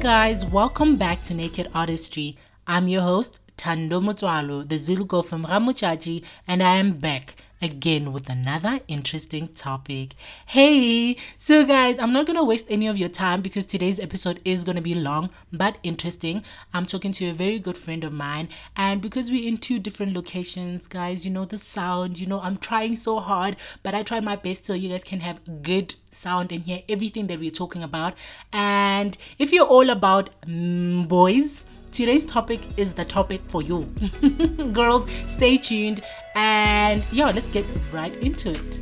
Guys, 0.00 0.44
welcome 0.44 0.96
back 0.96 1.22
to 1.22 1.34
Naked 1.34 1.68
Artistry. 1.74 2.38
I'm 2.68 2.86
your 2.86 3.02
host, 3.02 3.40
Tando 3.56 4.00
Mutwalo, 4.00 4.66
the 4.66 4.78
Zulu 4.78 5.04
girl 5.04 5.24
from 5.24 5.44
Ramuchachi, 5.44 6.22
and 6.46 6.62
I 6.62 6.76
am 6.76 7.00
back 7.00 7.34
again 7.60 8.12
with 8.12 8.28
another 8.28 8.80
interesting 8.88 9.48
topic. 9.48 10.14
Hey, 10.46 11.16
so 11.36 11.64
guys, 11.64 11.98
I'm 11.98 12.12
not 12.12 12.26
gonna 12.26 12.44
waste 12.44 12.66
any 12.70 12.86
of 12.86 12.96
your 12.96 13.08
time 13.08 13.42
because 13.42 13.66
today's 13.66 13.98
episode 13.98 14.40
is 14.44 14.64
gonna 14.64 14.80
be 14.80 14.94
long 14.94 15.30
but 15.52 15.76
interesting. 15.82 16.44
I'm 16.72 16.86
talking 16.86 17.12
to 17.12 17.30
a 17.30 17.34
very 17.34 17.58
good 17.58 17.76
friend 17.76 18.04
of 18.04 18.12
mine, 18.12 18.48
and 18.76 19.00
because 19.00 19.30
we're 19.30 19.48
in 19.48 19.58
two 19.58 19.78
different 19.78 20.14
locations, 20.14 20.86
guys, 20.86 21.24
you 21.24 21.30
know 21.30 21.44
the 21.44 21.58
sound, 21.58 22.18
you 22.18 22.26
know, 22.26 22.40
I'm 22.40 22.58
trying 22.58 22.96
so 22.96 23.18
hard, 23.18 23.56
but 23.82 23.94
I 23.94 24.02
try 24.02 24.20
my 24.20 24.36
best 24.36 24.64
so 24.64 24.74
you 24.74 24.88
guys 24.88 25.04
can 25.04 25.20
have 25.20 25.62
good 25.62 25.94
sound 26.12 26.52
and 26.52 26.62
hear 26.62 26.82
everything 26.88 27.26
that 27.28 27.38
we're 27.38 27.50
talking 27.50 27.82
about. 27.82 28.14
And 28.52 29.16
if 29.38 29.52
you're 29.52 29.66
all 29.66 29.90
about 29.90 30.30
mm, 30.46 31.06
boys, 31.08 31.64
today's 31.92 32.24
topic 32.24 32.60
is 32.76 32.94
the 32.94 33.04
topic 33.04 33.40
for 33.48 33.62
you. 33.62 33.82
Girls, 34.72 35.06
stay 35.26 35.56
tuned 35.56 36.02
and 36.34 37.04
yeah, 37.12 37.26
let's 37.26 37.48
get 37.48 37.64
right 37.92 38.14
into 38.16 38.50
it. 38.50 38.80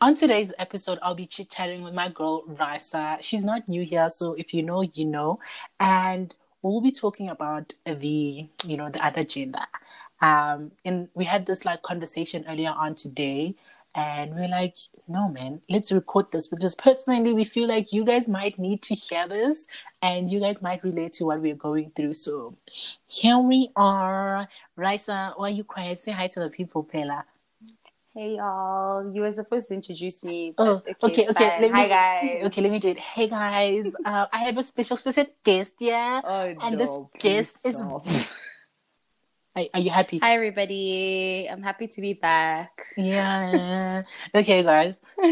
On 0.00 0.16
today's 0.16 0.52
episode, 0.58 0.98
I'll 1.00 1.14
be 1.14 1.26
chit 1.26 1.48
chatting 1.48 1.84
with 1.84 1.94
my 1.94 2.08
girl 2.08 2.42
Raisa. 2.48 3.18
She's 3.20 3.44
not 3.44 3.68
new 3.68 3.82
here, 3.82 4.08
so 4.08 4.34
if 4.34 4.52
you 4.52 4.64
know, 4.64 4.82
you 4.82 5.04
know. 5.04 5.38
And 5.78 6.34
we'll 6.62 6.80
be 6.80 6.90
talking 6.90 7.28
about 7.28 7.72
the, 7.86 8.48
you 8.64 8.76
know, 8.76 8.90
the 8.90 9.04
other 9.06 9.22
gender. 9.22 9.64
Um, 10.20 10.72
and 10.84 11.08
we 11.14 11.24
had 11.24 11.46
this 11.46 11.64
like 11.64 11.82
conversation 11.82 12.44
earlier 12.48 12.70
on 12.70 12.96
today 12.96 13.54
and 13.94 14.34
we're 14.34 14.48
like, 14.48 14.76
no, 15.06 15.28
man, 15.28 15.60
let's 15.68 15.92
record 15.92 16.32
this 16.32 16.48
because 16.48 16.74
personally, 16.74 17.32
we 17.32 17.44
feel 17.44 17.68
like 17.68 17.92
you 17.92 18.04
guys 18.04 18.28
might 18.28 18.58
need 18.58 18.82
to 18.82 18.94
hear 18.94 19.28
this 19.28 19.66
and 20.00 20.30
you 20.30 20.40
guys 20.40 20.62
might 20.62 20.82
relate 20.82 21.12
to 21.14 21.26
what 21.26 21.40
we're 21.40 21.54
going 21.54 21.90
through. 21.94 22.14
So 22.14 22.56
here 23.06 23.38
we 23.38 23.70
are. 23.76 24.48
Raisa, 24.76 25.34
why 25.36 25.48
are 25.48 25.50
you 25.50 25.64
quiet? 25.64 25.98
Say 25.98 26.12
hi 26.12 26.28
to 26.28 26.40
the 26.40 26.48
people, 26.48 26.82
Pela. 26.82 27.24
Hey 28.14 28.36
y'all, 28.36 29.10
you 29.14 29.22
were 29.22 29.32
supposed 29.32 29.68
to 29.68 29.74
introduce 29.74 30.22
me. 30.22 30.52
Oh, 30.58 30.82
okay, 31.02 31.26
okay. 31.28 31.58
Let 31.62 31.70
Hi 31.70 31.88
guys. 31.88 32.44
Okay, 32.44 32.60
let 32.60 32.70
me 32.70 32.78
do 32.78 32.88
it. 32.90 32.98
Hey 32.98 33.26
guys, 33.26 33.94
uh, 34.04 34.26
I 34.30 34.38
have 34.40 34.58
a 34.58 34.62
special, 34.62 34.98
special 34.98 35.24
guest 35.42 35.74
here. 35.78 36.20
Oh, 36.22 36.54
and 36.60 36.76
no, 36.76 37.10
this 37.12 37.22
guest 37.22 37.62
please 37.62 37.80
is. 37.80 38.30
Are, 39.54 39.64
are 39.74 39.80
you 39.80 39.90
happy? 39.90 40.18
Hi 40.18 40.32
everybody, 40.32 41.46
I'm 41.50 41.62
happy 41.62 41.86
to 41.86 42.00
be 42.00 42.14
back. 42.14 42.86
Yeah. 42.96 44.00
okay, 44.34 44.62
guys. 44.62 45.02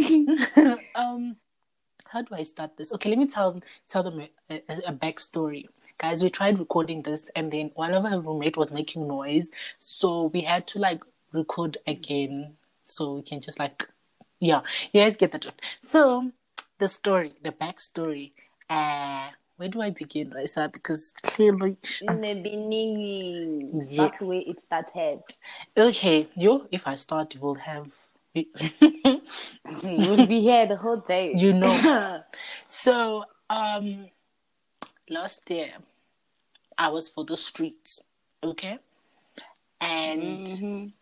um, 0.94 1.36
how 2.06 2.20
do 2.20 2.34
I 2.34 2.42
start 2.42 2.76
this? 2.76 2.92
Okay, 2.92 3.08
let 3.08 3.18
me 3.18 3.26
tell 3.26 3.62
tell 3.88 4.02
them 4.02 4.20
a, 4.20 4.30
a, 4.50 4.62
a 4.88 4.92
backstory. 4.92 5.68
Guys, 5.96 6.22
we 6.22 6.28
tried 6.28 6.58
recording 6.58 7.00
this, 7.00 7.30
and 7.34 7.50
then 7.50 7.70
one 7.74 7.94
of 7.94 8.04
our 8.04 8.20
roommate 8.20 8.58
was 8.58 8.70
making 8.70 9.08
noise, 9.08 9.50
so 9.78 10.26
we 10.34 10.42
had 10.42 10.66
to 10.66 10.78
like 10.78 11.02
record 11.32 11.78
again, 11.86 12.56
so 12.84 13.14
we 13.14 13.22
can 13.22 13.40
just 13.40 13.58
like, 13.58 13.88
yeah, 14.38 14.60
you 14.92 15.00
guys 15.00 15.16
get 15.16 15.32
the 15.32 15.38
drift. 15.38 15.62
So, 15.80 16.30
the 16.78 16.88
story, 16.88 17.32
the 17.42 17.52
backstory. 17.52 18.32
Uh, 18.68 19.30
where 19.60 19.68
do 19.68 19.82
I 19.82 19.90
begin, 19.90 20.30
Raisa? 20.30 20.70
Because 20.72 21.12
clearly, 21.22 21.76
In 22.00 22.18
the 22.18 22.32
beginning, 22.32 23.84
Yeah. 23.90 24.08
that's 24.08 24.22
where 24.22 24.40
it 24.40 24.58
started. 24.62 25.20
okay, 25.76 26.28
you. 26.34 26.66
If 26.72 26.86
I 26.86 26.94
start, 26.94 27.34
you 27.34 27.40
will 27.42 27.56
have. 27.56 27.92
You'll 28.34 30.26
be 30.26 30.40
here 30.40 30.64
the 30.66 30.76
whole 30.76 31.00
day. 31.00 31.34
you 31.36 31.52
know. 31.60 32.22
So, 32.66 33.24
um, 33.50 34.08
last 35.10 35.50
year 35.50 35.72
I 36.78 36.88
was 36.88 37.10
for 37.10 37.26
the 37.26 37.36
streets, 37.36 38.02
okay, 38.42 38.78
and 39.82 40.46
Mhm. 40.46 40.92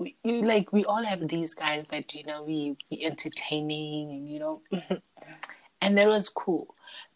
we, 0.00 0.16
we 0.24 0.42
like 0.42 0.72
we 0.72 0.84
all 0.84 1.04
have 1.04 1.28
these 1.28 1.54
guys 1.54 1.86
that 1.92 2.12
you 2.16 2.24
know 2.24 2.42
we 2.42 2.76
be 2.90 3.04
entertaining 3.04 4.10
and 4.10 4.28
you 4.28 4.40
know, 4.40 4.62
and 5.80 5.96
that 5.96 6.08
was 6.08 6.28
cool. 6.28 6.73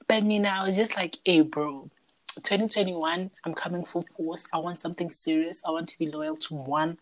But 0.09 0.25
me 0.25 0.39
now, 0.39 0.65
is 0.67 0.77
just 0.77 0.97
like, 0.97 1.17
hey, 1.25 1.43
bro. 1.43 1.91
2021, 2.37 3.31
I'm 3.45 3.55
coming 3.55 3.85
full 3.85 4.07
force. 4.17 4.49
I 4.53 4.59
want 4.59 4.81
something 4.81 5.11
serious. 5.11 5.61
I 5.67 5.71
want 5.71 5.89
to 5.89 5.99
be 5.99 6.07
loyal 6.11 6.37
to 6.37 6.55
one 6.55 6.99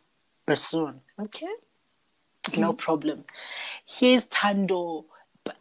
person. 0.46 1.00
Okay? 1.20 1.48
No 2.56 2.72
problem. 2.72 3.24
Here's 3.86 4.24
Tando, 4.26 5.04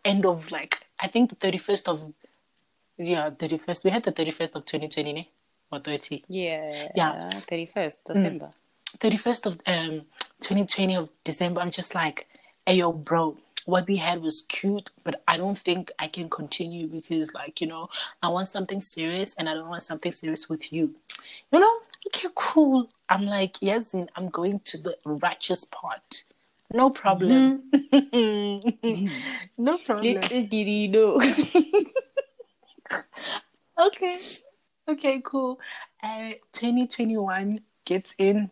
end 0.03 0.25
of 0.25 0.51
like, 0.51 0.79
I 0.99 1.07
think 1.07 1.29
the 1.29 1.35
31st 1.35 1.87
of, 1.87 2.13
yeah, 2.97 3.29
31st. 3.29 3.83
We 3.83 3.91
had 3.91 4.03
the 4.03 4.11
31st 4.11 4.55
of 4.55 4.65
2020, 4.65 5.13
ne? 5.13 5.29
or 5.71 5.79
30. 5.79 6.23
Yeah, 6.27 6.89
Yeah. 6.95 7.29
31st 7.33 7.97
December. 8.05 8.49
31st 8.99 9.45
of 9.45 9.53
um 9.65 10.05
2020 10.39 10.95
of 10.95 11.09
December, 11.23 11.59
I'm 11.59 11.71
just 11.71 11.95
like, 11.95 12.27
hey 12.65 12.75
yo, 12.75 12.91
bro, 12.93 13.37
what 13.65 13.87
we 13.87 13.97
had 13.97 14.21
was 14.21 14.43
cute, 14.47 14.89
but 15.03 15.23
I 15.27 15.37
don't 15.37 15.57
think 15.57 15.91
I 15.99 16.07
can 16.07 16.29
continue 16.29 16.87
because 16.87 17.33
like, 17.33 17.61
you 17.61 17.67
know, 17.67 17.89
I 18.23 18.29
want 18.29 18.47
something 18.47 18.79
serious 18.81 19.35
and 19.35 19.49
I 19.49 19.53
don't 19.53 19.69
want 19.69 19.83
something 19.83 20.11
serious 20.11 20.47
with 20.49 20.71
you. 20.71 20.95
You 21.51 21.59
know, 21.59 21.79
okay, 22.07 22.29
cool. 22.35 22.89
I'm 23.09 23.25
like, 23.25 23.61
yes, 23.61 23.95
I'm 24.15 24.29
going 24.29 24.59
to 24.65 24.77
the 24.77 24.97
righteous 25.05 25.65
part. 25.65 26.23
No 26.73 26.89
problem. 26.89 27.63
no 29.57 29.77
problem. 29.79 30.13
Little 30.15 30.43
did 30.43 30.67
he 30.67 30.87
know. 30.87 31.21
okay 33.79 34.17
okay 34.87 35.21
cool 35.23 35.59
uh 36.03 36.31
2021 36.53 37.59
gets 37.83 38.15
in 38.17 38.49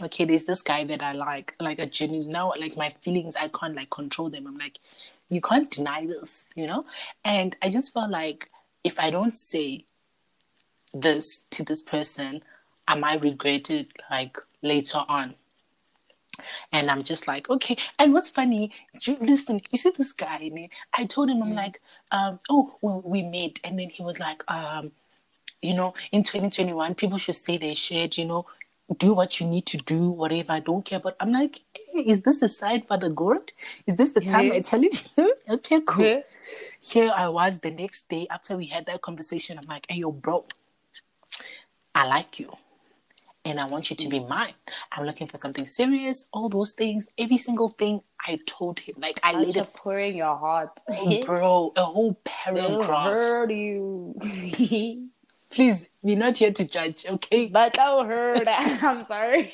okay 0.00 0.24
there's 0.24 0.44
this 0.44 0.62
guy 0.62 0.84
that 0.84 1.02
i 1.02 1.12
like 1.12 1.54
like 1.60 1.78
a 1.78 1.86
genuine 1.86 2.30
now 2.30 2.52
like 2.58 2.76
my 2.76 2.94
feelings 3.02 3.36
i 3.36 3.48
can't 3.48 3.74
like 3.74 3.90
control 3.90 4.30
them 4.30 4.46
i'm 4.46 4.58
like 4.58 4.78
you 5.28 5.40
can't 5.40 5.70
deny 5.70 6.06
this 6.06 6.48
you 6.54 6.66
know 6.66 6.84
and 7.24 7.56
i 7.62 7.70
just 7.70 7.92
felt 7.92 8.10
like 8.10 8.50
if 8.84 8.98
i 8.98 9.10
don't 9.10 9.34
say 9.34 9.84
this 10.94 11.46
to 11.50 11.62
this 11.64 11.82
person 11.82 12.42
i 12.86 12.96
might 12.96 13.22
regret 13.22 13.70
it 13.70 13.88
like 14.10 14.36
later 14.62 15.02
on 15.08 15.34
and 16.72 16.90
I'm 16.90 17.02
just 17.02 17.26
like, 17.26 17.50
okay. 17.50 17.76
And 17.98 18.12
what's 18.14 18.28
funny, 18.28 18.72
you 19.02 19.16
listen, 19.20 19.60
you 19.70 19.78
see 19.78 19.90
this 19.90 20.12
guy? 20.12 20.68
I 20.96 21.04
told 21.04 21.30
him, 21.30 21.42
I'm 21.42 21.54
like, 21.54 21.80
um, 22.12 22.38
oh, 22.48 22.76
well, 22.80 23.02
we 23.04 23.22
met. 23.22 23.60
And 23.64 23.78
then 23.78 23.88
he 23.88 24.02
was 24.02 24.18
like, 24.20 24.42
um, 24.50 24.92
you 25.62 25.74
know, 25.74 25.94
in 26.12 26.22
2021, 26.22 26.94
people 26.94 27.18
should 27.18 27.34
say 27.34 27.58
they 27.58 27.74
shared, 27.74 28.16
you 28.16 28.24
know, 28.24 28.46
do 28.96 29.12
what 29.12 29.38
you 29.38 29.46
need 29.46 29.66
to 29.66 29.76
do, 29.78 30.08
whatever. 30.10 30.52
I 30.52 30.60
don't 30.60 30.84
care. 30.84 31.00
But 31.00 31.16
I'm 31.20 31.30
like, 31.30 31.60
hey, 31.74 32.00
is 32.00 32.22
this 32.22 32.40
the 32.40 32.48
sign 32.48 32.82
for 32.82 32.96
the 32.96 33.10
God? 33.10 33.52
Is 33.86 33.96
this 33.96 34.12
the 34.12 34.20
time 34.20 34.46
Yeah. 34.46 34.54
I 34.54 34.60
tell 34.60 34.82
you? 34.82 34.90
okay, 35.50 35.80
cool. 35.86 36.04
Yeah. 36.04 36.20
Here 36.80 37.12
I 37.14 37.28
was 37.28 37.58
the 37.58 37.70
next 37.70 38.08
day 38.08 38.26
after 38.30 38.56
we 38.56 38.66
had 38.66 38.86
that 38.86 39.02
conversation. 39.02 39.58
I'm 39.58 39.68
like, 39.68 39.86
hey, 39.88 39.96
yo, 39.96 40.12
bro, 40.12 40.46
I 41.94 42.06
like 42.06 42.40
you. 42.40 42.50
And 43.44 43.58
I 43.58 43.66
want 43.66 43.88
you 43.88 43.96
to 43.96 44.08
be 44.08 44.20
mine. 44.20 44.52
I'm 44.92 45.06
looking 45.06 45.26
for 45.26 45.38
something 45.38 45.66
serious, 45.66 46.28
all 46.32 46.48
those 46.50 46.72
things, 46.72 47.08
every 47.16 47.38
single 47.38 47.70
thing 47.70 48.02
I 48.26 48.38
told 48.46 48.78
him. 48.78 48.96
Like, 48.98 49.20
I 49.22 49.32
laid 49.32 49.56
it, 49.56 49.72
pouring 49.72 50.16
your 50.16 50.36
heart. 50.36 50.78
oh, 50.90 51.20
bro, 51.24 51.72
a 51.76 51.84
whole 51.84 52.14
paragraph. 52.24 52.86
hurt 52.86 53.50
you. 53.50 54.14
Please, 55.50 55.86
we're 56.02 56.16
not 56.16 56.36
here 56.36 56.52
to 56.52 56.64
judge, 56.66 57.06
okay? 57.08 57.46
but 57.52 57.78
I 57.78 58.04
heard. 58.04 58.48
hurt. 58.48 58.82
I'm 58.82 59.02
sorry. 59.02 59.52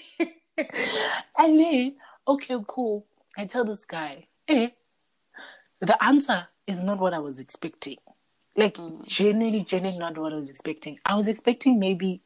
And 1.38 1.58
then, 1.60 1.96
okay, 2.28 2.56
cool. 2.66 3.06
I 3.36 3.44
tell 3.46 3.64
this 3.64 3.84
guy, 3.84 4.26
eh, 4.48 4.68
the 5.80 6.02
answer 6.04 6.46
is 6.66 6.80
not 6.80 6.98
what 6.98 7.12
I 7.14 7.18
was 7.18 7.40
expecting. 7.40 7.96
Like, 8.56 8.78
genuinely, 9.02 9.62
genuinely 9.64 9.98
not 9.98 10.16
what 10.16 10.32
I 10.32 10.36
was 10.36 10.48
expecting. 10.48 10.98
I 11.04 11.16
was 11.16 11.26
expecting 11.26 11.80
maybe, 11.80 12.22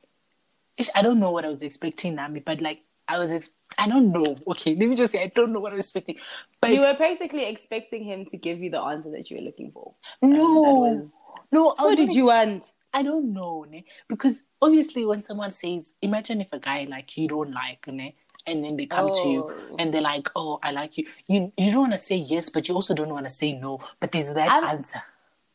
I 0.95 1.01
don't 1.03 1.19
know 1.21 1.31
what 1.31 1.47
I 1.47 1.49
was 1.49 1.63
expecting, 1.63 2.17
Nami, 2.17 2.41
but 2.41 2.61
like, 2.61 2.83
I 3.11 3.19
was, 3.19 3.31
ex- 3.31 3.53
I 3.79 3.89
don't 3.89 4.13
know. 4.13 4.37
Okay, 4.49 4.75
let 4.77 4.87
me 4.87 4.95
just 4.95 5.13
say, 5.13 5.23
I 5.23 5.29
don't 5.35 5.55
know 5.55 5.61
what 5.61 5.73
I 5.73 5.77
was 5.77 5.87
expecting. 5.87 6.17
But 6.61 6.73
You 6.73 6.81
were 6.81 6.95
basically 6.99 7.47
expecting 7.47 8.05
him 8.05 8.27
to 8.27 8.37
give 8.37 8.61
you 8.61 8.71
the 8.71 8.81
answer 8.83 9.11
that 9.13 9.31
you 9.31 9.39
were 9.39 9.43
looking 9.45 9.71
for. 9.73 9.95
no, 10.21 10.61
was- 10.61 11.11
no. 11.51 11.75
I 11.79 11.85
What 11.85 11.97
did 11.97 12.13
you 12.13 12.27
want? 12.27 12.71
I 12.93 13.03
don't 13.03 13.33
know, 13.33 13.65
ne? 13.69 13.85
because 14.09 14.43
obviously 14.63 15.05
when 15.05 15.21
someone 15.23 15.51
says, 15.51 15.93
imagine 16.03 16.41
if 16.41 16.49
a 16.53 16.59
guy 16.59 16.87
like 16.89 17.17
you 17.17 17.29
don't 17.29 17.53
like, 17.53 17.87
ne? 17.89 18.15
and 18.47 18.65
then 18.65 18.77
they 18.77 18.87
come 18.87 19.13
to 19.15 19.29
you 19.29 19.43
Oh. 19.45 19.77
and 19.79 19.93
they're 19.93 20.01
like, 20.01 20.29
oh, 20.35 20.59
I 20.63 20.71
like 20.71 20.97
you. 20.97 21.07
You 21.27 21.53
you 21.59 21.71
don't 21.73 21.81
want 21.81 21.93
to 21.93 21.99
say 21.99 22.17
yes, 22.17 22.49
but 22.49 22.67
you 22.69 22.75
also 22.75 22.95
don't 22.95 23.11
want 23.11 23.27
to 23.27 23.31
say 23.31 23.53
no. 23.53 23.81
But 24.01 24.13
there's 24.13 24.33
that 24.35 24.49
I'm- 24.51 24.65
answer. 24.65 25.03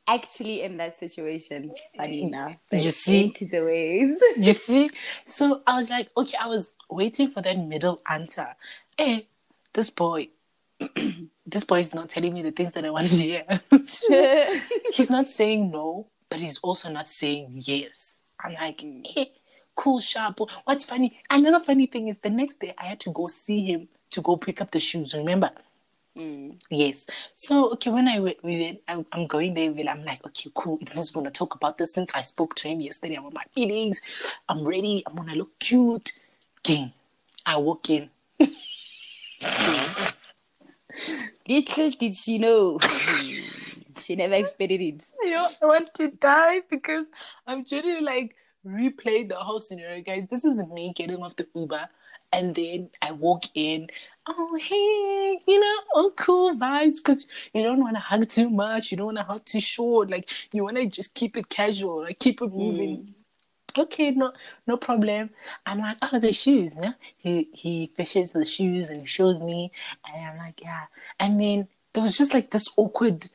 Actually, 0.06 0.64
in 0.64 0.76
that 0.78 0.98
situation, 0.98 1.74
funny 1.96 2.24
enough. 2.24 2.58
You 2.74 2.90
see? 2.90 3.24
into 3.24 3.46
the 3.46 3.62
ways. 3.64 4.22
You 4.38 4.52
see? 4.54 4.90
So 5.26 5.62
I 5.66 5.78
was 5.78 5.90
like, 5.90 6.10
okay, 6.18 6.38
I 6.38 6.48
was 6.48 6.78
waiting 6.90 7.32
for 7.32 7.42
that 7.42 7.58
middle 7.58 8.02
answer. 8.10 8.48
Hey, 8.98 9.30
this 9.74 9.90
boy, 9.90 10.28
this 11.46 11.64
boy 11.64 11.80
is 11.80 11.94
not 11.94 12.10
telling 12.10 12.34
me 12.34 12.42
the 12.42 12.52
things 12.52 12.74
that 12.74 12.84
I 12.84 12.90
want 12.90 13.10
to 13.12 13.16
hear. 13.16 13.46
he's 14.94 15.10
not 15.10 15.28
saying 15.28 15.72
no, 15.72 16.08
but 16.34 16.42
he's 16.42 16.58
also 16.64 16.90
not 16.90 17.08
saying 17.08 17.48
yes. 17.54 18.22
I'm 18.44 18.54
like, 18.54 18.82
hey, 19.06 19.34
cool, 19.76 20.00
sharp. 20.00 20.40
What's 20.64 20.84
funny? 20.84 21.22
Another 21.30 21.60
funny 21.64 21.86
thing 21.86 22.08
is 22.08 22.18
the 22.18 22.32
next 22.32 22.60
day 22.60 22.74
I 22.76 22.86
had 22.86 23.00
to 23.02 23.12
go 23.12 23.28
see 23.28 23.64
him 23.64 23.88
to 24.10 24.22
go 24.22 24.36
pick 24.36 24.60
up 24.60 24.72
the 24.72 24.80
shoes. 24.80 25.14
Remember? 25.14 25.52
Mm. 26.18 26.60
Yes. 26.72 27.06
So 27.36 27.74
okay, 27.74 27.92
when 27.92 28.08
I 28.08 28.18
went 28.20 28.44
with 28.44 28.60
it, 28.60 28.82
I'm, 28.88 29.06
I'm 29.12 29.28
going 29.28 29.54
there. 29.54 29.72
With, 29.72 29.88
I'm 29.88 30.04
like, 30.04 30.26
okay, 30.26 30.50
cool. 30.56 30.80
It 30.82 30.96
was 30.96 31.12
gonna 31.12 31.30
talk 31.30 31.54
about 31.54 31.78
this 31.78 31.94
since 31.94 32.12
I 32.16 32.22
spoke 32.22 32.56
to 32.56 32.68
him 32.68 32.82
yesterday 32.82 33.18
about 33.18 33.36
my 33.36 33.46
feelings. 33.54 34.02
I'm 34.50 34.68
ready. 34.68 35.04
I'm 35.06 35.16
gonna 35.16 35.36
look 35.36 35.60
cute. 35.60 36.14
Game. 36.64 36.94
I 37.46 37.58
walk 37.58 37.92
in. 37.92 38.10
Little 41.48 41.92
did 41.92 42.16
she 42.16 42.40
know. 42.40 42.80
She 43.98 44.16
never 44.16 44.36
expected 44.36 44.82
it. 44.82 45.06
Yo, 45.24 45.46
I 45.62 45.66
want 45.66 45.94
to 45.96 46.10
die 46.10 46.62
because 46.70 47.06
I'm 47.48 47.66
trying 47.66 47.84
to 47.84 48.02
like 48.02 48.36
replay 48.66 49.28
the 49.28 49.36
whole 49.36 49.60
scenario, 49.60 50.02
guys. 50.04 50.28
This 50.28 50.46
is 50.46 50.62
me 50.68 50.94
getting 50.96 51.22
off 51.22 51.36
the 51.36 51.48
Uber, 51.54 51.90
and 52.32 52.56
then 52.56 52.90
I 53.02 53.12
walk 53.12 53.44
in. 53.56 53.88
Oh, 54.26 54.58
hey, 54.58 55.40
you 55.46 55.60
know, 55.60 55.76
oh, 55.96 56.14
cool 56.16 56.56
vibes 56.56 56.96
because 57.04 57.28
you 57.54 57.62
don't 57.62 57.82
want 57.82 57.96
to 57.96 58.00
hug 58.00 58.28
too 58.30 58.50
much, 58.50 58.90
you 58.90 58.98
don't 58.98 59.08
want 59.08 59.18
to 59.18 59.24
hug 59.24 59.44
too 59.46 59.60
short. 59.60 60.10
Like, 60.10 60.30
you 60.54 60.64
want 60.64 60.78
to 60.78 60.86
just 60.86 61.14
keep 61.14 61.36
it 61.36 61.50
casual, 61.50 62.04
like, 62.04 62.20
keep 62.20 62.42
it 62.42 62.52
moving. 62.54 62.98
Mm. 62.98 63.14
Okay, 63.76 64.12
no, 64.12 64.32
no 64.68 64.78
problem. 64.78 65.32
I'm 65.66 65.80
like, 65.80 65.98
oh, 66.04 66.20
the 66.20 66.32
shoes. 66.32 66.76
Yeah? 66.80 66.94
He 67.18 67.50
he 67.54 67.92
fishes 67.96 68.32
the 68.32 68.46
shoes 68.46 68.90
and 68.90 69.10
shows 69.10 69.42
me, 69.42 69.72
and 70.08 70.26
I'm 70.26 70.38
like, 70.38 70.62
yeah. 70.62 70.86
And 71.20 71.42
then 71.42 71.68
there 71.94 72.04
was 72.04 72.18
just 72.18 72.34
like 72.34 72.52
this 72.52 72.68
awkward 72.78 73.30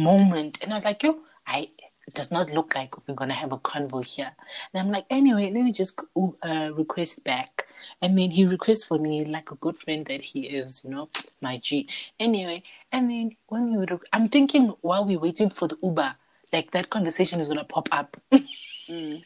moment, 0.00 0.58
and 0.62 0.72
I 0.72 0.74
was 0.74 0.84
like, 0.84 1.02
yo, 1.02 1.18
I 1.46 1.70
it 2.10 2.14
does 2.14 2.30
not 2.30 2.50
look 2.50 2.74
like 2.74 3.06
we're 3.06 3.14
gonna 3.14 3.34
have 3.34 3.52
a 3.52 3.58
convo 3.58 4.04
here. 4.04 4.32
And 4.72 4.80
I'm 4.80 4.90
like, 4.90 5.04
anyway, 5.10 5.50
let 5.52 5.62
me 5.62 5.70
just 5.70 6.00
uh, 6.42 6.70
request 6.74 7.22
back. 7.24 7.68
And 8.02 8.18
then 8.18 8.30
he 8.30 8.46
requests 8.46 8.84
for 8.84 8.98
me 8.98 9.24
like 9.24 9.50
a 9.50 9.54
good 9.56 9.78
friend 9.78 10.04
that 10.06 10.20
he 10.20 10.46
is, 10.46 10.82
you 10.82 10.90
know, 10.90 11.08
my 11.40 11.58
G. 11.58 11.88
Anyway, 12.18 12.62
and 12.90 13.10
then 13.10 13.36
when 13.46 13.70
we 13.70 13.78
would, 13.78 13.96
I'm 14.12 14.28
thinking 14.28 14.74
while 14.80 15.06
we're 15.06 15.20
waiting 15.20 15.50
for 15.50 15.68
the 15.68 15.78
Uber, 15.82 16.14
like 16.52 16.70
that 16.72 16.90
conversation 16.90 17.38
is 17.38 17.48
gonna 17.48 17.64
pop 17.64 17.88
up. 17.92 18.16
Mm. 18.88 19.22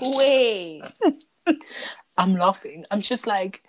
Way. 0.00 0.82
I'm 2.16 2.34
laughing. 2.34 2.84
I'm 2.90 3.00
just 3.00 3.28
like, 3.28 3.62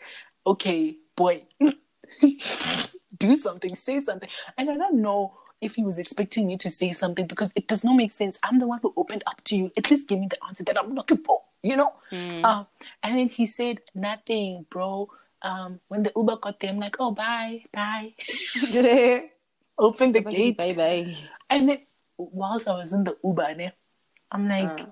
okay, 0.48 0.98
boy, 1.16 1.44
do 3.18 3.36
something, 3.36 3.76
say 3.76 4.00
something. 4.00 4.30
And 4.58 4.72
I 4.72 4.78
don't 4.78 5.04
know 5.04 5.38
if 5.62 5.76
he 5.76 5.84
was 5.84 5.98
expecting 5.98 6.48
me 6.48 6.58
to 6.58 6.70
say 6.70 6.92
something 6.92 7.28
because 7.28 7.54
it 7.56 7.68
does 7.68 7.84
not 7.84 7.96
make 7.96 8.12
sense. 8.12 8.40
I'm 8.44 8.60
the 8.60 8.68
one 8.68 8.80
who 8.82 8.94
opened 8.98 9.24
up 9.28 9.44
to 9.46 9.56
you. 9.56 9.72
At 9.78 9.90
least 9.90 10.08
give 10.08 10.20
me 10.20 10.28
the 10.30 10.44
answer 10.48 10.64
that 10.64 10.78
I'm 10.78 10.94
looking 10.94 11.18
for, 11.20 11.42
you 11.62 11.78
know? 11.78 11.94
Mm. 12.12 12.44
Uh, 12.44 12.64
and 13.04 13.18
then 13.18 13.30
he 13.30 13.46
said, 13.46 13.80
nothing, 13.94 14.66
bro. 14.70 15.10
Um, 15.44 15.80
when 15.88 16.04
the 16.04 16.12
Uber 16.16 16.38
got 16.38 16.60
there, 16.60 16.72
I'm 16.72 16.80
like, 16.80 16.98
oh, 17.00 17.12
bye, 17.12 17.64
bye. 17.74 18.14
Open 19.78 20.12
the 20.12 20.22
gate. 20.22 20.58
bye 20.58 20.74
bye. 20.74 21.16
And 21.50 21.70
then 21.70 21.78
whilst 22.18 22.68
I 22.68 22.74
was 22.74 22.94
in 22.94 23.04
the 23.04 23.18
Uber, 23.24 23.56
ne, 23.56 23.72
I'm 24.32 24.48
like, 24.48 24.82
Uh. 24.82 24.86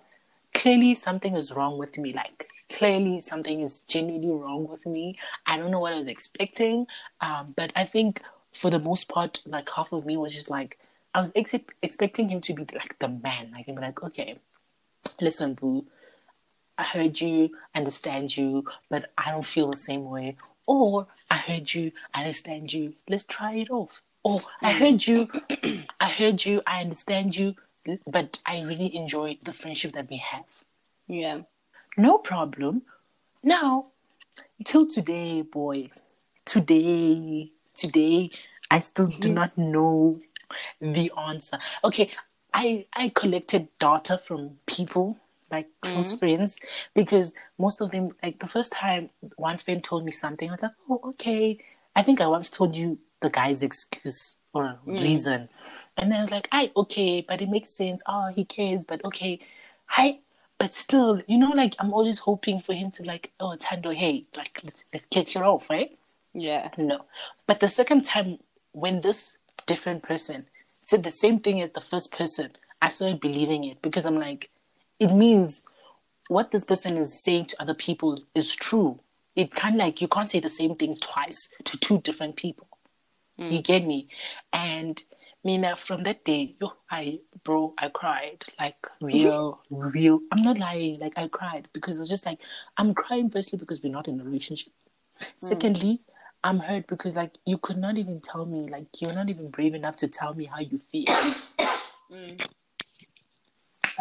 clearly 0.53 0.93
something 0.95 1.35
is 1.35 1.51
wrong 1.51 1.77
with 1.77 1.97
me. 1.97 2.13
Like, 2.13 2.49
clearly 2.69 3.19
something 3.21 3.61
is 3.61 3.81
genuinely 3.81 4.31
wrong 4.31 4.67
with 4.67 4.85
me. 4.85 5.17
I 5.45 5.57
don't 5.57 5.71
know 5.71 5.79
what 5.79 5.93
I 5.93 5.97
was 5.99 6.07
expecting. 6.07 6.85
Um, 7.21 7.53
but 7.55 7.71
I 7.75 7.85
think 7.85 8.21
for 8.53 8.69
the 8.69 8.79
most 8.79 9.09
part, 9.09 9.41
like 9.45 9.69
half 9.69 9.91
of 9.91 10.05
me 10.05 10.17
was 10.17 10.33
just 10.33 10.49
like, 10.49 10.77
I 11.13 11.21
was 11.21 11.31
ex- 11.35 11.55
expecting 11.81 12.29
him 12.29 12.41
to 12.41 12.53
be 12.53 12.65
like 12.75 12.97
the 12.99 13.07
man. 13.07 13.51
Like, 13.55 13.65
he'd 13.65 13.75
be 13.75 13.81
like, 13.81 14.03
okay, 14.03 14.37
listen, 15.19 15.53
boo, 15.53 15.85
I 16.77 16.83
heard 16.83 17.19
you, 17.19 17.49
understand 17.75 18.35
you, 18.35 18.65
but 18.89 19.11
I 19.17 19.31
don't 19.31 19.45
feel 19.45 19.71
the 19.71 19.77
same 19.77 20.05
way. 20.09 20.37
Or 20.65 21.07
I 21.29 21.37
heard 21.37 21.73
you, 21.73 21.91
I 22.13 22.21
understand 22.21 22.71
you, 22.71 22.93
let's 23.07 23.23
try 23.23 23.55
it 23.55 23.71
off. 23.71 24.01
Or 24.23 24.39
I 24.61 24.73
mm. 24.73 24.77
heard 24.77 25.07
you, 25.07 25.83
I 25.99 26.09
heard 26.09 26.45
you, 26.45 26.61
I 26.67 26.81
understand 26.81 27.35
you, 27.35 27.55
but 28.05 28.39
I 28.45 28.61
really 28.61 28.95
enjoy 28.95 29.37
the 29.43 29.53
friendship 29.53 29.93
that 29.93 30.09
we 30.09 30.17
have. 30.17 30.45
Yeah. 31.07 31.41
No 31.97 32.17
problem. 32.17 32.83
Now, 33.43 33.87
till 34.63 34.87
today, 34.87 35.41
boy, 35.41 35.89
today, 36.45 37.51
today, 37.79 38.29
I 38.71 38.79
still 38.79 39.07
do 39.07 39.27
mm-hmm. 39.27 39.33
not 39.33 39.57
know 39.57 40.19
the 40.81 41.11
answer. 41.17 41.57
Okay, 41.83 42.11
I 42.53 42.85
I 42.93 43.09
collected 43.09 43.67
data 43.79 44.17
from 44.17 44.57
people 44.65 45.17
like 45.51 45.67
close 45.81 46.13
mm-hmm. 46.13 46.17
friends 46.17 46.59
because 46.93 47.33
most 47.57 47.81
of 47.81 47.91
them 47.91 48.07
like 48.23 48.39
the 48.39 48.47
first 48.47 48.71
time 48.71 49.09
one 49.37 49.57
friend 49.57 49.83
told 49.83 50.05
me 50.05 50.11
something, 50.11 50.49
I 50.49 50.51
was 50.53 50.61
like, 50.61 50.71
oh 50.89 51.01
okay. 51.11 51.59
I 51.95 52.03
think 52.03 52.21
I 52.21 52.27
once 52.27 52.49
told 52.49 52.75
you 52.75 52.97
the 53.21 53.29
guy's 53.29 53.63
excuse 53.63 54.37
or 54.53 54.79
mm. 54.87 55.01
reason, 55.01 55.49
and 55.97 56.11
then 56.11 56.17
I 56.19 56.21
was 56.21 56.31
like, 56.31 56.47
I 56.51 56.71
okay, 56.75 57.25
but 57.27 57.41
it 57.41 57.49
makes 57.49 57.69
sense. 57.69 58.01
Oh, 58.07 58.31
he 58.35 58.45
cares, 58.45 58.85
but 58.85 59.03
okay, 59.05 59.39
I. 59.89 60.19
But 60.59 60.73
still, 60.73 61.21
you 61.25 61.37
know, 61.37 61.51
like 61.51 61.75
I'm 61.79 61.93
always 61.93 62.19
hoping 62.19 62.59
for 62.59 62.73
him 62.73 62.91
to 62.91 63.03
like, 63.03 63.31
oh, 63.39 63.55
Tando, 63.55 63.91
hey, 63.91 64.25
like 64.35 64.59
let's 64.63 64.83
let's 64.93 65.05
catch 65.05 65.35
it 65.37 65.41
off, 65.41 65.69
right? 65.69 65.97
Yeah. 66.33 66.69
No. 66.77 67.05
But 67.47 67.59
the 67.59 67.69
second 67.69 68.05
time, 68.05 68.39
when 68.71 69.01
this 69.01 69.37
different 69.65 70.03
person 70.03 70.45
said 70.85 71.03
the 71.03 71.11
same 71.11 71.39
thing 71.39 71.61
as 71.61 71.71
the 71.71 71.81
first 71.81 72.11
person, 72.11 72.51
I 72.81 72.89
started 72.89 73.19
believing 73.19 73.63
it 73.63 73.81
because 73.81 74.05
I'm 74.05 74.19
like, 74.19 74.49
it 74.99 75.13
means 75.13 75.63
what 76.27 76.51
this 76.51 76.63
person 76.63 76.97
is 76.97 77.23
saying 77.23 77.45
to 77.45 77.61
other 77.61 77.73
people 77.73 78.19
is 78.35 78.55
true. 78.55 78.99
It 79.35 79.53
kind 79.53 79.75
of 79.75 79.79
like 79.79 80.01
you 80.01 80.07
can't 80.07 80.29
say 80.29 80.39
the 80.39 80.49
same 80.49 80.75
thing 80.75 80.95
twice 80.95 81.49
to 81.65 81.77
two 81.77 81.99
different 81.99 82.35
people. 82.35 82.67
Mm. 83.39 83.51
You 83.51 83.61
get 83.61 83.85
me? 83.85 84.09
And 84.51 85.01
Mina, 85.43 85.75
from 85.75 86.01
that 86.01 86.25
day, 86.25 86.55
yo, 86.59 86.73
I, 86.91 87.19
bro, 87.43 87.73
I 87.77 87.89
cried 87.89 88.43
like 88.59 88.85
real, 88.99 89.61
real. 89.69 90.19
I'm 90.31 90.43
not 90.43 90.59
lying. 90.59 90.99
Like 90.99 91.17
I 91.17 91.27
cried 91.27 91.69
because 91.73 91.99
it's 91.99 92.09
just 92.09 92.25
like 92.25 92.39
I'm 92.77 92.93
crying 92.93 93.29
firstly 93.29 93.57
because 93.57 93.81
we're 93.81 93.91
not 93.91 94.07
in 94.07 94.19
a 94.19 94.23
relationship. 94.23 94.73
Mm. 95.21 95.25
Secondly, 95.37 96.01
I'm 96.43 96.59
hurt 96.59 96.87
because 96.87 97.15
like 97.15 97.37
you 97.45 97.57
could 97.57 97.77
not 97.77 97.97
even 97.97 98.21
tell 98.21 98.45
me, 98.45 98.69
like 98.69 98.87
you're 98.99 99.13
not 99.13 99.29
even 99.29 99.49
brave 99.49 99.73
enough 99.75 99.97
to 99.97 100.07
tell 100.07 100.33
me 100.33 100.45
how 100.45 100.59
you 100.59 100.77
feel. 100.77 101.05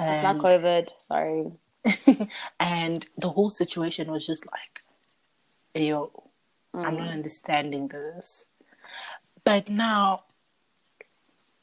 It's 0.01 0.23
not 0.23 0.37
And, 0.37 0.43
COVID. 0.43 0.89
Sorry. 0.99 1.51
and 2.61 3.07
the 3.17 3.29
whole 3.31 3.51
situation 3.51 4.11
was 4.13 4.25
just 4.25 4.47
like, 4.47 4.83
yo, 5.75 6.13
I'm 6.73 6.97
not 6.97 7.09
mm. 7.09 7.13
understanding 7.13 7.89
this. 7.89 8.47
But 9.45 9.69
now 9.69 10.25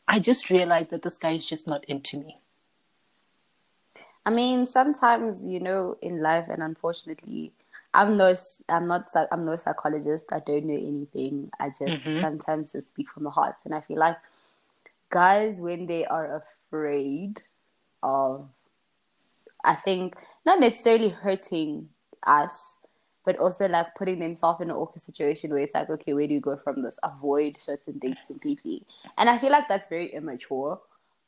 I 0.08 0.20
just 0.20 0.50
realized 0.50 0.90
that 0.90 1.02
this 1.02 1.18
guy 1.18 1.32
is 1.32 1.46
just 1.46 1.68
not 1.68 1.86
into 1.86 2.18
me. 2.18 2.38
I 4.26 4.32
mean, 4.32 4.66
sometimes 4.66 5.46
you 5.46 5.60
know, 5.60 5.98
in 6.02 6.22
life, 6.22 6.48
and 6.50 6.62
unfortunately, 6.62 7.54
I'm 7.96 8.18
no, 8.18 8.36
I'm 8.68 8.88
not, 8.88 9.10
I'm 9.32 9.46
no 9.46 9.56
psychologist. 9.56 10.26
I 10.32 10.40
don't 10.40 10.66
know 10.66 10.76
anything. 10.76 11.50
I 11.60 11.70
just 11.70 11.82
mm-hmm. 11.82 12.20
sometimes 12.20 12.74
just 12.74 12.90
speak 12.90 13.10
from 13.10 13.24
the 13.24 13.30
heart, 13.30 13.56
and 13.64 13.74
I 13.74 13.82
feel 13.82 13.98
like 13.98 14.18
guys, 15.10 15.62
when 15.62 15.86
they 15.86 16.06
are 16.06 16.36
afraid 16.36 17.42
of, 18.04 18.50
I 19.64 19.76
think 19.76 20.16
not 20.46 20.60
necessarily 20.60 21.10
hurting 21.10 21.90
us, 22.28 22.80
but 23.24 23.38
also 23.40 23.68
like 23.70 23.96
putting 23.96 24.20
themselves 24.20 24.60
in 24.60 24.70
an 24.70 24.76
awkward 24.76 25.02
situation 25.02 25.52
where 25.52 25.60
it's 25.60 25.74
like, 25.74 25.90
okay, 25.90 26.14
where 26.14 26.28
do 26.28 26.34
you 26.34 26.42
go 26.42 26.58
from 26.58 26.82
this? 26.82 27.00
Avoid 27.02 27.56
certain 27.56 28.00
things 28.00 28.24
completely, 28.28 28.84
and 29.18 29.30
I 29.30 29.38
feel 29.38 29.52
like 29.52 29.70
that's 29.70 29.88
very 29.88 30.14
immature 30.14 30.80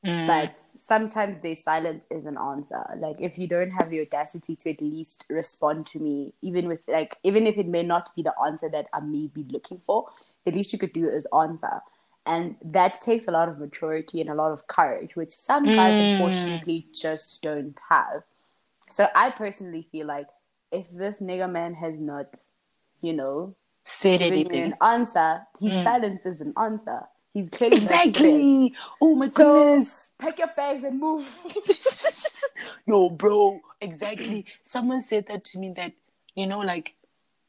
Mm. 0.08 0.26
but 0.26 0.56
sometimes 0.78 1.42
their 1.42 1.56
silence 1.56 2.06
is 2.10 2.26
an 2.26 2.38
answer. 2.38 2.82
Like 2.98 3.20
if 3.20 3.38
you 3.38 3.46
don't 3.46 3.72
have 3.72 3.90
the 3.90 4.00
audacity 4.00 4.56
to 4.56 4.70
at 4.70 4.82
least 4.82 5.26
respond 5.30 5.86
to 5.88 6.00
me 6.00 6.34
even 6.42 6.68
with 6.70 6.80
like 6.88 7.18
even 7.24 7.46
if 7.46 7.58
it 7.58 7.68
may 7.68 7.84
not 7.84 8.10
be 8.16 8.22
the 8.22 8.34
answer 8.46 8.70
that 8.70 8.88
i 8.94 9.02
may 9.02 9.28
be 9.28 9.44
looking 9.50 9.82
for 9.86 10.08
the 10.46 10.52
least 10.52 10.72
you 10.72 10.80
could 10.80 10.94
do 10.94 11.10
is 11.10 11.28
answer. 11.38 11.82
And 12.26 12.56
that 12.64 12.94
takes 13.02 13.28
a 13.28 13.32
lot 13.32 13.50
of 13.50 13.60
maturity 13.60 14.22
and 14.22 14.30
a 14.30 14.34
lot 14.34 14.52
of 14.52 14.68
courage 14.68 15.16
which 15.18 15.30
some 15.30 15.66
guys 15.66 15.96
mm. 15.96 16.14
unfortunately 16.14 16.88
just 16.94 17.44
don't 17.44 17.80
have. 17.90 18.24
So 18.90 19.08
i 19.14 19.30
personally 19.32 19.86
feel 19.92 20.08
like 20.08 20.28
if 20.72 20.86
this 20.92 21.20
nigga 21.20 21.52
man 21.52 21.74
has 21.74 22.00
not 22.00 22.34
you 23.02 23.14
know 23.14 23.56
Said 23.84 24.22
anything. 24.22 24.64
an 24.64 24.76
answer 24.82 25.42
his 25.60 25.74
mm. 25.74 25.84
silence 25.84 26.26
is 26.26 26.42
an 26.42 26.54
answer 26.58 27.02
he's 27.38 27.50
clearly. 27.50 27.78
Exactly. 27.78 28.74
Oh 29.02 29.16
my 29.16 29.28
So- 29.28 29.36
goodness. 29.70 30.14
pack 30.18 30.40
your 30.40 30.48
bags 30.56 30.84
and 30.84 31.00
move 31.00 31.26
Yo, 32.88 33.10
bro, 33.10 33.62
exactly. 33.82 34.46
Someone 34.64 35.02
said 35.02 35.28
that 35.28 35.44
to 35.46 35.60
me 35.60 35.74
that, 35.76 35.94
you 36.36 36.48
know, 36.48 36.60
like 36.60 36.94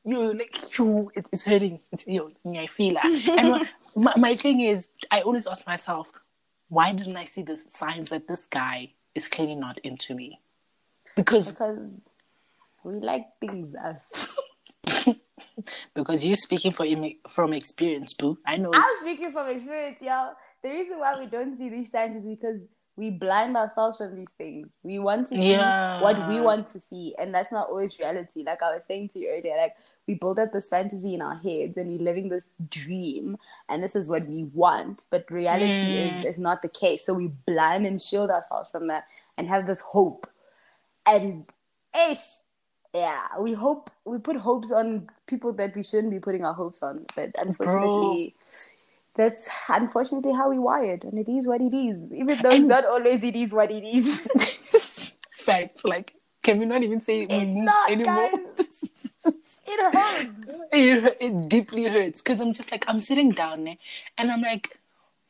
yo, 0.05 0.19
like, 0.31 0.57
yo, 0.79 1.11
it, 1.15 1.27
it's 1.33 1.45
hurting. 1.45 1.81
It's, 1.93 2.07
yo, 2.07 2.31
I 2.47 2.67
feel 2.67 2.97
it. 3.03 3.29
And 3.29 3.69
my, 3.97 4.15
my 4.17 4.37
thing 4.37 4.61
is, 4.61 4.89
I 5.11 5.21
always 5.23 5.47
ask 5.47 5.67
myself, 5.67 6.09
why 6.69 6.93
didn't 6.93 7.17
I 7.17 7.25
see 7.27 7.43
the 7.43 7.57
signs 7.57 8.11
that 8.11 8.27
this 8.29 8.47
guy 8.47 8.93
is 9.15 9.29
clearly 9.29 9.55
not 9.57 9.79
into 9.81 10.15
me? 10.15 10.41
Because 11.17 11.51
because 11.53 12.01
we 12.85 12.95
like 13.01 13.27
things 13.41 13.75
us. 13.75 14.37
because 15.95 16.25
you're 16.25 16.37
speaking 16.37 16.73
for 16.73 16.87
from 17.29 17.53
experience, 17.53 18.15
boo. 18.15 18.39
I 18.47 18.57
know. 18.57 18.71
I'm 18.73 18.97
speaking 19.01 19.33
from 19.33 19.49
experience, 19.49 19.99
y'all. 20.01 20.35
The 20.63 20.71
reason 20.71 20.99
why 20.99 21.19
we 21.19 21.27
don't 21.27 21.57
see 21.57 21.69
these 21.69 21.91
signs 21.91 22.25
is 22.25 22.29
because 22.29 22.61
we 22.99 23.11
blind 23.11 23.57
ourselves 23.57 23.97
from 23.97 24.17
these 24.17 24.29
things. 24.37 24.69
We 24.83 24.99
want 24.99 25.29
to 25.29 25.37
see 25.37 25.53
yeah. 25.53 26.03
what 26.03 26.29
we 26.29 26.41
want 26.41 26.67
to 26.71 26.81
see, 26.81 27.15
and 27.17 27.33
that's 27.33 27.53
not 27.53 27.69
always 27.69 27.97
reality. 27.99 28.43
Like 28.43 28.61
I 28.61 28.75
was 28.75 28.85
saying 28.87 29.11
to 29.11 29.21
you 29.21 29.29
earlier, 29.31 29.57
like 29.57 29.77
we 30.09 30.15
build 30.15 30.41
up 30.41 30.53
this 30.53 30.69
fantasy 30.69 31.15
in 31.15 31.23
our 31.23 31.37
heads 31.37 31.77
and 31.77 31.91
we're 31.91 32.03
living 32.03 32.29
this 32.29 32.55
dream, 32.69 33.39
and 33.69 33.85
this 33.85 33.95
is 33.95 34.09
what 34.09 34.27
we 34.27 34.45
want, 34.53 35.05
but 35.11 35.31
reality 35.31 36.11
mm. 36.11 36.19
is, 36.19 36.25
is 36.25 36.39
not 36.39 36.61
the 36.61 36.69
case. 36.69 37.07
So 37.07 37.15
we 37.15 37.29
blind 37.47 37.87
and 37.87 38.01
shield 38.03 38.31
ourselves 38.31 38.69
from 38.73 38.89
that 38.89 39.05
and 39.37 39.47
have 39.47 39.69
this 39.69 39.81
hope. 39.81 40.27
And 41.07 41.49
ish, 42.11 42.19
yeah, 42.95 43.27
we 43.39 43.53
hope 43.53 43.91
we 44.05 44.19
put 44.19 44.37
hopes 44.37 44.73
on 44.73 45.09
people 45.27 45.53
that 45.55 45.77
we 45.77 45.83
shouldn't 45.83 46.11
be 46.11 46.19
putting 46.21 46.45
our 46.45 46.55
hopes 46.55 46.83
on, 46.83 47.07
but 47.15 47.31
unfortunately. 47.39 48.35
Bro 48.37 48.69
that's 49.19 49.49
unfortunately 49.69 50.33
how 50.33 50.49
we 50.49 50.59
wired 50.59 51.03
and 51.03 51.19
it 51.19 51.29
is 51.29 51.47
what 51.47 51.61
it 51.61 51.75
is 51.75 52.13
even 52.13 52.41
though 52.41 52.53
it's 52.53 52.65
not 52.65 52.87
always 52.87 53.23
it 53.25 53.35
is 53.35 53.53
what 53.53 53.69
it 53.71 53.85
is. 53.85 55.13
Facts 55.37 55.85
like 55.85 56.15
can 56.43 56.61
we 56.61 56.65
not 56.65 56.83
even 56.85 57.01
say 57.01 57.27
we 57.27 57.45
move 57.45 57.65
not, 57.65 57.91
anymore? 57.91 58.31
it 59.27 59.95
hurts. 59.95 60.53
It, 60.73 61.17
it 61.21 61.49
deeply 61.49 61.85
hurts 61.85 62.23
because 62.23 62.41
i'm 62.41 62.53
just 62.53 62.71
like 62.71 62.85
i'm 62.87 63.01
sitting 63.01 63.33
down 63.33 63.65
there 63.65 63.77
and 64.17 64.31
i'm 64.31 64.41
like 64.41 64.79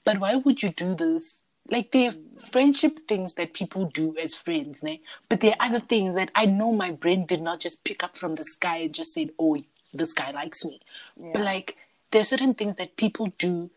but 0.04 0.20
why 0.20 0.36
would 0.36 0.62
you 0.62 0.68
do 0.68 0.94
this 0.94 1.44
like 1.70 1.90
there 1.92 2.10
are 2.10 2.46
friendship 2.50 3.06
things 3.06 3.34
that 3.34 3.52
people 3.52 3.86
do 3.86 4.16
as 4.18 4.34
friends 4.34 4.80
né? 4.80 5.00
but 5.28 5.40
there 5.40 5.54
are 5.58 5.66
other 5.66 5.80
things 5.80 6.14
that 6.14 6.30
i 6.34 6.44
know 6.44 6.72
my 6.72 6.90
brain 6.90 7.26
did 7.26 7.40
not 7.40 7.60
just 7.60 7.84
pick 7.84 8.02
up 8.02 8.16
from 8.16 8.34
the 8.34 8.44
sky 8.44 8.78
and 8.78 8.94
just 8.94 9.12
said 9.12 9.30
oh 9.38 9.56
this 9.92 10.12
guy 10.12 10.30
likes 10.30 10.64
me 10.64 10.80
yeah. 11.16 11.30
but 11.32 11.42
like 11.42 11.76
there 12.10 12.20
are 12.20 12.24
certain 12.24 12.54
things 12.54 12.76
that 12.76 12.96
people 12.96 13.32
do 13.38 13.70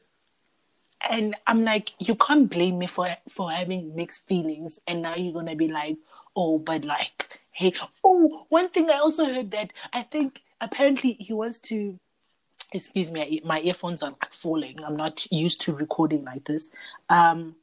and 1.09 1.35
I'm 1.47 1.63
like, 1.63 1.93
you 1.99 2.15
can't 2.15 2.49
blame 2.49 2.77
me 2.77 2.87
for 2.87 3.15
for 3.29 3.51
having 3.51 3.95
mixed 3.95 4.27
feelings, 4.27 4.79
and 4.87 5.01
now 5.01 5.15
you're 5.15 5.33
gonna 5.33 5.55
be 5.55 5.67
like, 5.67 5.97
oh, 6.35 6.59
but 6.59 6.85
like, 6.85 7.39
hey, 7.51 7.73
oh, 8.03 8.45
one 8.49 8.69
thing 8.69 8.89
I 8.89 8.99
also 8.99 9.25
heard 9.25 9.51
that 9.51 9.73
I 9.93 10.03
think 10.03 10.41
apparently 10.59 11.13
he 11.13 11.33
wants 11.33 11.59
to. 11.59 11.99
Excuse 12.73 13.11
me, 13.11 13.41
my 13.43 13.59
earphones 13.59 14.01
are 14.01 14.15
falling. 14.31 14.81
I'm 14.85 14.95
not 14.95 15.29
used 15.29 15.59
to 15.63 15.75
recording 15.75 16.23
like 16.23 16.45
this. 16.45 16.71
Um, 17.09 17.55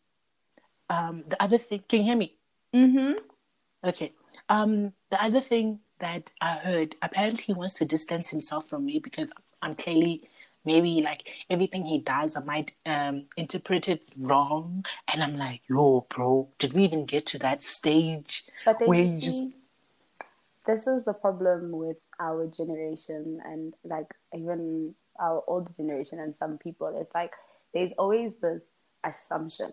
um, 0.91 1.25
the 1.29 1.43
other 1.43 1.59
thing, 1.59 1.83
can 1.89 2.01
you 2.01 2.05
hear 2.05 2.17
me? 2.17 2.35
Mm-hmm. 2.75 3.13
Okay. 3.85 4.13
Um, 4.49 4.93
the 5.11 5.23
other 5.23 5.41
thing 5.41 5.81
that 6.01 6.33
I 6.41 6.59
heard, 6.59 6.97
apparently 7.03 7.45
he 7.45 7.53
wants 7.53 7.75
to 7.75 7.85
distance 7.85 8.29
himself 8.29 8.69
from 8.69 8.85
me 8.85 8.99
because 8.99 9.29
I'm 9.63 9.75
clearly 9.75 10.29
maybe 10.65 11.01
like 11.03 11.25
everything 11.49 11.85
he 11.85 11.99
does, 11.99 12.37
I 12.37 12.41
might 12.41 12.73
um, 12.87 13.27
interpret 13.37 13.89
it 13.89 14.03
wrong. 14.19 14.85
And 15.13 15.23
I'm 15.23 15.37
like, 15.37 15.63
yo, 15.69 16.07
bro, 16.15 16.49
did 16.59 16.73
we 16.73 16.85
even 16.85 17.07
get 17.07 17.27
to 17.27 17.39
that 17.39 17.63
stage 17.63 18.45
but 18.65 18.81
where 18.87 19.03
you, 19.03 19.19
see, 19.19 19.25
just. 19.25 19.43
This 20.67 20.87
is 20.87 21.05
the 21.05 21.15
problem 21.15 21.73
with 21.73 21.97
our 22.21 22.47
generation 22.47 23.41
and 23.45 23.75
like 23.85 24.13
even 24.35 24.95
our 25.19 25.43
older 25.47 25.73
generation 25.73 26.21
and 26.21 26.37
some 26.37 26.59
people. 26.59 26.95
It's 27.01 27.15
like 27.15 27.33
there's 27.73 27.93
always 27.99 28.37
this 28.37 28.65
assumption 29.05 29.73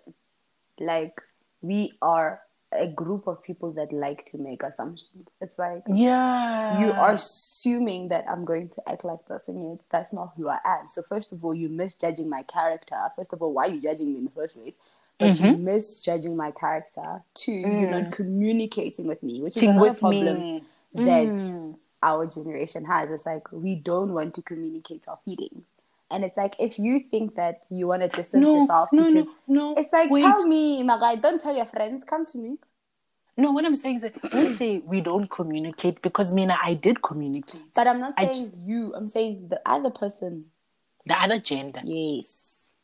like 0.80 1.20
we 1.62 1.94
are 2.02 2.42
a 2.72 2.88
group 2.88 3.28
of 3.28 3.42
people 3.44 3.72
that 3.74 3.92
like 3.94 4.26
to 4.32 4.38
make 4.38 4.64
assumptions. 4.64 5.28
It's 5.42 5.58
like 5.58 5.84
yeah, 5.88 6.80
you 6.80 6.92
are 6.92 7.14
assuming 7.14 8.10
that 8.10 8.26
I'm 8.30 8.46
going 8.46 8.70
to 8.70 8.90
act 8.90 9.06
like 9.06 9.26
this, 9.28 9.48
and 9.48 9.60
yet 9.60 9.84
that's 9.90 10.14
not 10.14 10.34
who 10.36 10.50
I 10.50 10.60
am. 10.66 10.88
So 10.88 11.02
first 11.02 11.32
of 11.32 11.44
all, 11.44 11.54
you're 11.54 11.70
misjudging 11.70 12.30
my 12.30 12.44
character. 12.44 12.98
First 13.16 13.34
of 13.34 13.42
all, 13.42 13.54
why 13.54 13.68
are 13.68 13.72
you 13.72 13.82
judging 13.82 14.12
me 14.12 14.20
in 14.20 14.26
the 14.26 14.32
first 14.32 14.56
place? 14.56 14.78
But 15.18 15.32
mm-hmm. 15.32 15.46
you 15.46 15.58
misjudging 15.58 16.36
my 16.36 16.52
character. 16.52 17.22
Two, 17.34 17.52
mm. 17.52 17.82
you're 17.82 18.02
not 18.02 18.12
communicating 18.12 19.08
with 19.08 19.24
me, 19.24 19.42
which 19.42 19.56
is 19.56 19.64
another 19.64 19.94
problem 19.94 20.62
that 20.94 21.28
mm. 21.28 21.76
our 22.04 22.26
generation 22.26 22.84
has. 22.84 23.10
It's 23.10 23.26
like 23.26 23.50
we 23.52 23.76
don't 23.76 24.14
want 24.14 24.34
to 24.36 24.42
communicate 24.42 25.08
our 25.08 25.20
feelings. 25.24 25.72
And 26.12 26.24
it's 26.24 26.38
like 26.38 26.56
if 26.60 26.78
you 26.78 27.04
think 27.10 27.36
that 27.36 27.62
you 27.70 27.88
want 27.88 28.04
to 28.04 28.08
distance 28.10 28.46
no, 28.46 28.62
yourself 28.62 28.90
no, 28.92 29.12
because 29.12 29.28
no, 29.48 29.74
no, 29.74 29.82
it's 29.82 29.92
like 29.92 30.10
wait. 30.10 30.22
tell 30.22 30.48
me, 30.48 30.84
my 30.84 31.00
guy, 31.00 31.16
don't 31.16 31.42
tell 31.42 31.56
your 31.56 31.66
friends, 31.66 32.04
come 32.08 32.26
to 32.28 32.38
me. 32.38 32.58
No, 33.38 33.52
what 33.52 33.66
I'm 33.66 33.76
saying 33.76 33.98
is 33.98 34.02
that 34.04 34.22
don't 34.32 34.56
say 34.56 34.80
we 34.86 35.02
don't 35.02 35.30
communicate 35.30 36.02
because 36.02 36.32
Mina, 36.32 36.58
I 36.64 36.76
did 36.76 37.02
communicate. 37.02 37.62
But 37.74 37.88
I'm 37.88 38.00
not 38.00 38.14
saying 38.18 38.54
I, 38.54 38.70
you. 38.70 38.94
I'm 38.96 39.10
saying 39.10 39.48
the 39.50 39.60
other 39.66 39.90
person. 39.90 40.46
The 41.06 41.22
other 41.22 41.40
gender. 41.40 41.82
Yes. 41.84 42.76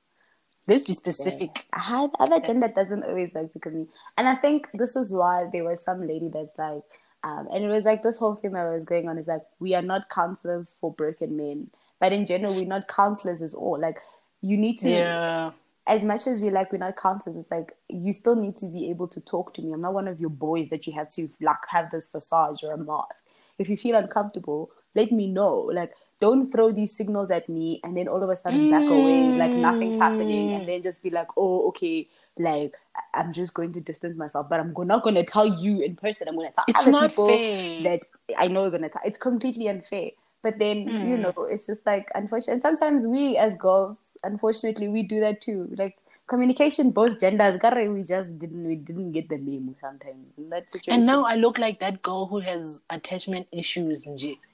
Let's 0.67 0.83
be 0.83 0.93
specific. 0.93 1.65
Yeah. 1.73 2.07
The 2.07 2.23
other 2.23 2.39
gender 2.39 2.67
doesn't 2.67 3.03
always 3.03 3.33
like 3.33 3.53
to 3.53 3.59
communicate, 3.59 3.95
and 4.17 4.27
I 4.27 4.35
think 4.35 4.67
this 4.73 4.95
is 4.95 5.13
why 5.13 5.47
there 5.51 5.63
was 5.63 5.83
some 5.83 6.05
lady 6.05 6.29
that's 6.33 6.57
like, 6.57 6.83
um, 7.23 7.47
and 7.53 7.63
it 7.63 7.67
was 7.67 7.83
like 7.83 8.03
this 8.03 8.17
whole 8.17 8.35
thing 8.35 8.51
that 8.51 8.69
was 8.69 8.83
going 8.83 9.07
on 9.07 9.17
is 9.17 9.27
like 9.27 9.41
we 9.59 9.73
are 9.73 9.81
not 9.81 10.09
counselors 10.09 10.77
for 10.81 10.93
broken 10.93 11.37
men 11.37 11.69
but 12.01 12.11
in 12.11 12.25
general, 12.25 12.53
we're 12.53 12.65
not 12.65 12.87
counselors 12.89 13.41
at 13.41 13.53
all. 13.53 13.79
Like 13.79 13.99
you 14.41 14.57
need 14.57 14.79
to 14.79 14.89
yeah. 14.89 15.51
as 15.87 16.03
much 16.03 16.25
as 16.27 16.41
we 16.41 16.49
like 16.49 16.71
we're 16.73 16.79
not 16.79 16.97
counselors, 16.97 17.37
it's 17.37 17.51
like 17.51 17.73
you 17.87 18.11
still 18.11 18.35
need 18.35 18.57
to 18.57 18.65
be 18.65 18.89
able 18.89 19.07
to 19.09 19.21
talk 19.21 19.53
to 19.53 19.61
me. 19.61 19.71
I'm 19.71 19.81
not 19.81 19.93
one 19.93 20.07
of 20.07 20.19
your 20.19 20.31
boys 20.31 20.69
that 20.69 20.87
you 20.87 20.93
have 20.93 21.09
to 21.11 21.29
like 21.39 21.57
have 21.69 21.91
this 21.91 22.09
facade 22.09 22.55
or 22.63 22.73
a 22.73 22.77
mask. 22.77 23.23
If 23.59 23.69
you 23.69 23.77
feel 23.77 23.95
uncomfortable, 23.95 24.71
let 24.95 25.11
me 25.11 25.27
know. 25.27 25.69
Like 25.71 25.93
don't 26.19 26.47
throw 26.47 26.71
these 26.71 26.95
signals 26.95 27.29
at 27.29 27.47
me 27.47 27.79
and 27.83 27.95
then 27.95 28.07
all 28.07 28.21
of 28.23 28.29
a 28.29 28.35
sudden 28.35 28.69
mm. 28.69 28.71
back 28.71 28.89
away 28.89 29.37
like 29.37 29.51
nothing's 29.51 29.97
happening 29.97 30.53
and 30.53 30.67
then 30.67 30.81
just 30.81 31.03
be 31.03 31.11
like, 31.11 31.27
oh 31.37 31.67
okay, 31.69 32.07
like 32.39 32.73
I'm 33.13 33.31
just 33.31 33.53
going 33.53 33.73
to 33.73 33.79
distance 33.79 34.17
myself, 34.17 34.49
but 34.49 34.59
I'm 34.59 34.73
not 34.75 35.03
going 35.03 35.15
to 35.15 35.23
tell 35.23 35.45
you 35.45 35.81
in 35.81 35.95
person. 35.95 36.27
I'm 36.27 36.35
going 36.35 36.49
to 36.49 36.55
tell 36.55 36.65
it's 36.67 36.87
other 36.87 37.07
people 37.07 37.27
fair. 37.27 37.83
that 37.83 38.05
I 38.37 38.47
know 38.47 38.63
you're 38.63 38.71
going 38.71 38.83
to 38.83 38.89
tell. 38.89 39.03
It's 39.05 39.19
completely 39.19 39.67
unfair. 39.67 40.09
But 40.43 40.57
then, 40.57 40.87
mm. 40.87 41.07
you 41.07 41.15
hmm. 41.15 41.21
know, 41.21 41.33
it's 41.49 41.67
just 41.67 41.85
like, 41.85 42.09
unfortunate. 42.15 42.53
and 42.53 42.61
sometimes 42.61 43.05
we 43.05 43.37
as 43.37 43.55
girls, 43.55 43.97
unfortunately, 44.23 44.87
we 44.87 45.03
do 45.03 45.19
that 45.19 45.39
too. 45.39 45.69
Like, 45.77 45.97
communication 46.31 46.91
both 46.91 47.19
genders 47.19 47.59
we 47.89 48.03
just 48.03 48.37
didn't 48.39 48.65
we 48.65 48.75
didn't 48.75 49.11
get 49.11 49.27
the 49.27 49.37
name 49.37 49.75
sometimes 49.81 50.27
in 50.37 50.49
that 50.49 50.71
situation 50.71 50.99
and 50.99 51.05
now 51.05 51.25
i 51.25 51.35
look 51.35 51.57
like 51.57 51.77
that 51.81 52.01
girl 52.03 52.25
who 52.25 52.39
has 52.39 52.81
attachment 52.89 53.45
issues 53.51 54.01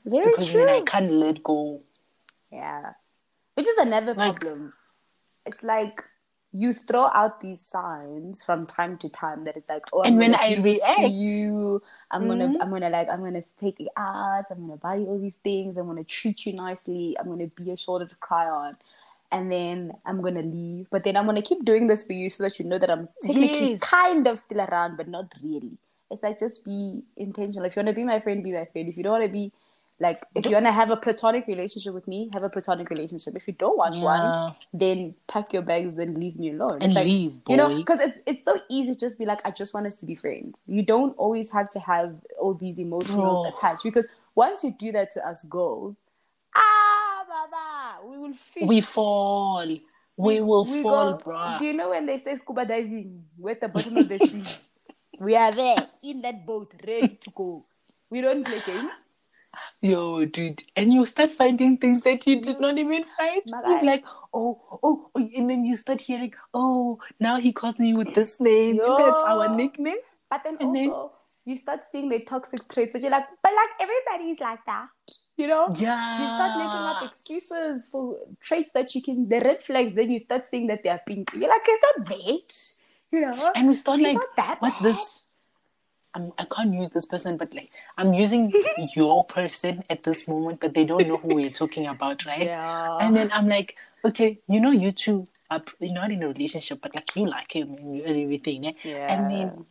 Very 0.05 0.31
because 0.31 0.49
true. 0.49 0.67
i 0.67 0.81
can't 0.81 1.11
let 1.11 1.43
go 1.43 1.79
yeah 2.51 2.93
which 3.53 3.67
is 3.67 3.77
another 3.77 4.15
like, 4.15 4.39
problem 4.39 4.73
it's 5.45 5.61
like 5.61 6.03
you 6.57 6.73
throw 6.73 7.05
out 7.13 7.39
these 7.39 7.61
signs 7.61 8.43
from 8.43 8.65
time 8.65 8.97
to 8.97 9.09
time 9.09 9.43
that 9.43 9.55
it's 9.55 9.69
like, 9.69 9.83
oh, 9.93 10.01
I'm 10.03 10.13
and 10.13 10.17
when 10.17 10.35
I 10.35 10.55
react, 10.55 11.11
you, 11.11 11.83
I'm 12.09 12.21
mm-hmm. 12.21 12.29
gonna, 12.29 12.57
I'm 12.59 12.71
gonna 12.71 12.89
like, 12.89 13.09
I'm 13.09 13.21
gonna 13.21 13.43
take 13.59 13.79
you 13.79 13.89
out, 13.95 14.45
I'm 14.49 14.61
gonna 14.61 14.77
buy 14.77 14.95
you 14.95 15.05
all 15.05 15.19
these 15.19 15.37
things, 15.43 15.77
I'm 15.77 15.85
gonna 15.85 16.03
treat 16.03 16.47
you 16.47 16.53
nicely, 16.53 17.15
I'm 17.19 17.27
gonna 17.27 17.45
be 17.45 17.69
a 17.69 17.77
shoulder 17.77 18.07
to 18.07 18.15
cry 18.15 18.49
on, 18.49 18.75
and 19.31 19.51
then 19.51 19.93
I'm 20.03 20.23
gonna 20.23 20.41
leave. 20.41 20.87
But 20.89 21.03
then 21.03 21.15
I'm 21.15 21.27
gonna 21.27 21.43
keep 21.43 21.63
doing 21.63 21.85
this 21.85 22.03
for 22.03 22.13
you 22.13 22.27
so 22.31 22.41
that 22.41 22.57
you 22.57 22.65
know 22.65 22.79
that 22.79 22.89
I'm 22.89 23.07
technically 23.21 23.71
yes. 23.71 23.79
kind 23.81 24.25
of 24.25 24.39
still 24.39 24.61
around, 24.61 24.97
but 24.97 25.07
not 25.07 25.31
really. 25.43 25.77
It's 26.09 26.23
like 26.23 26.39
just 26.39 26.65
be 26.65 27.03
intentional. 27.17 27.65
If 27.65 27.75
you 27.75 27.81
wanna 27.83 27.93
be 27.93 28.03
my 28.03 28.19
friend, 28.19 28.43
be 28.43 28.51
my 28.53 28.65
friend. 28.65 28.89
If 28.89 28.97
you 28.97 29.03
don't 29.03 29.13
wanna 29.13 29.27
be 29.27 29.51
like, 29.99 30.25
if 30.35 30.45
you 30.45 30.51
want 30.51 30.67
to 30.67 30.71
have 30.71 30.91
a 30.91 30.95
platonic 30.95 31.47
relationship 31.47 31.93
with 31.93 32.07
me, 32.07 32.29
have 32.33 32.43
a 32.43 32.49
platonic 32.49 32.89
relationship. 32.91 33.35
If 33.35 33.47
you 33.47 33.53
don't 33.53 33.77
want 33.77 33.95
yeah. 33.95 34.03
one, 34.03 34.55
then 34.71 35.15
pack 35.27 35.53
your 35.53 35.63
bags 35.63 35.97
and 35.97 36.15
leave 36.15 36.37
me 36.37 36.51
alone. 36.51 36.77
And 36.81 36.93
like, 36.93 37.05
leave, 37.05 37.43
boy. 37.43 37.53
You 37.53 37.57
know, 37.57 37.75
because 37.75 37.99
it's 37.99 38.19
it's 38.27 38.45
so 38.45 38.59
easy 38.69 38.93
to 38.93 38.99
just 38.99 39.17
be 39.17 39.25
like, 39.25 39.39
I 39.43 39.49
just 39.49 39.73
want 39.73 39.87
us 39.87 39.95
to 39.95 40.05
be 40.05 40.13
friends. 40.13 40.59
You 40.67 40.83
don't 40.83 41.17
always 41.17 41.49
have 41.49 41.69
to 41.71 41.79
have 41.79 42.19
all 42.39 42.53
these 42.53 42.77
emotions 42.77 43.47
attached 43.47 43.83
because 43.83 44.07
once 44.35 44.63
you 44.63 44.71
do 44.77 44.91
that 44.91 45.09
to 45.11 45.27
us 45.27 45.41
girls, 45.43 45.95
ah, 46.55 47.25
baba, 47.27 48.07
we 48.07 48.19
will 48.19 48.33
fish. 48.33 48.67
We 48.67 48.81
fall. 48.81 49.65
We, 49.65 49.81
we 50.17 50.41
will 50.41 50.65
we 50.65 50.83
fall, 50.83 51.13
go, 51.13 51.17
bro. 51.23 51.55
Do 51.59 51.65
you 51.65 51.73
know 51.73 51.89
when 51.89 52.05
they 52.05 52.17
say 52.17 52.35
scuba 52.35 52.65
diving? 52.65 53.23
We're 53.37 53.51
at 53.51 53.61
the 53.61 53.67
bottom 53.67 53.97
of 53.97 54.07
the 54.07 54.19
sea. 54.25 54.43
We 55.19 55.35
are 55.35 55.53
there 55.55 55.87
in 56.03 56.21
that 56.21 56.45
boat, 56.45 56.73
ready 56.85 57.15
to 57.21 57.29
go. 57.31 57.65
We 58.11 58.21
don't 58.21 58.43
play 58.43 58.61
games. 58.65 58.93
Yo, 59.81 60.25
dude, 60.25 60.63
and 60.75 60.91
you 60.91 61.05
start 61.05 61.31
finding 61.31 61.77
things 61.77 62.01
that 62.01 62.25
you 62.25 62.41
did 62.41 62.59
not 62.59 62.77
even 62.77 63.03
find. 63.03 63.41
You're 63.45 63.83
like, 63.83 64.03
oh, 64.33 64.61
oh, 64.71 64.79
oh, 64.83 65.29
and 65.35 65.49
then 65.49 65.65
you 65.65 65.75
start 65.75 66.01
hearing, 66.01 66.33
oh, 66.53 66.99
now 67.19 67.39
he 67.39 67.53
calls 67.53 67.79
me 67.79 67.93
with 67.93 68.13
this 68.13 68.39
name. 68.39 68.75
Yo. 68.75 68.97
That's 68.97 69.23
our 69.23 69.55
nickname. 69.55 69.97
But 70.29 70.41
then 70.43 70.57
and 70.59 70.69
also, 70.69 71.11
then, 71.45 71.53
you 71.53 71.57
start 71.57 71.81
seeing 71.91 72.09
the 72.09 72.19
toxic 72.19 72.67
traits, 72.67 72.91
but 72.91 73.01
you're 73.01 73.11
like, 73.11 73.27
but 73.41 73.53
like 73.53 73.69
everybody's 73.79 74.39
like 74.39 74.59
that. 74.65 74.87
You 75.37 75.47
know? 75.47 75.73
Yeah. 75.77 76.21
You 76.21 76.27
start 76.27 76.57
making 76.57 76.71
up 76.71 77.03
excuses 77.03 77.87
for 77.91 78.17
traits 78.41 78.71
that 78.73 78.93
you 78.95 79.01
can, 79.03 79.29
the 79.29 79.39
red 79.39 79.63
flags, 79.63 79.93
then 79.93 80.11
you 80.11 80.19
start 80.19 80.45
saying 80.49 80.67
that 80.67 80.83
they 80.83 80.89
are 80.89 81.01
pink. 81.05 81.31
You're 81.33 81.49
like, 81.49 81.61
it's 81.65 81.83
not 81.97 82.09
bad. 82.09 82.53
You 83.11 83.21
know? 83.21 83.51
And 83.55 83.67
we 83.67 83.73
start 83.75 83.99
It's 83.99 84.13
like, 84.15 84.27
that 84.35 84.57
what's 84.59 84.79
bad. 84.81 84.89
this? 84.89 85.23
I'm, 86.17 86.33
I 86.39 86.45
can't 86.45 86.73
use 86.73 86.89
this 86.89 87.05
person, 87.05 87.37
but 87.37 87.53
like 87.53 87.71
I'm 87.97 88.13
using 88.13 88.51
your 88.95 89.23
person 89.25 89.83
at 89.89 90.03
this 90.03 90.27
moment, 90.27 90.59
but 90.59 90.73
they 90.73 90.83
don't 90.83 91.07
know 91.07 91.17
who 91.17 91.35
we're 91.35 91.51
talking 91.51 91.85
about, 91.85 92.25
right? 92.25 92.47
Yeah. 92.47 92.97
And 92.99 93.15
then 93.15 93.29
I'm 93.31 93.47
like, 93.47 93.75
okay, 94.03 94.39
you 94.47 94.59
know, 94.59 94.71
you 94.71 94.91
two 94.91 95.27
are 95.51 95.61
not 95.79 96.11
in 96.11 96.23
a 96.23 96.27
relationship, 96.27 96.79
but 96.81 96.95
like 96.95 97.15
you 97.15 97.27
like 97.27 97.55
him 97.55 97.75
and 97.79 98.01
everything, 98.01 98.65
eh? 98.67 98.73
And 98.83 99.31
then 99.31 99.65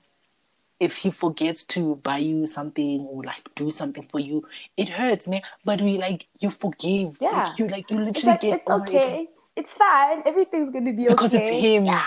if 0.78 0.96
he 0.98 1.10
forgets 1.10 1.64
to 1.64 1.96
buy 1.96 2.18
you 2.18 2.46
something 2.46 3.00
or 3.10 3.24
like 3.24 3.48
do 3.56 3.70
something 3.70 4.06
for 4.10 4.20
you, 4.20 4.46
it 4.76 4.88
hurts, 4.88 5.26
ne? 5.26 5.42
But 5.64 5.80
we 5.80 5.98
like 5.98 6.28
you 6.38 6.50
forgive. 6.50 7.16
Yeah. 7.20 7.48
Like, 7.48 7.58
you 7.58 7.68
like 7.68 7.90
you 7.90 7.98
It's 8.06 8.24
literally 8.24 8.32
like, 8.32 8.40
get 8.40 8.54
it's 8.54 8.68
it 8.68 8.72
okay. 8.72 9.28
It's 9.56 9.72
fine. 9.72 10.22
Everything's 10.24 10.70
going 10.70 10.84
to 10.84 10.92
be 10.92 11.06
okay. 11.06 11.14
because 11.14 11.34
it's 11.34 11.48
him. 11.48 11.86
Yeah. 11.86 12.06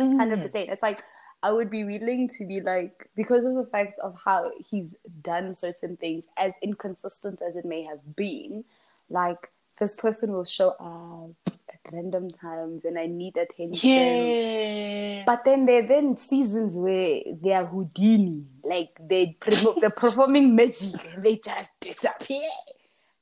Mm. 0.00 0.16
Hundred 0.16 0.40
percent. 0.40 0.68
It's 0.68 0.82
like 0.82 1.02
I 1.42 1.52
would 1.52 1.70
be 1.70 1.84
willing 1.84 2.28
to 2.38 2.46
be 2.46 2.60
like 2.60 3.08
because 3.16 3.44
of 3.44 3.54
the 3.54 3.64
fact 3.64 3.98
of 3.98 4.16
how 4.24 4.52
he's 4.58 4.94
done 5.22 5.54
certain 5.54 5.96
things, 5.96 6.26
as 6.36 6.52
inconsistent 6.62 7.42
as 7.42 7.56
it 7.56 7.64
may 7.64 7.82
have 7.82 8.14
been. 8.14 8.64
Like 9.10 9.50
this 9.78 9.96
person 9.96 10.32
will 10.32 10.44
show 10.44 10.70
up 10.78 11.54
at 11.68 11.92
random 11.92 12.30
times 12.30 12.84
when 12.84 12.96
I 12.96 13.06
need 13.06 13.36
attention. 13.36 13.88
Yeah. 13.88 15.24
But 15.26 15.44
then 15.44 15.66
there 15.66 15.82
are 15.82 15.86
then 15.86 16.16
seasons 16.16 16.76
where 16.76 17.20
they 17.42 17.52
are 17.52 17.66
Houdini, 17.66 18.44
like 18.62 18.96
they 19.00 19.36
promote 19.40 19.76
they're 19.80 19.90
performing 19.90 20.54
magic 20.54 20.94
and 21.14 21.24
they 21.24 21.38
just 21.38 21.70
disappear. 21.80 22.48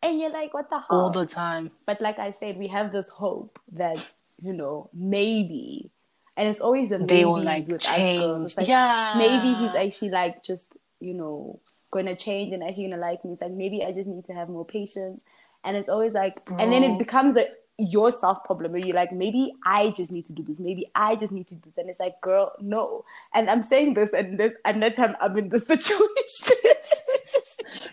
And 0.03 0.21
you're 0.21 0.31
like, 0.31 0.53
what 0.55 0.69
the 0.71 0.79
hell? 0.79 1.01
All 1.01 1.11
the 1.11 1.27
time. 1.27 1.71
But 1.87 2.01
like 2.01 2.19
I 2.19 2.31
said, 2.31 2.59
we 2.59 2.69
have 2.69 2.93
this 2.93 3.09
hope 3.09 3.59
that, 3.73 3.99
you 4.43 4.53
know, 4.53 4.89
maybe 4.95 5.91
and 6.41 6.49
it's 6.49 6.61
always 6.61 6.89
the 6.89 6.99
They 6.99 7.25
will, 7.27 7.43
like, 7.43 7.67
with 7.69 7.87
us 7.87 8.19
girls. 8.19 8.45
It's 8.47 8.57
like 8.57 8.67
change. 8.67 9.19
maybe 9.19 9.55
he's 9.61 9.75
actually 9.75 10.11
like 10.11 10.43
just, 10.43 10.79
you 11.01 11.13
know, 11.13 11.61
gonna 11.91 12.17
change 12.17 12.53
and 12.55 12.63
actually 12.65 12.89
gonna 12.89 12.97
like 13.03 13.23
me. 13.25 13.33
It's 13.33 13.43
like 13.43 13.53
maybe 13.53 13.85
I 13.85 13.93
just 13.93 14.09
need 14.09 14.25
to 14.27 14.33
have 14.33 14.49
more 14.49 14.65
patience. 14.65 15.23
And 15.65 15.77
it's 15.77 15.91
always 15.91 16.15
like 16.15 16.41
and 16.59 16.73
then 16.73 16.83
it 16.83 16.99
becomes 16.99 17.37
a 17.37 17.47
your 17.77 18.11
self 18.13 18.45
problem 18.45 18.73
where 18.73 18.81
you're 18.81 18.97
like, 18.97 19.13
maybe 19.13 19.55
I 19.67 19.91
just 19.91 20.11
need 20.11 20.25
to 20.27 20.33
do 20.33 20.43
this, 20.43 20.61
maybe 20.61 20.91
I 20.95 21.17
just 21.17 21.33
need 21.33 21.47
to 21.49 21.55
do 21.55 21.61
this. 21.67 21.77
And 21.79 21.91
it's 21.91 22.01
like, 22.01 22.19
girl, 22.23 22.53
no. 22.61 23.05
And 23.35 23.51
I'm 23.51 23.63
saying 23.63 23.95
this 23.95 24.13
and 24.15 24.39
this 24.41 24.55
and 24.65 24.83
that 24.83 24.97
time 24.97 25.17
I'm 25.21 25.37
in 25.37 25.49
this 25.51 25.67
situation. 25.75 26.57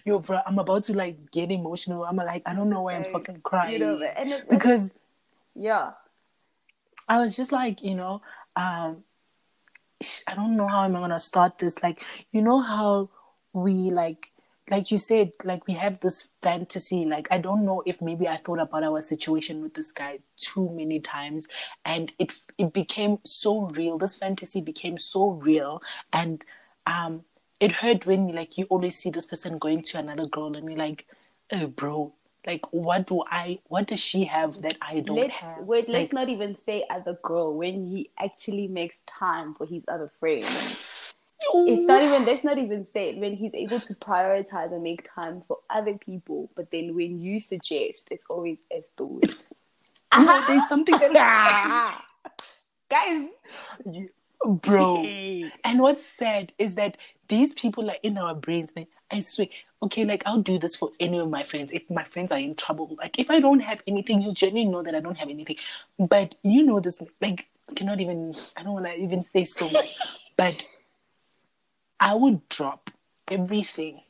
Yo, 0.05 0.19
bro, 0.19 0.39
I'm 0.47 0.59
about 0.59 0.85
to 0.85 0.93
like 0.93 1.31
get 1.31 1.51
emotional. 1.51 2.03
I'm 2.05 2.15
like, 2.15 2.43
I 2.45 2.53
don't 2.53 2.69
know 2.69 2.83
why 2.83 2.93
I'm 2.95 3.03
Like, 3.03 3.11
fucking 3.11 3.41
crying. 3.41 3.73
you 3.73 3.79
know, 3.79 4.01
and 4.01 4.31
it, 4.31 4.47
because 4.49 4.91
yeah. 5.55 5.91
I 7.07 7.19
was 7.19 7.35
just 7.35 7.51
like, 7.51 7.83
you 7.83 7.95
know, 7.95 8.21
um, 8.55 9.03
I 10.27 10.35
don't 10.35 10.55
know 10.57 10.67
how 10.67 10.81
I'm 10.81 10.93
gonna 10.93 11.19
start 11.19 11.57
this. 11.57 11.81
Like, 11.81 12.03
you 12.31 12.41
know 12.41 12.59
how 12.61 13.09
we 13.53 13.89
like, 13.91 14.31
like 14.69 14.91
you 14.91 14.97
said, 14.97 15.31
like 15.43 15.65
we 15.67 15.73
have 15.73 15.99
this 16.01 16.29
fantasy. 16.41 17.05
Like, 17.05 17.27
I 17.31 17.39
don't 17.39 17.65
know 17.65 17.81
if 17.85 18.01
maybe 18.01 18.27
I 18.27 18.37
thought 18.37 18.59
about 18.59 18.83
our 18.83 19.01
situation 19.01 19.61
with 19.61 19.73
this 19.73 19.91
guy 19.91 20.19
too 20.37 20.69
many 20.69 20.99
times, 20.99 21.47
and 21.85 22.11
it 22.19 22.33
it 22.57 22.73
became 22.73 23.19
so 23.25 23.61
real. 23.69 23.97
This 23.97 24.17
fantasy 24.17 24.61
became 24.61 24.97
so 24.97 25.31
real, 25.31 25.81
and 26.13 26.43
um, 26.85 27.23
it 27.59 27.71
hurt 27.71 28.05
when 28.05 28.35
like 28.35 28.57
you 28.57 28.65
always 28.69 28.97
see 28.97 29.09
this 29.09 29.25
person 29.25 29.57
going 29.57 29.81
to 29.83 29.97
another 29.99 30.27
girl, 30.27 30.55
and 30.55 30.69
you're 30.69 30.77
like, 30.77 31.07
oh, 31.51 31.67
bro. 31.67 32.13
Like 32.47 32.65
what 32.71 33.05
do 33.07 33.23
I? 33.29 33.59
What 33.67 33.87
does 33.87 33.99
she 33.99 34.23
have 34.25 34.61
that 34.61 34.77
I 34.81 35.01
don't 35.01 35.17
let's 35.17 35.33
have? 35.35 35.65
wait 35.65 35.89
let's 35.89 36.05
Like, 36.05 36.13
not 36.13 36.29
even 36.29 36.57
say 36.57 36.85
other 36.89 37.19
girl 37.23 37.53
when 37.55 37.85
he 37.85 38.09
actually 38.19 38.67
makes 38.67 38.99
time 39.05 39.53
for 39.53 39.65
his 39.67 39.83
other 39.87 40.11
friends 40.19 41.13
it's 41.67 41.85
not 41.87 42.01
even 42.01 42.25
let's 42.25 42.43
not 42.43 42.57
even 42.57 42.87
say 42.93 43.09
it 43.09 43.17
when 43.17 43.35
he's 43.35 43.53
able 43.53 43.79
to 43.79 43.93
prioritize 43.95 44.71
and 44.71 44.81
make 44.81 45.07
time 45.13 45.43
for 45.47 45.57
other 45.69 45.97
people 45.97 46.49
but 46.55 46.71
then 46.71 46.95
when 46.95 47.21
you 47.21 47.39
suggest 47.39 48.07
it's 48.11 48.25
always 48.29 48.59
a 48.71 48.81
story 48.81 49.21
You 50.17 50.25
know, 50.25 50.43
there's 50.47 50.67
something 50.69 50.97
that 50.97 52.01
guys 52.89 53.29
bro. 54.45 55.03
And 55.63 55.79
what's 55.81 56.05
sad 56.05 56.53
is 56.57 56.75
that 56.75 56.97
these 57.27 57.53
people 57.53 57.89
are 57.89 57.97
in 58.03 58.17
our 58.17 58.33
brains. 58.35 58.71
Like, 58.75 58.87
I 59.11 59.21
swear, 59.21 59.47
okay, 59.83 60.05
like 60.05 60.23
I'll 60.25 60.41
do 60.41 60.57
this 60.57 60.75
for 60.75 60.91
any 60.99 61.19
of 61.19 61.29
my 61.29 61.43
friends. 61.43 61.71
If 61.71 61.89
my 61.89 62.03
friends 62.03 62.31
are 62.31 62.39
in 62.39 62.55
trouble, 62.55 62.95
like 62.97 63.19
if 63.19 63.29
I 63.29 63.39
don't 63.39 63.59
have 63.59 63.81
anything, 63.87 64.21
you 64.21 64.33
genuinely 64.33 64.71
know 64.71 64.83
that 64.83 64.95
I 64.95 64.99
don't 64.99 65.17
have 65.17 65.29
anything. 65.29 65.57
But 65.99 66.35
you 66.43 66.63
know 66.63 66.79
this, 66.79 67.01
like 67.21 67.47
I 67.69 67.73
cannot 67.73 67.99
even. 67.99 68.31
I 68.55 68.63
don't 68.63 68.73
want 68.73 68.85
to 68.85 68.95
even 68.95 69.23
say 69.23 69.43
so 69.43 69.69
much, 69.69 69.97
but 70.35 70.65
I 71.99 72.13
would 72.13 72.47
drop 72.49 72.91
everything. 73.27 74.01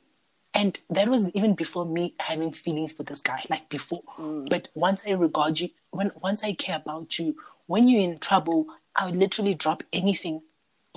And 0.53 0.80
that 0.89 1.08
was 1.08 1.32
even 1.36 1.53
before 1.53 1.86
me 1.86 2.15
having 2.19 2.51
feelings 2.51 2.91
for 2.91 3.03
this 3.03 3.21
guy, 3.21 3.45
like 3.47 3.69
before. 3.69 4.01
Mm. 4.17 4.49
But 4.49 4.69
once 4.73 5.03
I 5.06 5.12
regard 5.12 5.60
you, 5.60 5.69
when 5.91 6.12
once 6.21 6.43
I 6.43 6.53
care 6.53 6.77
about 6.77 7.19
you, 7.19 7.36
when 7.67 7.88
you're 7.88 8.01
in 8.01 8.17
trouble, 8.17 8.67
I 8.95 9.06
would 9.06 9.15
literally 9.15 9.53
drop 9.53 9.84
anything 9.93 10.41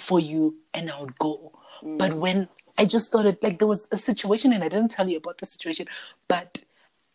for 0.01 0.19
you 0.19 0.57
and 0.73 0.91
I 0.91 0.99
would 1.01 1.19
go. 1.19 1.53
Mm. 1.83 1.99
But 1.99 2.15
when 2.15 2.49
I 2.81 2.87
just 2.87 3.13
thought 3.13 3.27
it 3.27 3.43
like 3.43 3.59
there 3.59 3.69
was 3.69 3.87
a 3.93 3.97
situation, 3.99 4.55
and 4.55 4.65
I 4.65 4.69
didn't 4.69 4.91
tell 4.91 5.07
you 5.07 5.19
about 5.19 5.37
the 5.39 5.47
situation, 5.47 5.87
but 6.29 6.65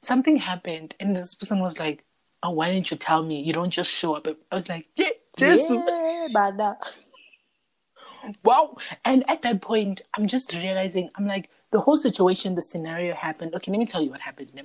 something 0.04 0.38
happened, 0.38 0.95
and 0.99 1.15
this 1.15 1.34
person 1.34 1.60
was 1.60 1.80
like, 1.80 2.06
"Oh, 2.43 2.51
why 2.51 2.71
didn't 2.71 2.91
you 2.91 2.97
tell 2.97 3.23
me? 3.23 3.41
You 3.41 3.54
don't 3.54 3.71
just 3.71 3.91
show 3.91 4.13
up." 4.13 4.28
I 4.51 4.56
was 4.56 4.69
like, 4.69 4.86
"Yeah, 4.95 5.10
just 5.38 5.71
yeah, 5.71 6.28
wow 8.43 8.75
and 9.04 9.23
at 9.30 9.41
that 9.43 9.62
point 9.62 10.01
i'm 10.15 10.25
just 10.25 10.54
realizing 10.54 11.10
i'm 11.15 11.28
like 11.28 11.49
the 11.71 11.80
whole 11.80 11.97
situation 11.97 12.56
the 12.56 12.62
scenario 12.62 13.13
happened 13.13 13.54
okay 13.54 13.71
let 13.71 13.78
me 13.78 13.86
tell 13.86 14.01
you 14.01 14.10
what 14.10 14.19
happened 14.19 14.54
ne? 14.56 14.63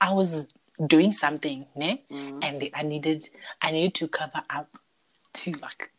i 0.00 0.12
was 0.12 0.46
doing 0.86 1.10
something 1.12 1.66
ne? 1.74 2.02
Mm. 2.10 2.38
and 2.42 2.70
i 2.74 2.82
needed 2.82 3.28
i 3.62 3.70
needed 3.70 3.94
to 3.94 4.08
cover 4.08 4.42
up 4.50 4.68
to 5.32 5.52
like 5.62 5.90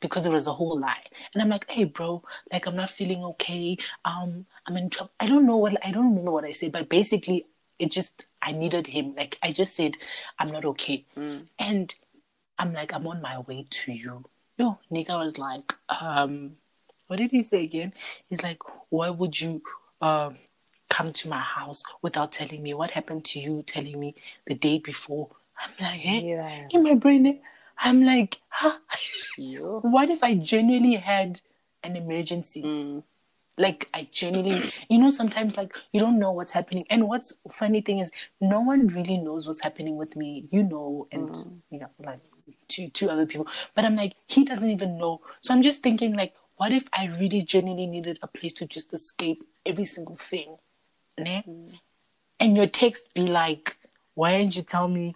because 0.00 0.26
it 0.26 0.32
was 0.32 0.46
a 0.46 0.52
whole 0.52 0.78
lie. 0.78 1.04
And 1.32 1.42
i'm 1.42 1.48
like 1.48 1.66
hey 1.70 1.84
bro 1.84 2.22
like 2.52 2.66
i'm 2.66 2.76
not 2.76 2.90
feeling 2.90 3.24
okay. 3.24 3.76
Um 4.04 4.46
i'm 4.66 4.76
in 4.76 4.90
trouble. 4.90 5.12
I 5.20 5.26
don't 5.26 5.46
know 5.46 5.56
what 5.56 5.74
i 5.84 5.90
don't 5.90 6.10
remember 6.10 6.30
what 6.30 6.44
i 6.44 6.52
said 6.52 6.72
but 6.72 6.88
basically 6.88 7.46
it 7.78 7.90
just 7.92 8.26
i 8.42 8.52
needed 8.52 8.86
him. 8.86 9.14
Like 9.14 9.38
i 9.42 9.52
just 9.52 9.74
said 9.76 9.96
i'm 10.38 10.48
not 10.48 10.64
okay. 10.64 11.04
And 11.58 11.94
i'm 12.58 12.72
like 12.72 12.92
i'm 12.92 13.06
on 13.06 13.22
my 13.22 13.38
way 13.40 13.66
to 13.70 13.92
you. 13.92 14.24
Yo 14.56 14.78
nigga 14.92 15.18
was 15.18 15.38
like 15.38 15.72
um 15.88 16.52
what 17.06 17.16
did 17.16 17.30
he 17.30 17.42
say 17.42 17.64
again? 17.64 17.92
He's 18.28 18.42
like 18.42 18.58
why 18.90 19.10
would 19.10 19.40
you 19.40 19.62
um 20.00 20.36
come 20.90 21.12
to 21.12 21.28
my 21.28 21.40
house 21.40 21.82
without 22.02 22.32
telling 22.32 22.62
me? 22.62 22.74
What 22.74 22.90
happened 22.90 23.24
to 23.26 23.38
you 23.40 23.62
telling 23.62 23.98
me 24.00 24.14
the 24.46 24.54
day 24.54 24.78
before? 24.78 25.28
I'm 25.60 25.72
like 25.80 26.06
eh? 26.06 26.20
Yeah. 26.20 26.68
in 26.70 26.82
my 26.82 26.94
brain 26.94 27.26
eh, 27.26 27.34
i'm 27.80 28.02
like 28.04 28.38
huh? 28.48 28.78
Yo. 29.36 29.80
what 29.82 30.10
if 30.10 30.22
i 30.22 30.34
genuinely 30.34 30.96
had 30.96 31.40
an 31.82 31.96
emergency 31.96 32.62
Mm. 32.62 33.02
like 33.56 33.88
I 33.92 34.08
genuinely, 34.12 34.62
you 34.88 34.98
know, 34.98 35.10
sometimes 35.10 35.56
like 35.56 35.72
you 35.92 36.00
don't 36.00 36.18
know 36.18 36.30
what's 36.32 36.52
happening. 36.52 36.84
And 36.90 37.08
what's 37.08 37.32
funny 37.50 37.80
thing 37.80 37.98
is, 37.98 38.10
no 38.40 38.60
one 38.60 38.86
really 38.88 39.16
knows 39.16 39.46
what's 39.48 39.60
happening 39.60 39.96
with 39.96 40.14
me, 40.16 40.46
you 40.52 40.62
know, 40.62 41.08
and 41.12 41.34
you 41.70 41.80
know, 41.80 41.88
like 41.98 42.20
two 42.68 42.88
two 42.90 43.10
other 43.10 43.26
people. 43.26 43.46
But 43.74 43.84
I'm 43.84 43.96
like, 43.96 44.14
he 44.28 44.44
doesn't 44.44 44.70
even 44.70 44.98
know. 44.98 45.20
So 45.40 45.52
I'm 45.54 45.62
just 45.62 45.82
thinking, 45.82 46.14
like, 46.14 46.34
what 46.56 46.72
if 46.72 46.84
I 46.92 47.06
really 47.06 47.42
genuinely 47.42 47.86
needed 47.86 48.18
a 48.22 48.28
place 48.28 48.54
to 48.54 48.66
just 48.66 48.94
escape 48.94 49.42
every 49.66 49.84
single 49.84 50.16
thing, 50.16 50.56
ne? 51.18 51.44
And 52.40 52.56
your 52.56 52.66
text 52.68 53.12
be 53.14 53.22
like, 53.22 53.76
why 54.14 54.38
didn't 54.38 54.56
you 54.56 54.62
tell 54.62 54.88
me? 54.88 55.14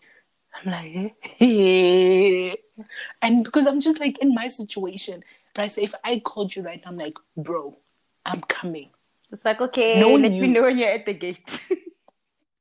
I'm 0.54 0.70
like, 0.70 1.36
eh. 1.40 2.54
and 3.22 3.44
because 3.44 3.66
I'm 3.66 3.80
just 3.80 4.00
like 4.00 4.18
in 4.18 4.34
my 4.34 4.48
situation, 4.48 5.22
but 5.54 5.62
I 5.62 5.66
say 5.66 5.82
if 5.82 5.94
I 6.04 6.20
called 6.20 6.54
you 6.54 6.62
right 6.62 6.80
now, 6.84 6.90
I'm 6.90 6.98
like, 6.98 7.16
bro, 7.36 7.76
I'm 8.24 8.40
coming. 8.42 8.90
It's 9.30 9.44
like, 9.44 9.60
okay, 9.60 9.98
No 9.98 10.10
one 10.10 10.22
let 10.22 10.32
me 10.32 10.46
know 10.46 10.62
when 10.62 10.78
you're 10.78 10.90
at 10.90 11.06
the 11.06 11.14
gate. 11.14 11.60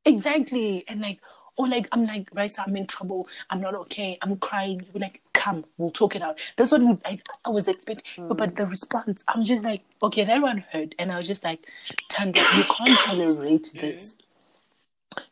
Exactly. 0.06 0.84
And 0.88 1.00
like, 1.00 1.20
or 1.58 1.68
like, 1.68 1.88
I'm 1.92 2.06
like, 2.06 2.30
right, 2.34 2.50
so 2.50 2.64
I'm 2.66 2.76
in 2.76 2.88
trouble. 2.88 3.28
I'm 3.50 3.62
not 3.62 3.76
okay. 3.76 4.18
I'm 4.22 4.38
crying. 4.38 4.82
You're 4.92 5.02
like, 5.02 5.22
come, 5.34 5.64
we'll 5.78 5.92
talk 5.92 6.16
it 6.16 6.22
out. 6.22 6.40
That's 6.58 6.72
what 6.72 6.82
I, 7.06 7.20
I 7.46 7.50
was 7.50 7.68
expecting. 7.68 8.06
But 8.28 8.56
the 8.56 8.66
response, 8.66 9.24
I'm 9.28 9.44
just 9.44 9.64
like, 9.64 9.84
okay, 10.02 10.24
that 10.24 10.42
one 10.42 10.64
hurt. 10.72 10.96
And 10.98 11.12
I 11.12 11.18
was 11.18 11.28
just 11.28 11.44
like, 11.44 11.68
Tando, 12.10 12.42
you 12.56 12.64
can't 12.64 13.00
tolerate 13.00 13.72
this. 13.80 14.16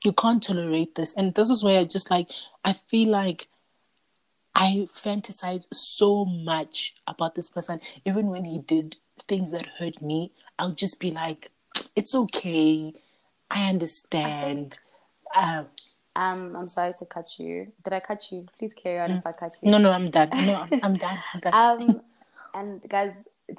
You 0.04 0.14
can't 0.14 0.42
tolerate 0.44 0.96
this. 0.96 1.16
And 1.16 1.34
this 1.36 1.50
is 1.50 1.64
where 1.64 1.80
I 1.80 1.86
just 1.86 2.12
like, 2.12 2.30
I 2.64 2.74
feel 2.74 3.10
like 3.10 3.48
I 4.56 4.88
fantasize 4.94 5.66
so 5.72 6.26
much 6.26 6.96
about 7.08 7.36
this 7.36 7.50
person. 7.50 7.80
Even 8.06 8.28
when 8.28 8.46
he 8.46 8.60
did 8.60 8.98
things 9.28 9.52
that 9.52 9.68
hurt 9.80 10.02
me, 10.02 10.32
I'll 10.58 10.72
just 10.72 11.00
be 11.00 11.12
like, 11.12 11.52
it's 11.96 12.14
okay. 12.14 12.94
I 13.50 13.70
understand. 13.70 14.80
Um, 15.36 15.68
um, 16.16 16.56
I'm 16.56 16.68
sorry 16.68 16.94
to 17.00 17.06
cut 17.06 17.28
you. 17.40 17.72
Did 17.84 17.94
I 17.94 18.00
cut 18.00 18.32
you? 18.32 18.46
Please 18.58 18.74
carry 18.74 19.00
on 19.00 19.12
if 19.12 19.26
I 19.26 19.32
cut 19.32 19.52
you. 19.62 19.72
No, 19.72 19.78
no, 19.78 19.92
I'm 19.92 20.10
done. 20.10 20.30
No, 20.34 20.56
I'm, 20.56 20.70
I'm 20.84 20.94
done. 20.96 21.20
I'm 21.34 21.40
done. 21.40 21.54
um, 21.54 22.02
and 22.54 22.90
guys, 22.90 23.14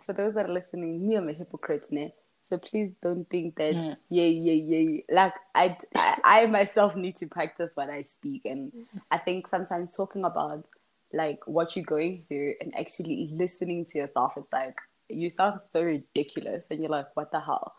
for 0.04 0.12
those 0.12 0.35
that 0.35 0.48
are 0.48 0.52
listening, 0.52 1.06
me, 1.09 1.16
I'm 1.16 1.28
a 1.28 1.33
hypocrite, 1.33 1.87
ne? 1.90 2.12
So 2.50 2.58
please 2.58 2.92
don't 3.00 3.30
think 3.30 3.54
that 3.56 3.74
mm. 3.74 3.96
yeah, 4.08 4.24
yeah, 4.24 4.78
yeah. 4.78 5.00
Like 5.08 5.34
I, 5.54 5.76
I, 5.94 6.18
I 6.24 6.46
myself 6.46 6.96
need 6.96 7.14
to 7.16 7.28
practice 7.28 7.70
what 7.76 7.88
I 7.88 8.02
speak, 8.02 8.44
and 8.44 8.72
I 9.08 9.18
think 9.18 9.46
sometimes 9.46 9.94
talking 9.96 10.24
about 10.24 10.66
like 11.12 11.46
what 11.46 11.76
you're 11.76 11.84
going 11.84 12.24
through 12.26 12.54
and 12.60 12.76
actually 12.76 13.30
listening 13.32 13.84
to 13.84 13.98
yourself, 13.98 14.32
it's 14.36 14.52
like 14.52 14.76
you 15.08 15.30
sound 15.30 15.60
so 15.70 15.82
ridiculous, 15.82 16.66
and 16.72 16.80
you're 16.80 16.90
like, 16.90 17.14
what 17.14 17.30
the 17.30 17.38
hell? 17.38 17.74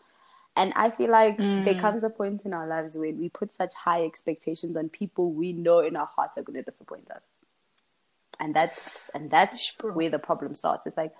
And 0.56 0.72
I 0.74 0.88
feel 0.88 1.10
like 1.10 1.36
mm. 1.36 1.64
there 1.64 1.78
comes 1.78 2.02
a 2.02 2.10
point 2.10 2.46
in 2.46 2.54
our 2.54 2.66
lives 2.66 2.96
when 2.96 3.18
we 3.18 3.28
put 3.28 3.54
such 3.54 3.74
high 3.74 4.04
expectations 4.04 4.74
on 4.74 4.88
people 4.88 5.32
we 5.32 5.52
know 5.52 5.80
in 5.80 5.96
our 5.96 6.08
hearts 6.16 6.38
are 6.38 6.42
going 6.42 6.56
to 6.56 6.62
disappoint 6.62 7.10
us. 7.10 7.28
And 8.40 8.54
that's 8.54 9.10
and 9.10 9.30
that's 9.30 9.76
where 9.82 10.08
the 10.08 10.18
problem 10.18 10.54
starts. 10.54 10.86
It's 10.86 10.96
like 10.96 11.12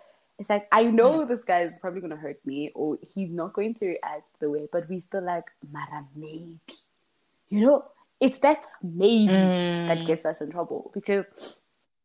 it's 0.42 0.50
like 0.50 0.66
I 0.72 0.82
know 0.82 1.20
mm. 1.24 1.28
this 1.28 1.44
guy 1.44 1.60
is 1.60 1.78
probably 1.78 2.00
gonna 2.00 2.16
hurt 2.16 2.44
me 2.44 2.72
or 2.74 2.98
he's 3.14 3.32
not 3.32 3.52
going 3.52 3.74
to 3.74 3.86
react 3.86 4.26
the 4.40 4.50
way, 4.50 4.66
but 4.72 4.88
we 4.88 4.98
still 4.98 5.22
like, 5.22 5.44
Mara 5.70 6.04
maybe. 6.16 6.58
You 7.48 7.60
know, 7.60 7.84
it's 8.18 8.38
that 8.40 8.66
maybe 8.82 9.32
mm. 9.32 9.86
that 9.86 10.04
gets 10.04 10.24
us 10.24 10.40
in 10.40 10.50
trouble 10.50 10.90
because 10.92 11.60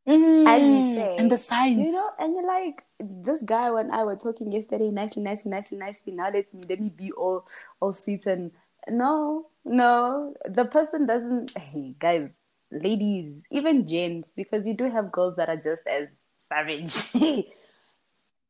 Mm, 0.08 0.47
as 0.47 0.63
you 0.63 0.95
say, 0.95 1.15
and 1.17 1.30
the 1.30 1.38
signs, 1.38 1.80
you 1.80 1.91
know, 1.91 2.10
and 2.17 2.34
you're 2.34 2.47
like 2.47 2.86
this 2.97 3.41
guy 3.41 3.69
when 3.71 3.91
I 3.91 4.06
were 4.06 4.15
talking 4.15 4.54
yesterday, 4.54 4.89
nicely, 4.89 5.21
nicely, 5.21 5.52
nicely, 5.52 5.78
nicely. 5.78 6.13
Now 6.13 6.32
let 6.32 6.54
me 6.54 6.62
let 6.69 6.80
me 6.80 6.88
be 6.88 7.12
all 7.12 7.45
all 7.82 7.91
sweet 7.91 8.26
and 8.26 8.52
no, 8.88 9.47
no, 9.65 10.34
the 10.47 10.63
person 10.63 11.06
doesn't. 11.08 11.52
Hey, 11.60 11.93
guys, 12.00 12.39
ladies, 12.71 13.45
even 13.52 13.86
gents, 13.86 14.34
because 14.34 14.65
you 14.65 14.76
do 14.76 14.89
have 14.89 15.12
girls 15.12 15.36
that 15.36 15.50
are 15.50 15.58
just 15.58 15.82
as 15.86 16.08
savage. 16.47 17.45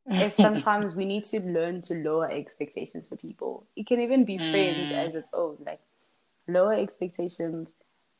if 0.07 0.35
sometimes 0.35 0.95
we 0.95 1.05
need 1.05 1.25
to 1.25 1.39
learn 1.41 1.81
to 1.83 1.95
lower 1.95 2.29
expectations 2.31 3.09
for 3.09 3.17
people. 3.17 3.65
It 3.75 3.87
can 3.87 3.99
even 3.99 4.25
be 4.25 4.37
friends 4.37 4.91
mm. 4.91 4.93
as 4.93 5.15
its 5.15 5.29
own, 5.33 5.57
like 5.65 5.81
lower 6.47 6.73
expectations 6.73 7.69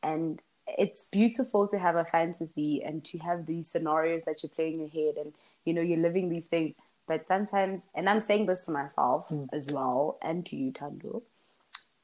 and 0.02 0.42
it's 0.76 1.08
beautiful 1.10 1.66
to 1.68 1.78
have 1.78 1.96
a 1.96 2.04
fantasy 2.04 2.82
and 2.84 3.04
to 3.04 3.18
have 3.18 3.46
these 3.46 3.68
scenarios 3.68 4.24
that 4.24 4.42
you 4.42 4.48
play 4.48 4.68
in 4.72 4.80
your 4.80 4.88
head 4.88 5.14
and 5.16 5.34
you 5.64 5.72
know 5.72 5.80
you're 5.80 5.98
living 5.98 6.28
these 6.28 6.46
things 6.46 6.74
but 7.06 7.26
sometimes 7.26 7.88
and 7.94 8.08
i'm 8.08 8.20
saying 8.20 8.46
this 8.46 8.66
to 8.66 8.70
myself 8.70 9.28
mm. 9.30 9.46
as 9.52 9.70
well 9.70 10.18
and 10.22 10.44
to 10.44 10.56
you 10.56 10.70
tando 10.70 11.22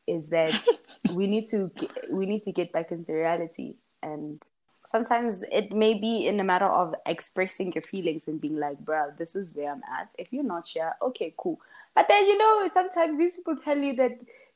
is 0.06 0.30
that 0.30 0.54
we 1.12 1.26
need 1.26 1.44
to 1.46 1.70
get, 1.76 1.90
we 2.10 2.26
need 2.26 2.42
to 2.42 2.52
get 2.52 2.72
back 2.72 2.90
into 2.90 3.12
reality 3.12 3.74
and 4.02 4.42
sometimes 4.86 5.42
it 5.50 5.72
may 5.72 5.94
be 5.94 6.26
in 6.26 6.38
a 6.40 6.44
matter 6.44 6.66
of 6.66 6.94
expressing 7.06 7.72
your 7.72 7.82
feelings 7.82 8.28
and 8.28 8.40
being 8.40 8.56
like 8.58 8.78
bro 8.80 9.10
this 9.18 9.34
is 9.34 9.54
where 9.54 9.72
i'm 9.72 9.82
at 9.98 10.14
if 10.18 10.32
you're 10.32 10.44
not 10.44 10.66
sure 10.66 10.92
okay 11.00 11.32
cool 11.36 11.60
but 11.94 12.06
then 12.08 12.26
you 12.26 12.36
know 12.36 12.68
sometimes 12.72 13.18
these 13.18 13.34
people 13.34 13.56
tell 13.56 13.78
you 13.78 13.94
that 13.96 14.12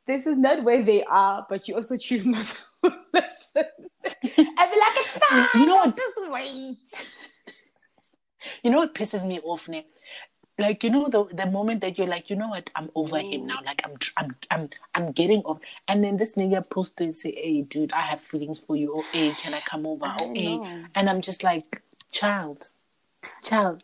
this 0.07 0.27
is 0.27 0.37
not 0.37 0.63
where 0.65 0.83
they 0.85 1.03
are 1.05 1.47
but 1.49 1.67
you 1.69 1.75
also 1.75 1.97
choose 1.97 2.27
not 2.27 2.47
to 2.83 2.95
listen 3.15 3.65
I'd 4.23 4.23
be 4.25 4.33
like, 4.33 4.97
it's 4.97 5.19
fine. 5.19 5.49
You 5.55 5.67
know 5.67 5.77
what? 5.77 5.97
Just 5.97 6.15
wait. 6.17 7.07
You 8.63 8.71
know 8.71 8.79
what 8.79 8.95
pisses 8.95 9.27
me 9.27 9.41
off, 9.41 9.69
ne? 9.69 9.85
Like 10.59 10.83
you 10.83 10.91
know 10.91 11.09
the 11.09 11.25
the 11.35 11.47
moment 11.47 11.81
that 11.83 11.99
you're 11.99 12.09
like, 12.09 12.31
you 12.31 12.37
know 12.37 12.49
what, 12.49 12.69
I'm 12.75 12.91
over 12.95 13.19
Ooh. 13.19 13.31
him 13.31 13.47
now. 13.47 13.61
Like 13.65 13.83
I'm 13.85 13.97
I'm 14.17 14.37
I'm 14.51 14.71
I'm 14.95 15.13
getting 15.13 15.43
off. 15.43 15.61
And 15.87 16.03
then 16.03 16.17
this 16.17 16.35
nigga 16.35 16.69
posts 16.69 16.95
to 16.97 17.13
say, 17.13 17.33
hey, 17.33 17.63
dude, 17.63 17.93
I 17.93 18.01
have 18.01 18.21
feelings 18.21 18.59
for 18.59 18.77
you. 18.77 18.93
Or 18.93 19.05
hey, 19.13 19.35
can 19.41 19.55
I 19.55 19.61
come 19.61 19.87
over? 19.87 20.07
Or 20.21 20.35
hey, 20.35 20.61
and 20.97 21.09
I'm 21.09 21.21
just 21.21 21.45
like, 21.45 21.81
child, 22.11 22.73
child, 23.43 23.83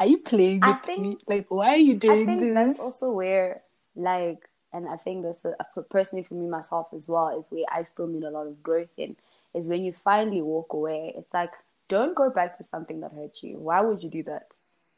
are 0.00 0.06
you 0.06 0.18
playing 0.18 0.60
with 0.60 0.84
think, 0.86 0.98
me? 1.00 1.18
Like, 1.26 1.50
why 1.50 1.74
are 1.74 1.76
you 1.76 1.94
doing 1.94 2.22
I 2.22 2.24
think 2.24 2.40
this? 2.40 2.54
That's 2.54 2.80
also 2.80 3.10
where 3.10 3.62
like 3.94 4.48
and 4.72 4.88
I 4.88 4.96
think 4.96 5.22
this 5.22 5.44
uh, 5.44 5.52
personally 5.90 6.24
for 6.24 6.34
me 6.34 6.48
myself 6.48 6.88
as 6.94 7.08
well 7.08 7.38
is 7.38 7.48
where 7.50 7.64
I 7.70 7.84
still 7.84 8.08
need 8.08 8.24
a 8.24 8.30
lot 8.30 8.46
of 8.46 8.62
growth 8.62 8.98
in 8.98 9.16
is 9.54 9.68
when 9.68 9.84
you 9.84 9.92
finally 9.92 10.42
walk 10.42 10.72
away. 10.72 11.14
It's 11.16 11.32
like 11.32 11.52
don't 11.88 12.16
go 12.16 12.30
back 12.30 12.58
to 12.58 12.64
something 12.64 13.00
that 13.00 13.12
hurt 13.12 13.42
you. 13.42 13.58
Why 13.58 13.80
would 13.82 14.02
you 14.02 14.10
do 14.10 14.22
that? 14.24 14.52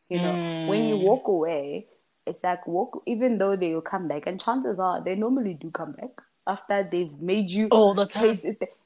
You 0.09 0.19
know, 0.19 0.33
mm. 0.33 0.69
when 0.69 0.85
you 0.85 0.97
mm. 0.97 1.03
walk 1.03 1.29
away, 1.29 1.87
it's 2.27 2.42
like 2.42 2.66
walk 2.66 3.03
even 3.07 3.38
though 3.38 3.57
they 3.57 3.75
will 3.75 3.81
come 3.81 4.09
back, 4.09 4.27
and 4.27 4.40
chances 4.40 4.79
are 4.79 5.03
they 5.03 5.14
normally 5.14 5.55
do 5.55 5.71
come 5.71 5.92
back 5.92 6.11
after 6.47 6.88
they've 6.90 7.21
made 7.21 7.51
you 7.51 7.69
all 7.69 7.95
the 7.95 8.07
time. 8.07 8.38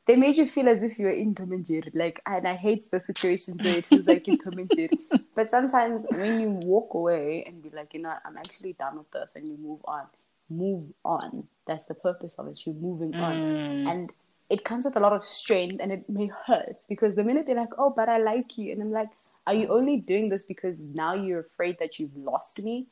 They 0.06 0.16
made 0.16 0.36
you 0.36 0.46
feel 0.46 0.68
as 0.68 0.82
if 0.82 0.98
you 0.98 1.06
were 1.06 1.12
in 1.12 1.34
Tom 1.34 1.52
and 1.52 1.64
Jerry. 1.64 1.90
Like, 1.94 2.20
and 2.26 2.48
I 2.48 2.56
hate 2.56 2.84
the 2.90 2.98
situation 2.98 3.58
where 3.62 3.76
it 3.76 3.86
feels 3.86 4.06
like 4.06 4.26
in 4.26 4.38
Tom 4.38 4.54
and 4.54 4.70
Jerry. 4.74 4.98
But 5.36 5.50
sometimes 5.50 6.04
when 6.10 6.40
you 6.40 6.50
walk 6.50 6.94
away 6.94 7.44
and 7.46 7.62
be 7.62 7.70
like, 7.70 7.94
you 7.94 8.00
know, 8.00 8.12
I'm 8.24 8.36
actually 8.36 8.72
done 8.74 8.98
with 8.98 9.10
this, 9.12 9.32
and 9.36 9.46
you 9.46 9.56
move 9.56 9.80
on, 9.84 10.02
move 10.50 10.84
on. 11.04 11.46
That's 11.66 11.84
the 11.84 11.94
purpose 11.94 12.34
of 12.34 12.48
it. 12.48 12.66
You're 12.66 12.74
moving 12.74 13.12
mm. 13.12 13.22
on, 13.22 13.36
and 13.86 14.12
it 14.50 14.64
comes 14.64 14.84
with 14.84 14.96
a 14.96 15.00
lot 15.00 15.12
of 15.12 15.24
strength, 15.24 15.76
and 15.80 15.92
it 15.92 16.10
may 16.10 16.30
hurt 16.46 16.76
because 16.88 17.14
the 17.14 17.24
minute 17.24 17.46
they're 17.46 17.54
like, 17.54 17.78
"Oh, 17.78 17.90
but 17.90 18.08
I 18.08 18.18
like 18.18 18.58
you," 18.58 18.72
and 18.72 18.82
I'm 18.82 18.90
like, 18.90 19.08
"Are 19.46 19.54
you 19.54 19.68
only 19.68 19.96
doing 19.96 20.28
this 20.28 20.44
because 20.44 20.78
now 20.80 21.14
you're 21.14 21.40
afraid 21.40 21.78
that 21.78 21.98
you've 21.98 22.16
lost 22.16 22.60
me?" 22.60 22.86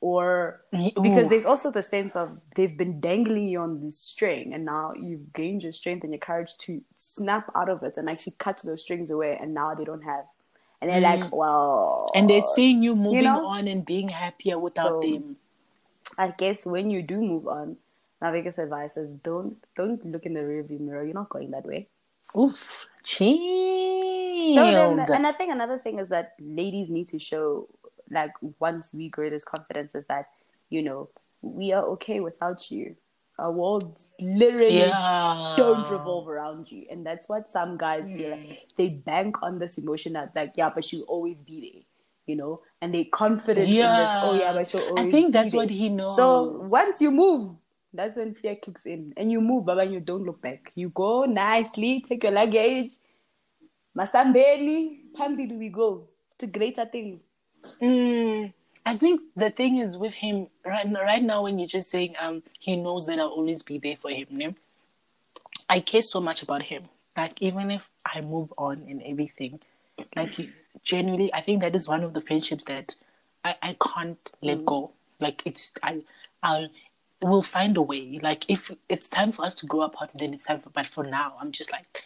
Or 0.00 0.62
because 0.70 1.28
there's 1.28 1.44
also 1.44 1.72
the 1.72 1.82
sense 1.82 2.14
of 2.14 2.40
they've 2.54 2.76
been 2.76 3.00
dangling 3.00 3.48
you 3.48 3.60
on 3.60 3.84
this 3.84 3.98
string, 3.98 4.54
and 4.54 4.64
now 4.64 4.92
you've 4.92 5.32
gained 5.32 5.64
your 5.64 5.72
strength 5.72 6.04
and 6.04 6.12
your 6.12 6.20
courage 6.20 6.56
to 6.58 6.82
snap 6.94 7.50
out 7.56 7.68
of 7.68 7.82
it 7.82 7.96
and 7.96 8.08
actually 8.08 8.36
cut 8.38 8.62
those 8.64 8.80
strings 8.82 9.10
away, 9.10 9.36
and 9.40 9.52
now 9.52 9.74
they 9.74 9.84
don't 9.84 10.02
have 10.02 10.24
and 10.80 10.90
they're 10.90 11.00
mm. 11.00 11.20
like, 11.20 11.32
well, 11.32 12.10
and 12.14 12.30
they're 12.30 12.40
seeing 12.40 12.82
you 12.82 12.94
moving 12.94 13.18
you 13.18 13.24
know? 13.24 13.46
on 13.46 13.66
and 13.66 13.84
being 13.84 14.08
happier 14.08 14.58
without 14.58 15.02
so, 15.02 15.08
them. 15.08 15.36
I 16.16 16.32
guess 16.36 16.64
when 16.64 16.90
you 16.90 17.02
do 17.02 17.20
move 17.20 17.48
on, 17.48 17.76
my 18.20 18.30
biggest 18.30 18.58
advice 18.58 18.96
is 18.96 19.14
don't 19.14 19.56
don't 19.74 20.04
look 20.04 20.26
in 20.26 20.34
the 20.34 20.40
rearview 20.40 20.80
mirror. 20.80 21.04
You're 21.04 21.14
not 21.14 21.28
going 21.28 21.50
that 21.50 21.66
way. 21.66 21.88
Oof, 22.36 22.86
chill. 23.04 23.36
No, 24.54 25.04
and 25.12 25.26
I 25.26 25.32
think 25.32 25.52
another 25.52 25.78
thing 25.78 25.98
is 25.98 26.08
that 26.08 26.34
ladies 26.40 26.90
need 26.90 27.08
to 27.08 27.18
show, 27.18 27.68
like, 28.10 28.32
once 28.58 28.94
we 28.94 29.08
grow 29.08 29.30
this 29.30 29.44
confidence, 29.44 29.94
is 29.94 30.06
that 30.06 30.30
you 30.70 30.82
know 30.82 31.08
we 31.42 31.72
are 31.72 31.84
okay 31.84 32.20
without 32.20 32.70
you. 32.70 32.96
Our 33.38 33.52
world 33.52 34.00
literally 34.20 34.78
yeah. 34.78 35.54
don't 35.56 35.88
revolve 35.88 36.28
around 36.28 36.70
you, 36.70 36.86
and 36.90 37.06
that's 37.06 37.28
what 37.28 37.48
some 37.48 37.76
guys 37.76 38.10
mm. 38.10 38.16
feel 38.16 38.30
like. 38.30 38.40
Mm. 38.40 38.58
They 38.76 38.88
bank 38.88 39.42
on 39.42 39.58
this 39.58 39.78
emotion 39.78 40.14
that, 40.14 40.32
like, 40.34 40.54
yeah, 40.56 40.70
but 40.74 40.84
she'll 40.84 41.02
always 41.02 41.42
be 41.42 41.60
there 41.60 41.82
you 42.28 42.36
know, 42.36 42.60
and 42.80 42.94
they 42.94 43.04
confident 43.04 43.68
yeah. 43.68 43.90
in 43.90 44.02
this. 44.02 44.10
Oh 44.22 44.38
yeah, 44.38 44.52
but 44.52 44.68
she'll 44.68 44.82
always. 44.82 45.06
I 45.06 45.10
think 45.10 45.32
that's 45.32 45.54
what 45.54 45.70
he 45.70 45.88
knows. 45.88 46.14
So 46.14 46.62
once 46.66 47.00
you 47.00 47.10
move, 47.10 47.56
that's 47.92 48.16
when 48.16 48.34
fear 48.34 48.56
kicks 48.56 48.86
in. 48.86 49.14
And 49.16 49.32
you 49.32 49.40
move, 49.40 49.66
Baba, 49.66 49.80
and 49.80 49.92
you 49.92 50.00
don't 50.00 50.24
look 50.24 50.40
back. 50.40 50.72
You 50.74 50.90
go 50.90 51.24
nicely, 51.24 52.04
take 52.06 52.22
your 52.22 52.32
luggage. 52.32 52.90
Masambeni, 53.96 55.00
Pambi, 55.16 55.46
we 55.46 55.68
go 55.70 56.08
to 56.38 56.46
greater 56.46 56.84
things. 56.84 57.22
Mm, 57.82 58.52
I 58.86 58.96
think 58.96 59.20
the 59.36 59.50
thing 59.50 59.78
is 59.78 59.96
with 59.96 60.14
him 60.14 60.46
right, 60.64 60.86
right 60.92 61.22
now, 61.22 61.42
when 61.42 61.58
you're 61.58 61.68
just 61.68 61.90
saying 61.90 62.14
um 62.20 62.42
he 62.58 62.76
knows 62.76 63.06
that 63.06 63.18
I'll 63.18 63.28
always 63.28 63.62
be 63.62 63.78
there 63.78 63.96
for 63.96 64.10
him. 64.10 64.26
Yeah? 64.30 64.50
I 65.68 65.80
care 65.80 66.02
so 66.02 66.20
much 66.20 66.42
about 66.42 66.62
him. 66.62 66.84
Like 67.16 67.42
even 67.42 67.70
if 67.70 67.88
I 68.06 68.20
move 68.20 68.52
on 68.56 68.76
and 68.88 69.02
everything, 69.02 69.60
like 70.14 70.38
genuinely, 70.84 71.34
I 71.34 71.40
think 71.40 71.62
that 71.62 71.74
is 71.74 71.88
one 71.88 72.04
of 72.04 72.14
the 72.14 72.20
friendships 72.20 72.64
that 72.64 72.94
I, 73.44 73.56
I 73.62 73.76
can't 73.82 74.32
let 74.40 74.58
mm. 74.58 74.64
go. 74.64 74.92
Like 75.18 75.42
it's 75.44 75.72
I 75.82 76.02
I'll 76.42 76.68
we'll 77.22 77.42
find 77.42 77.76
a 77.76 77.82
way. 77.82 78.18
Like 78.22 78.44
if 78.48 78.70
it's 78.88 79.08
time 79.08 79.32
for 79.32 79.44
us 79.44 79.54
to 79.56 79.66
grow 79.66 79.82
apart, 79.82 80.10
then 80.14 80.34
it's 80.34 80.44
time 80.44 80.60
for. 80.60 80.70
But 80.70 80.86
for 80.86 81.04
now, 81.04 81.36
I'm 81.40 81.52
just 81.52 81.72
like, 81.72 82.04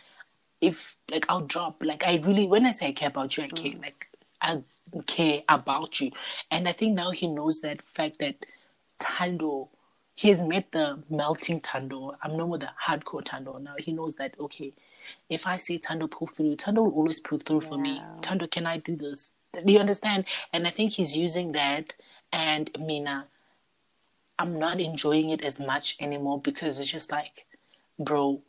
if 0.61 0.97
like 1.11 1.27
I'll 1.29 1.43
drop. 1.43 1.83
Like 1.83 2.05
I 2.05 2.21
really, 2.25 2.47
when 2.47 2.67
I 2.67 2.71
say 2.71 2.89
I 2.89 2.93
care 2.93 3.09
about 3.09 3.37
you, 3.37 3.45
I 3.45 3.49
care. 3.49 3.73
Mm. 3.73 3.83
Like 3.83 4.07
I 4.41 4.63
care 5.07 5.43
about 5.49 6.01
you, 6.01 6.11
and 6.51 6.69
I 6.69 6.73
think 6.73 6.95
now 6.95 7.11
he 7.11 7.27
knows 7.27 7.61
that 7.61 7.83
fact 7.95 8.19
that 8.21 8.47
Tando, 8.99 9.69
he 10.15 10.29
has 10.29 10.45
met 10.45 10.71
the 10.73 11.03
melting 11.11 11.61
Tando. 11.61 12.17
I'm 12.23 12.37
no 12.37 12.47
more 12.47 12.59
the 12.59 12.71
hardcore 12.87 13.25
Tando 13.25 13.59
now. 13.59 13.75
He 13.79 13.93
knows 13.93 14.15
that 14.17 14.35
okay, 14.39 14.73
if 15.29 15.47
I 15.47 15.57
say 15.57 15.79
Tando 15.79 16.07
pull 16.07 16.27
through, 16.27 16.57
Tando 16.57 16.83
will 16.83 16.93
always 16.93 17.21
pull 17.21 17.39
through 17.39 17.63
yeah. 17.63 17.69
for 17.69 17.79
me. 17.79 18.03
Tando, 18.23 18.47
can 18.47 18.67
I 18.67 18.79
do 18.79 18.97
this? 18.97 19.33
Do 19.53 19.71
you 19.71 19.79
understand? 19.79 20.25
And 20.53 20.67
I 20.67 20.71
think 20.71 20.93
he's 20.93 21.15
using 21.15 21.53
that 21.53 21.95
and 22.33 22.71
Mina 22.79 23.27
I'm 24.39 24.59
not 24.59 24.81
enjoying 24.81 25.31
it 25.31 25.43
as 25.43 25.61
much 25.61 25.97
anymore 26.01 26.41
because 26.41 26.79
it's 26.79 26.91
just 26.91 27.13
like, 27.13 27.47
bro, 27.99 28.41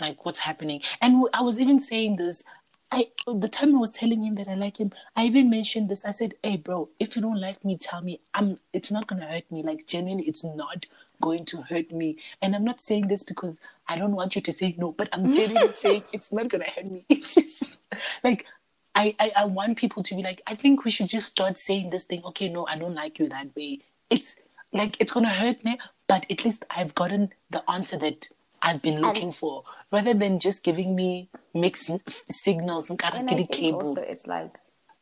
like 0.00 0.24
what's 0.24 0.40
happening? 0.40 0.80
And 1.00 1.26
I 1.32 1.42
was 1.42 1.60
even 1.60 1.80
saying 1.80 2.16
this. 2.16 2.44
I 2.90 3.08
the 3.26 3.48
time 3.48 3.76
I 3.76 3.80
was 3.80 3.90
telling 3.90 4.24
him 4.24 4.36
that 4.36 4.48
I 4.48 4.54
like 4.54 4.80
him, 4.80 4.92
I 5.14 5.24
even 5.26 5.50
mentioned 5.50 5.90
this. 5.90 6.06
I 6.06 6.10
said, 6.10 6.34
"Hey, 6.42 6.56
bro, 6.56 6.88
if 6.98 7.16
you 7.16 7.22
don't 7.22 7.40
like 7.40 7.62
me, 7.62 7.76
tell 7.76 8.00
me. 8.00 8.20
I'm. 8.32 8.58
It's 8.72 8.90
not 8.90 9.06
gonna 9.06 9.26
hurt 9.26 9.50
me. 9.52 9.62
Like 9.62 9.86
genuinely, 9.86 10.26
it's 10.26 10.42
not 10.44 10.86
going 11.20 11.44
to 11.46 11.62
hurt 11.62 11.92
me. 11.92 12.16
And 12.40 12.54
I'm 12.54 12.64
not 12.64 12.80
saying 12.80 13.08
this 13.08 13.22
because 13.22 13.60
I 13.88 13.98
don't 13.98 14.14
want 14.14 14.36
you 14.36 14.42
to 14.42 14.52
say 14.52 14.74
no, 14.78 14.92
but 14.92 15.08
I'm 15.12 15.34
genuinely 15.34 15.72
saying 15.84 16.04
it's 16.12 16.32
not 16.32 16.48
gonna 16.48 16.70
hurt 16.70 16.86
me. 16.90 17.04
It's 17.10 17.34
just 17.34 17.78
like 18.24 18.46
I, 18.94 19.14
I, 19.20 19.32
I 19.36 19.44
want 19.44 19.78
people 19.78 20.02
to 20.02 20.14
be 20.16 20.22
like, 20.22 20.42
I 20.46 20.56
think 20.56 20.84
we 20.84 20.90
should 20.90 21.08
just 21.08 21.28
start 21.28 21.56
saying 21.56 21.90
this 21.90 22.02
thing, 22.04 22.22
okay, 22.24 22.48
no, 22.48 22.66
I 22.66 22.76
don't 22.76 22.94
like 22.94 23.20
you 23.20 23.28
that 23.28 23.54
way. 23.54 23.80
It's 24.10 24.34
like 24.72 24.96
it's 25.00 25.12
gonna 25.12 25.28
hurt 25.28 25.64
me, 25.64 25.78
but 26.06 26.26
at 26.30 26.44
least 26.44 26.64
I've 26.70 26.94
gotten 26.94 27.32
the 27.50 27.68
answer 27.70 27.96
that 27.98 28.28
I've 28.62 28.82
been 28.82 29.00
looking 29.00 29.32
for, 29.32 29.64
rather 29.92 30.14
than 30.14 30.40
just 30.40 30.64
giving 30.64 30.96
me 30.96 31.30
mixed 31.54 31.90
signals 32.30 32.90
and, 32.90 33.00
and 33.04 33.30
I 33.30 33.34
think 33.34 33.52
cable. 33.52 33.86
Also, 33.88 34.02
it's 34.02 34.26
like 34.26 34.54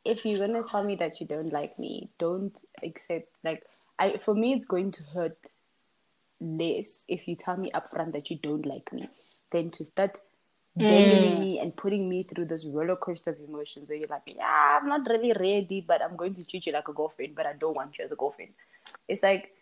if 0.05 0.25
you're 0.25 0.47
gonna 0.47 0.63
tell 0.63 0.85
me 0.85 0.97
that 0.97 1.21
you 1.21 1.27
don't 1.27 1.53
like 1.53 1.79
me, 1.79 2.11
don't 2.19 2.59
accept 2.83 3.29
like 3.45 3.65
I 3.99 4.19
for 4.19 4.35
me 4.35 4.53
it's 4.53 4.67
going 4.67 4.93
to 4.93 5.03
hurt 5.15 5.39
less 6.41 7.05
if 7.09 7.27
you 7.27 7.35
tell 7.35 7.57
me 7.57 7.71
upfront 7.73 8.13
that 8.13 8.31
you 8.31 8.37
don't 8.37 8.67
like 8.67 8.93
me 8.93 9.09
than 9.51 9.71
to 9.71 9.85
start 9.85 10.21
dangling 10.77 11.37
mm. 11.37 11.41
me 11.41 11.59
and 11.59 11.75
putting 11.75 12.09
me 12.09 12.23
through 12.23 12.45
this 12.45 12.67
roller 12.67 12.97
coaster 12.97 13.31
of 13.31 13.39
emotions 13.41 13.89
where 13.89 13.97
you're 13.97 14.09
like, 14.09 14.23
yeah, 14.27 14.79
I'm 14.81 14.89
not 14.89 15.09
really 15.09 15.33
ready, 15.33 15.81
but 15.87 16.03
I'm 16.03 16.17
going 16.17 16.35
to 16.35 16.45
treat 16.45 16.67
you 16.67 16.73
like 16.73 16.89
a 16.89 16.93
girlfriend, 16.93 17.35
but 17.35 17.47
I 17.47 17.55
don't 17.55 17.75
want 17.75 17.97
you 17.99 18.05
as 18.05 18.13
a 18.13 18.17
girlfriend. 18.17 18.53
It's 19.09 19.23
like 19.23 19.56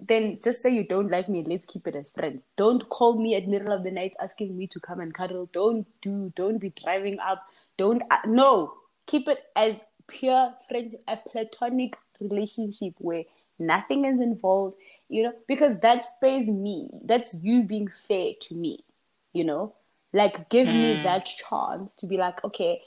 then 0.00 0.38
just 0.42 0.62
say 0.62 0.74
you 0.74 0.84
don't 0.84 1.10
like 1.10 1.28
me 1.28 1.44
let's 1.46 1.66
keep 1.66 1.86
it 1.86 1.96
as 1.96 2.10
friends. 2.10 2.44
Don't 2.56 2.88
call 2.88 3.20
me 3.20 3.34
at 3.34 3.48
middle 3.48 3.72
of 3.72 3.84
the 3.84 3.90
night 3.90 4.14
asking 4.20 4.56
me 4.56 4.66
to 4.68 4.80
come 4.80 5.00
and 5.00 5.12
cuddle. 5.14 5.48
Don't 5.52 5.86
do 6.00 6.32
don't 6.36 6.58
be 6.58 6.70
driving 6.70 7.18
up. 7.18 7.44
Don't 7.76 8.02
uh, 8.10 8.18
no 8.26 8.74
keep 9.06 9.28
it 9.28 9.44
as 9.56 9.80
pure 10.08 10.52
friend 10.68 10.96
a 11.08 11.16
platonic 11.16 11.96
relationship 12.20 12.94
where 12.98 13.24
nothing 13.58 14.04
is 14.04 14.20
involved 14.20 14.76
you 15.08 15.22
know 15.22 15.32
because 15.46 15.78
that 15.80 16.04
spares 16.04 16.48
me. 16.48 16.88
That's 17.04 17.34
you 17.42 17.64
being 17.64 17.90
fair 18.08 18.32
to 18.42 18.54
me 18.54 18.84
you 19.32 19.44
know? 19.44 19.74
Like 20.12 20.48
give 20.48 20.66
mm. 20.66 20.72
me 20.72 21.02
that 21.04 21.26
chance 21.26 21.94
to 21.96 22.06
be 22.06 22.16
like 22.16 22.42
okay 22.44 22.80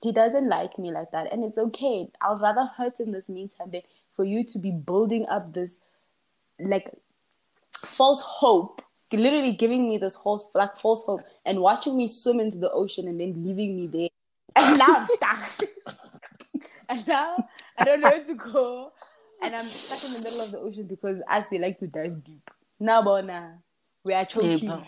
he 0.00 0.12
doesn't 0.12 0.48
like 0.48 0.78
me 0.78 0.92
like 0.92 1.10
that 1.10 1.32
and 1.32 1.44
it's 1.44 1.58
okay. 1.58 2.08
I'll 2.20 2.38
rather 2.38 2.64
hurt 2.64 3.00
in 3.00 3.10
this 3.10 3.28
meantime 3.28 3.70
than 3.72 3.82
for 4.14 4.24
you 4.24 4.44
to 4.44 4.58
be 4.58 4.70
building 4.70 5.26
up 5.28 5.52
this 5.54 5.78
like 6.60 6.90
false 7.84 8.20
hope 8.22 8.82
literally 9.12 9.52
giving 9.52 9.88
me 9.88 9.96
this 9.96 10.14
whole 10.14 10.40
like 10.54 10.76
false 10.76 11.02
hope 11.04 11.22
and 11.46 11.60
watching 11.60 11.96
me 11.96 12.06
swim 12.06 12.40
into 12.40 12.58
the 12.58 12.70
ocean 12.70 13.08
and 13.08 13.20
then 13.20 13.32
leaving 13.44 13.76
me 13.76 13.86
there. 13.86 14.08
And 14.56 14.78
now 14.78 15.06
I'm 15.22 15.36
stuck. 15.36 15.68
And 16.90 17.06
now 17.06 17.36
I 17.76 17.84
don't 17.84 18.00
know 18.00 18.08
where 18.08 18.24
to 18.24 18.34
go. 18.34 18.92
And 19.42 19.54
I'm 19.54 19.68
stuck 19.68 20.04
in 20.04 20.14
the 20.14 20.22
middle 20.22 20.40
of 20.40 20.50
the 20.50 20.58
ocean 20.58 20.86
because 20.86 21.20
as 21.28 21.48
we 21.50 21.58
like 21.58 21.78
to 21.80 21.86
dive 21.86 22.24
deep. 22.24 22.50
Now 22.80 23.02
bona 23.02 23.58
we 24.04 24.14
are 24.14 24.24
choking. 24.24 24.68
yeah, 24.68 24.84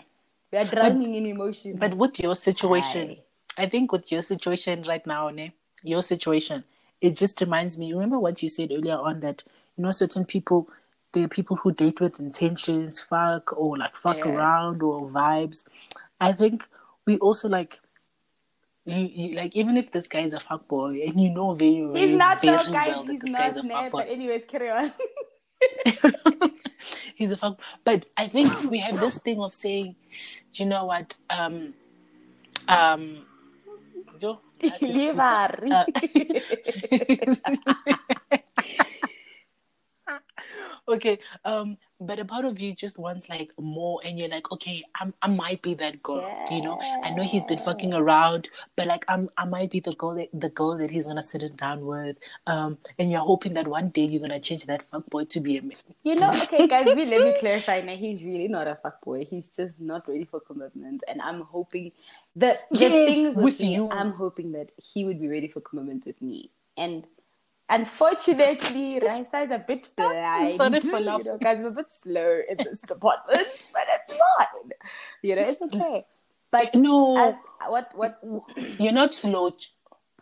we 0.51 0.57
are 0.57 0.65
drowning 0.65 1.11
but, 1.11 1.17
in 1.17 1.25
emotions. 1.25 1.77
but 1.79 1.93
with 1.95 2.19
your 2.19 2.35
situation 2.35 3.17
I 3.57 3.67
think 3.67 3.91
with 3.91 4.11
your 4.11 4.21
situation 4.21 4.83
right 4.87 5.05
now 5.05 5.29
ne, 5.29 5.53
your 5.83 6.01
situation 6.01 6.63
it 7.01 7.11
just 7.17 7.41
reminds 7.41 7.77
me 7.77 7.93
remember 7.93 8.17
what 8.17 8.41
you 8.41 8.49
said 8.49 8.71
earlier 8.71 8.97
on 8.97 9.19
that 9.19 9.43
you 9.77 9.83
know 9.83 9.91
certain 9.91 10.25
people 10.25 10.69
there 11.13 11.25
are 11.25 11.27
people 11.27 11.57
who 11.57 11.71
date 11.71 11.99
with 12.01 12.19
intentions, 12.19 13.01
fuck 13.01 13.57
or 13.57 13.77
like 13.77 13.95
fuck 13.95 14.17
yeah. 14.17 14.31
around 14.31 14.81
or 14.81 15.09
vibes. 15.09 15.63
I 16.19 16.31
think 16.31 16.67
we 17.05 17.17
also 17.17 17.49
like 17.49 17.79
you, 18.85 18.97
you, 18.97 19.35
like 19.35 19.55
even 19.55 19.77
if 19.77 19.91
this 19.91 20.07
guy 20.07 20.21
is 20.21 20.33
a 20.33 20.39
fuck 20.39 20.67
boy 20.67 21.01
and 21.05 21.19
you 21.19 21.29
know 21.29 21.53
very, 21.53 21.81
very 21.81 22.07
he's 22.07 22.17
not 22.17 22.41
very 22.41 22.57
though, 22.65 22.71
guys. 22.71 22.95
Well 22.95 23.03
he's 23.03 23.23
not 23.23 23.65
nah, 23.65 23.89
but 23.89 24.09
anyways, 24.09 24.45
carry 24.45 24.69
on. 24.69 24.91
he's 27.15 27.31
a 27.31 27.37
fuck, 27.37 27.59
but 27.83 28.05
I 28.17 28.27
think 28.27 28.69
we 28.69 28.79
have 28.79 28.99
this 28.99 29.19
thing 29.19 29.39
of 29.39 29.53
saying, 29.53 29.95
do 30.53 30.63
you 30.63 30.69
know 30.69 30.85
what? 30.85 31.17
Um, 31.29 31.73
um, 32.67 33.25
yo, 34.19 34.39
uh, 34.63 35.85
okay 40.87 41.19
um 41.45 41.77
but 41.99 42.17
a 42.17 42.25
part 42.25 42.45
of 42.45 42.59
you 42.59 42.73
just 42.73 42.97
wants 42.97 43.29
like 43.29 43.51
more 43.59 43.99
and 44.03 44.17
you're 44.17 44.27
like 44.27 44.51
okay 44.51 44.83
I'm, 44.99 45.13
i 45.21 45.27
might 45.27 45.61
be 45.61 45.73
that 45.75 46.01
girl 46.01 46.21
yeah. 46.21 46.55
you 46.55 46.61
know? 46.61 46.79
I 47.03 47.11
know 47.11 47.23
he's 47.23 47.45
been 47.45 47.59
fucking 47.59 47.93
around 47.93 48.47
but 48.75 48.87
like 48.87 49.05
i'm 49.07 49.29
i 49.37 49.45
might 49.45 49.71
be 49.71 49.79
the 49.79 49.93
girl 49.93 50.15
that 50.15 50.29
the 50.33 50.49
girl 50.49 50.77
that 50.77 50.89
he's 50.89 51.07
gonna 51.07 51.23
sit 51.23 51.55
down 51.57 51.85
with 51.85 52.17
um 52.47 52.77
and 52.97 53.11
you're 53.11 53.21
hoping 53.21 53.53
that 53.53 53.67
one 53.67 53.89
day 53.89 54.05
you're 54.05 54.21
gonna 54.21 54.39
change 54.39 54.65
that 54.65 54.83
fuck 54.91 55.05
boy 55.09 55.23
to 55.25 55.39
be 55.39 55.57
a 55.57 55.61
man. 55.61 55.77
You 56.03 56.15
know 56.15 56.31
okay 56.43 56.67
guys 56.67 56.85
let 56.85 56.97
me 56.97 57.35
clarify 57.39 57.81
now 57.81 57.95
he's 57.95 58.23
really 58.23 58.47
not 58.47 58.67
a 58.67 58.75
fuck 58.75 59.01
boy 59.01 59.25
he's 59.29 59.55
just 59.55 59.79
not 59.79 60.07
ready 60.07 60.25
for 60.25 60.39
commitment 60.39 61.03
and 61.07 61.21
i'm 61.21 61.41
hoping 61.41 61.91
that 62.35 62.59
the 62.71 62.77
yes, 62.77 63.09
things 63.09 63.35
with, 63.35 63.45
with 63.45 63.61
you. 63.61 63.89
I'm 63.89 64.11
hoping 64.11 64.53
that 64.53 64.71
he 64.77 65.05
would 65.05 65.19
be 65.19 65.27
ready 65.27 65.47
for 65.47 65.61
commitment 65.61 66.05
with 66.05 66.21
me. 66.21 66.51
And 66.77 67.05
Unfortunately, 67.71 68.99
Raisa 68.99 69.43
is 69.43 69.51
a 69.51 69.63
bit 69.65 69.87
blind. 69.95 70.57
Sorry 70.57 70.81
for 70.81 70.99
laughing. 70.99 71.25
You 71.25 71.31
know, 71.31 71.37
guys, 71.37 71.59
I'm 71.59 71.67
a 71.67 71.71
bit 71.71 71.89
slow 71.89 72.41
in 72.49 72.57
this 72.57 72.81
department, 72.81 73.47
but 73.73 73.83
it's 73.95 74.13
fine. 74.37 74.71
You 75.21 75.35
know, 75.37 75.41
it's 75.41 75.61
okay. 75.61 76.05
But 76.51 76.75
no, 76.75 77.17
as, 77.17 77.35
what 77.69 77.91
what? 77.95 78.19
You're 78.77 78.91
not 78.91 79.13
slow. 79.13 79.55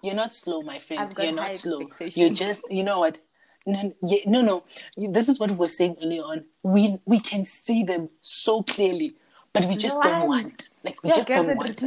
You're 0.03 0.13
not 0.13 0.31
slow, 0.31 0.62
my 0.62 0.77
friend. 0.77 1.13
You're 1.17 1.31
not 1.31 1.55
slow. 1.55 1.81
You 1.99 2.29
just, 2.29 2.63
you 2.69 2.83
know 2.83 2.99
what? 2.99 3.19
No, 3.65 3.93
no, 4.27 4.41
no. 4.41 4.63
This 4.95 5.27
is 5.27 5.39
what 5.39 5.49
we 5.49 5.57
were 5.57 5.67
saying 5.67 5.97
earlier 6.03 6.21
on. 6.21 6.45
We 6.62 6.99
we 7.05 7.19
can 7.19 7.45
see 7.45 7.83
them 7.83 8.09
so 8.21 8.62
clearly, 8.62 9.15
but 9.53 9.65
we 9.65 9.75
just 9.75 9.99
don't 10.03 10.27
want. 10.27 10.69
Like 10.83 11.01
we 11.03 11.09
just 11.09 11.27
don't 11.27 11.57
want. 11.57 11.81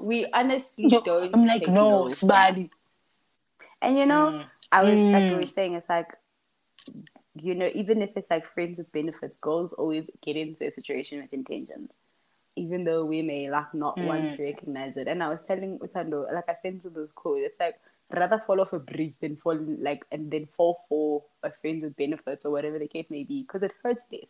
We 0.00 0.26
honestly 0.32 0.88
don't. 1.04 1.34
I'm 1.34 1.46
like, 1.46 1.68
no, 1.68 2.04
Spidey. 2.06 2.70
And 3.82 3.98
you 3.98 4.06
know, 4.06 4.30
mm. 4.30 4.44
I 4.70 4.84
was 4.84 5.00
mm. 5.00 5.12
like 5.12 5.30
we 5.30 5.36
were 5.36 5.42
saying, 5.42 5.74
it's 5.74 5.88
like 5.88 6.16
you 7.34 7.54
know, 7.54 7.70
even 7.74 8.02
if 8.02 8.10
it's 8.16 8.30
like 8.30 8.46
friends 8.52 8.78
with 8.78 8.92
benefits, 8.92 9.38
girls 9.38 9.72
always 9.72 10.04
get 10.22 10.36
into 10.36 10.66
a 10.66 10.70
situation 10.70 11.20
with 11.20 11.32
intentions. 11.32 11.90
Even 12.56 12.84
though 12.84 13.04
we 13.04 13.22
may 13.22 13.50
like 13.50 13.72
not 13.72 13.96
mm. 13.96 14.06
want 14.06 14.30
to 14.30 14.44
recognize 14.44 14.96
it. 14.96 15.08
And 15.08 15.22
I 15.22 15.28
was 15.28 15.40
telling 15.46 15.78
Utando, 15.78 16.32
like 16.32 16.48
I 16.48 16.54
sent 16.60 16.82
to 16.82 16.90
those 16.90 17.10
quotes, 17.14 17.46
it's 17.46 17.60
like 17.60 17.76
rather 18.12 18.42
fall 18.46 18.60
off 18.60 18.74
a 18.74 18.78
bridge 18.78 19.16
than 19.18 19.36
fall 19.36 19.58
like 19.80 20.04
and 20.12 20.30
then 20.30 20.46
fall 20.54 20.84
for 20.88 21.22
a 21.42 21.50
friend 21.62 21.82
with 21.82 21.96
benefits 21.96 22.44
or 22.44 22.52
whatever 22.52 22.78
the 22.78 22.88
case 22.88 23.10
may 23.10 23.24
be, 23.24 23.42
because 23.42 23.62
it 23.62 23.72
hurts 23.82 24.04
less. 24.12 24.28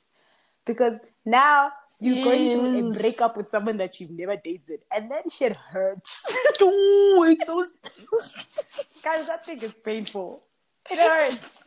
Because 0.65 0.95
now 1.25 1.73
you're 2.03 2.17
yes. 2.17 2.25
going 2.25 2.53
through 2.53 2.89
a 2.89 2.93
breakup 3.01 3.37
with 3.37 3.51
someone 3.51 3.77
that 3.77 4.01
you've 4.01 4.11
never 4.11 4.37
dated, 4.37 4.81
and 4.95 5.09
then 5.09 5.23
shit 5.31 5.55
hurts. 5.55 6.27
Ooh, 6.63 7.25
it's 7.29 7.47
so 7.47 7.65
guys, 9.05 9.27
that 9.29 9.45
thing 9.45 9.59
is 9.59 9.73
painful. 9.73 10.43
It 10.91 10.99
hurts. 10.99 11.63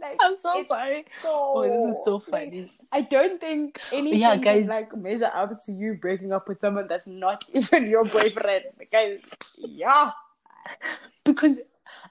like, 0.00 0.16
I'm 0.22 0.38
so 0.38 0.64
sorry. 0.66 1.04
So, 1.22 1.52
oh, 1.56 1.62
this 1.62 1.96
is 1.96 2.02
so 2.02 2.18
funny. 2.18 2.62
Like, 2.62 2.70
I 2.92 3.00
don't 3.02 3.38
think 3.38 3.78
anything 3.92 4.20
yeah, 4.20 4.36
guys, 4.36 4.62
can, 4.62 4.68
like 4.68 4.96
measure 4.96 5.30
up 5.34 5.60
to 5.66 5.72
you 5.72 5.94
breaking 5.94 6.32
up 6.32 6.48
with 6.48 6.58
someone 6.58 6.86
that's 6.88 7.06
not 7.06 7.44
even 7.52 7.90
your 7.90 8.04
boyfriend. 8.04 8.64
Guys, 8.90 9.20
yeah. 9.58 10.12
Because 11.24 11.60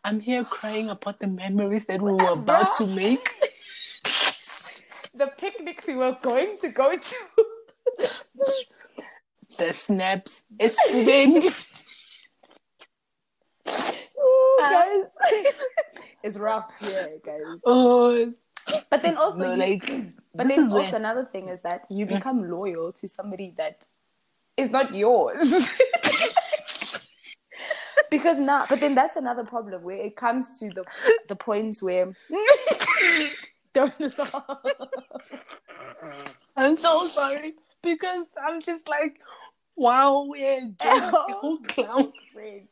I'm 0.03 0.19
here 0.19 0.43
crying 0.43 0.89
about 0.89 1.19
the 1.19 1.27
memories 1.27 1.87
that 1.87 2.01
we 2.01 2.11
were 2.11 2.33
about 2.33 2.71
to 2.77 2.85
make 2.85 3.27
the 5.15 5.27
picnics 5.37 5.87
we 5.87 5.95
were 5.95 6.17
going 6.21 6.57
to 6.61 6.69
go 6.69 6.97
to. 6.97 7.15
the 9.57 9.73
snaps, 9.73 10.41
spoons. 10.67 11.67
oh, 13.67 14.57
guys, 14.61 15.53
it's 16.23 16.37
rough, 16.37 16.69
yeah, 16.81 17.07
guys. 17.25 17.41
Oh, 17.65 18.33
but 18.89 19.01
then 19.01 19.15
also, 19.17 19.37
no, 19.37 19.53
you, 19.53 19.57
like, 19.57 19.85
but 20.33 20.47
then 20.47 20.59
also 20.59 20.79
when... 20.81 20.95
another 20.95 21.25
thing 21.25 21.49
is 21.49 21.61
that 21.61 21.85
you 21.89 22.05
mm. 22.05 22.09
become 22.09 22.49
loyal 22.49 22.91
to 22.93 23.07
somebody 23.07 23.53
that 23.57 23.85
is 24.57 24.71
not 24.71 24.93
yours. 24.93 25.41
because 28.11 28.37
now, 28.37 28.65
but 28.69 28.79
then 28.79 28.95
that's 28.95 29.15
another 29.15 29.43
problem 29.43 29.83
where 29.83 29.97
it 29.97 30.15
comes 30.15 30.59
to 30.59 30.69
the 30.69 30.83
the 31.29 31.35
points 31.35 31.81
where 31.81 32.13
don't 33.75 33.93
laugh. 34.17 34.35
I'm 36.57 36.77
so 36.77 37.05
sorry 37.07 37.53
because 37.83 38.25
I'm 38.41 38.61
just 38.61 38.87
like, 38.87 39.19
wow, 39.75 40.25
we're 40.27 40.71
just 40.81 41.13
a 41.13 41.33
whole 41.33 41.59
clown. 41.67 42.13
Friend. 42.33 42.67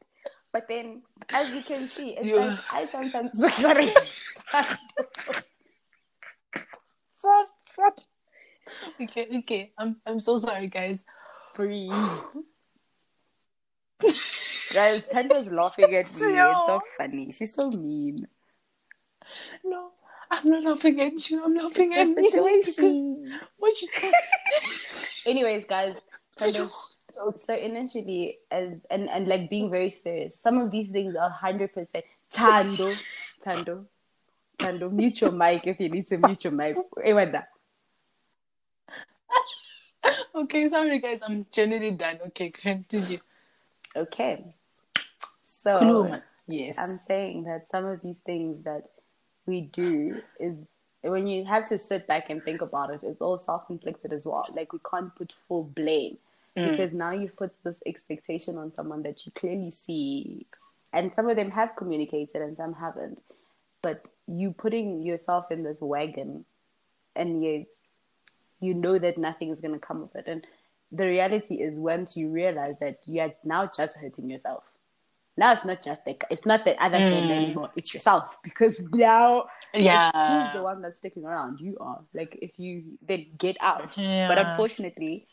But 0.51 0.67
then, 0.67 1.03
as 1.29 1.53
you 1.53 1.61
can 1.61 1.87
see, 1.89 2.15
it's 2.17 2.25
you... 2.25 2.39
like 2.39 2.57
I 2.71 2.85
sometimes 2.85 3.37
sorry. 3.39 3.93
stop, 7.17 7.47
stop. 7.65 7.99
Okay, 9.01 9.27
okay. 9.39 9.73
I'm 9.77 9.97
I'm 10.05 10.19
so 10.19 10.37
sorry, 10.37 10.67
guys. 10.67 11.05
Breathe. 11.55 11.91
guys, 14.73 15.03
Tanya's 15.11 15.51
laughing 15.51 15.85
at 15.85 15.91
me. 15.91 15.99
It's 15.99 16.19
so 16.19 16.79
funny. 16.97 17.31
She's 17.31 17.53
so 17.53 17.71
mean. 17.71 18.27
No, 19.63 19.91
I'm 20.41 20.49
not 20.49 20.63
laughing 20.63 20.99
at 21.01 21.29
you. 21.29 21.43
I'm 21.43 21.55
laughing 21.55 21.91
It's 21.93 22.17
at 22.17 22.23
you 22.33 22.61
because 22.65 22.93
what 23.57 23.81
you 23.81 23.87
Anyways, 25.25 25.65
guys, 25.65 25.95
so 26.37 27.53
initially, 27.53 28.39
as 28.51 28.85
and 28.89 29.09
and 29.09 29.27
like 29.27 29.49
being 29.49 29.69
very 29.69 29.89
serious, 29.89 30.39
some 30.39 30.57
of 30.57 30.71
these 30.71 30.89
things 30.89 31.15
are 31.15 31.29
hundred 31.29 31.73
percent 31.73 32.03
Tando, 32.31 32.91
Tando, 33.41 33.85
Tando. 34.57 34.89
Mute 34.89 35.21
your 35.21 35.31
mic 35.31 35.67
if 35.67 35.79
you 35.79 35.89
need 35.89 36.07
to 36.07 36.17
mute 36.17 36.43
your 36.43 36.53
mic. 36.53 36.75
That? 36.95 37.49
Okay, 40.35 40.67
sorry 40.67 40.99
guys, 40.99 41.21
I'm 41.21 41.45
generally 41.51 41.91
done. 41.91 42.19
Okay, 42.27 42.49
continue. 42.49 43.19
Okay. 43.95 44.53
So 45.43 46.19
Yes. 46.47 46.77
I'm 46.77 46.97
saying 46.97 47.45
that 47.45 47.67
some 47.69 47.85
of 47.85 48.01
these 48.01 48.19
things 48.19 48.63
that 48.63 48.87
we 49.45 49.61
do 49.61 50.21
is 50.39 50.55
when 51.01 51.27
you 51.27 51.43
have 51.45 51.67
to 51.69 51.77
sit 51.77 52.07
back 52.07 52.29
and 52.29 52.43
think 52.43 52.61
about 52.61 52.89
it, 52.89 53.01
it's 53.03 53.21
all 53.21 53.37
self 53.37 53.69
inflicted 53.69 54.13
as 54.13 54.25
well. 54.25 54.45
Like 54.53 54.71
we 54.73 54.79
can't 54.89 55.13
put 55.15 55.33
full 55.47 55.65
blame 55.75 56.17
mm. 56.57 56.71
because 56.71 56.93
now 56.93 57.11
you've 57.11 57.35
put 57.35 57.55
this 57.63 57.83
expectation 57.85 58.57
on 58.57 58.71
someone 58.71 59.03
that 59.03 59.25
you 59.25 59.31
clearly 59.33 59.71
see, 59.71 60.45
and 60.93 61.13
some 61.13 61.27
of 61.27 61.35
them 61.35 61.51
have 61.51 61.75
communicated 61.75 62.41
and 62.41 62.55
some 62.55 62.73
haven't. 62.73 63.21
But 63.81 64.07
you 64.27 64.51
putting 64.51 65.03
yourself 65.03 65.51
in 65.51 65.63
this 65.63 65.81
wagon, 65.81 66.45
and 67.15 67.43
yet 67.43 67.67
you 68.61 68.73
know 68.73 68.97
that 68.97 69.17
nothing 69.17 69.49
is 69.49 69.59
going 69.59 69.73
to 69.73 69.79
come 69.79 70.03
of 70.03 70.15
it. 70.15 70.25
And 70.27 70.47
the 70.91 71.05
reality 71.05 71.55
is, 71.55 71.77
once 71.77 72.15
you 72.15 72.29
realize 72.29 72.75
that 72.79 72.99
you 73.05 73.19
are 73.21 73.33
now 73.43 73.65
just 73.65 73.97
hurting 73.97 74.29
yourself. 74.29 74.63
Now 75.35 75.51
it's 75.51 75.65
not 75.65 75.81
just 75.81 76.05
the 76.05 76.15
it's 76.29 76.45
not 76.45 76.63
the 76.63 76.81
other 76.83 76.99
gender 76.99 77.33
mm. 77.33 77.43
anymore. 77.45 77.71
It's 77.75 77.93
yourself 77.93 78.37
because 78.43 78.79
now 78.91 79.45
Yeah. 79.73 80.11
who's 80.11 80.53
the 80.53 80.63
one 80.63 80.81
that's 80.81 80.97
sticking 80.97 81.25
around? 81.25 81.59
You 81.59 81.77
are. 81.79 82.01
Like 82.13 82.37
if 82.41 82.51
you 82.57 82.97
then 83.01 83.27
get 83.37 83.57
out. 83.59 83.97
Yeah. 83.97 84.27
But 84.27 84.37
unfortunately, 84.37 85.25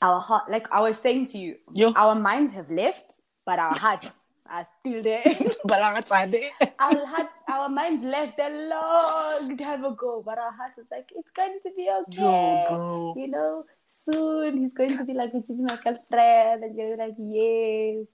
our 0.00 0.20
heart 0.20 0.50
like 0.50 0.70
I 0.72 0.80
was 0.80 0.98
saying 0.98 1.26
to 1.26 1.38
you, 1.38 1.56
Yo. 1.74 1.92
our 1.94 2.14
minds 2.14 2.52
have 2.54 2.70
left, 2.70 3.12
but 3.44 3.58
our 3.58 3.74
hearts 3.74 4.08
are 4.48 4.66
still 4.80 5.02
there. 5.02 5.22
Balakatsade. 5.66 6.50
our 6.78 7.06
heart 7.06 7.28
our 7.48 7.68
minds 7.68 8.04
left 8.04 8.38
a 8.38 8.48
long 8.68 9.56
time 9.56 9.84
ago, 9.84 10.22
but 10.24 10.38
our 10.38 10.52
hearts 10.52 10.78
is 10.78 10.86
like, 10.90 11.08
it's 11.14 11.30
going 11.30 11.58
to 11.62 11.70
be 11.76 11.90
okay. 11.90 12.64
Yo. 12.68 13.14
You 13.16 13.28
know, 13.28 13.64
soon 13.88 14.58
he's 14.58 14.72
going 14.74 14.96
to 14.96 15.04
be 15.04 15.12
like, 15.14 15.30
it's 15.34 15.50
my 15.50 15.76
girlfriend, 15.76 16.64
and 16.64 16.76
you're 16.76 16.96
like, 16.96 17.14
yes. 17.18 18.06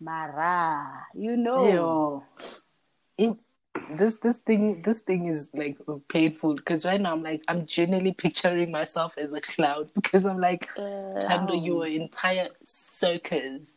Mara, 0.00 1.06
you 1.14 1.36
know. 1.36 2.24
It, 3.18 3.36
this 3.92 4.16
this 4.18 4.38
thing 4.38 4.82
this 4.82 5.00
thing 5.00 5.28
is 5.28 5.50
like 5.54 5.78
painful 6.08 6.56
because 6.56 6.84
right 6.84 7.00
now 7.00 7.12
I'm 7.12 7.22
like 7.22 7.42
I'm 7.48 7.66
genuinely 7.66 8.12
picturing 8.12 8.70
myself 8.70 9.14
as 9.16 9.32
a 9.32 9.40
cloud 9.40 9.90
because 9.94 10.24
I'm 10.24 10.40
like 10.40 10.68
uh, 10.76 11.18
Tando, 11.20 11.54
your 11.54 11.86
entire 11.86 12.48
circus. 12.62 13.76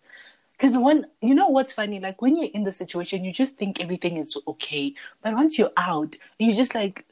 Because 0.53 0.77
when 0.77 1.08
you 1.21 1.36
know 1.36 1.47
what's 1.49 1.73
funny, 1.73 1.99
like 1.99 2.21
when 2.21 2.36
you're 2.36 2.51
in 2.53 2.63
the 2.63 2.71
situation, 2.71 3.23
you 3.23 3.34
just 3.34 3.58
think 3.58 3.79
everything 3.79 4.17
is 4.17 4.38
okay, 4.47 4.93
but 5.21 5.34
once 5.34 5.58
you're 5.58 5.71
out, 5.77 6.15
you're 6.38 6.56
just 6.56 6.75
like, 6.75 7.06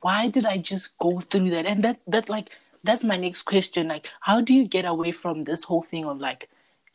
why 0.00 0.28
did 0.28 0.46
I 0.46 0.58
just 0.58 0.96
go 0.98 1.20
through 1.20 1.50
that? 1.50 1.66
And 1.66 1.82
that 1.82 2.00
that 2.06 2.28
like 2.28 2.50
that's 2.84 3.02
my 3.02 3.16
next 3.16 3.42
question. 3.42 3.88
Like, 3.88 4.10
how 4.20 4.40
do 4.40 4.54
you 4.54 4.66
get 4.68 4.84
away 4.84 5.12
from 5.12 5.44
this 5.44 5.64
whole 5.64 5.82
thing 5.82 6.04
of 6.04 6.18
like 6.18 6.48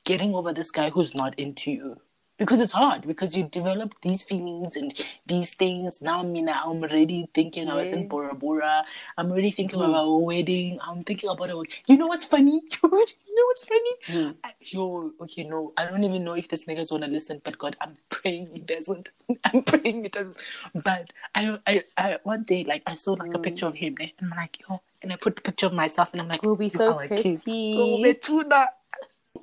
getting 0.10 0.36
over 0.36 0.54
this 0.54 0.72
guy 0.72 0.90
who's 0.92 1.16
not 1.16 1.40
into 1.40 1.72
you? 1.72 1.98
Because 2.40 2.62
it's 2.62 2.74
hard 2.74 3.08
because 3.08 3.38
you 3.38 3.46
develop 3.46 3.96
these 4.02 4.24
feelings 4.24 4.76
and 4.78 4.94
these 5.28 5.52
things. 5.56 6.02
Now, 6.02 6.24
Mina, 6.24 6.54
I'm 6.66 6.84
already 6.84 7.30
thinking 7.36 7.70
I 7.70 7.76
was 7.76 7.94
in 7.94 8.08
Bora 8.08 8.36
Bora. 8.36 8.86
I'm 9.18 9.32
already 9.32 9.52
thinking 9.52 9.82
about 9.82 10.06
a 10.08 10.18
wedding. 10.18 10.80
I'm 10.88 11.04
thinking 11.06 11.30
about 11.32 11.50
a. 11.52 11.64
You 11.88 11.98
know 11.98 12.08
what's 12.08 12.26
funny? 12.26 12.62
you 12.84 13.36
know 13.40 13.46
what's 13.52 13.66
funny? 13.66 13.96
Hmm. 14.08 14.32
I- 14.44 14.54
Yo, 14.62 15.12
okay, 15.22 15.46
no, 15.46 15.74
I 15.78 15.86
don't 15.86 16.04
even 16.06 16.24
know 16.26 16.34
if 16.34 16.50
this 16.50 16.66
nigga's 16.66 16.92
gonna 16.92 17.08
listen, 17.08 17.42
but 17.46 17.58
God, 17.60 17.78
I'm 17.82 17.98
praying 18.10 18.50
he 18.54 18.60
doesn't. 18.62 19.12
I'm 19.46 19.64
praying 19.64 20.04
he 20.04 20.10
doesn't. 20.10 20.38
But 20.76 21.12
I, 21.36 21.60
I, 21.68 21.84
I 21.98 22.18
one 22.24 22.44
day, 22.44 22.66
like, 22.66 22.84
I 22.88 22.96
saw 22.96 23.14
like 23.14 23.34
a 23.36 23.40
picture 23.40 23.68
of 23.68 23.76
him, 23.76 23.98
eh, 24.02 24.10
and 24.20 24.32
I'm 24.34 24.38
like, 24.38 24.60
yo, 24.70 24.82
and 25.04 25.14
I 25.14 25.18
put 25.18 25.40
a 25.40 25.42
picture 25.42 25.68
of 25.68 25.74
myself, 25.74 26.10
and 26.14 26.22
I'm 26.22 26.30
like, 26.30 26.44
we'll 26.44 26.56
be 26.58 26.70
so 26.70 26.94
are 26.94 27.04
a 27.04 27.10
king. 27.10 27.42
pretty. 27.46 27.74
Oh, 27.78 27.98
Betuna. 28.04 28.68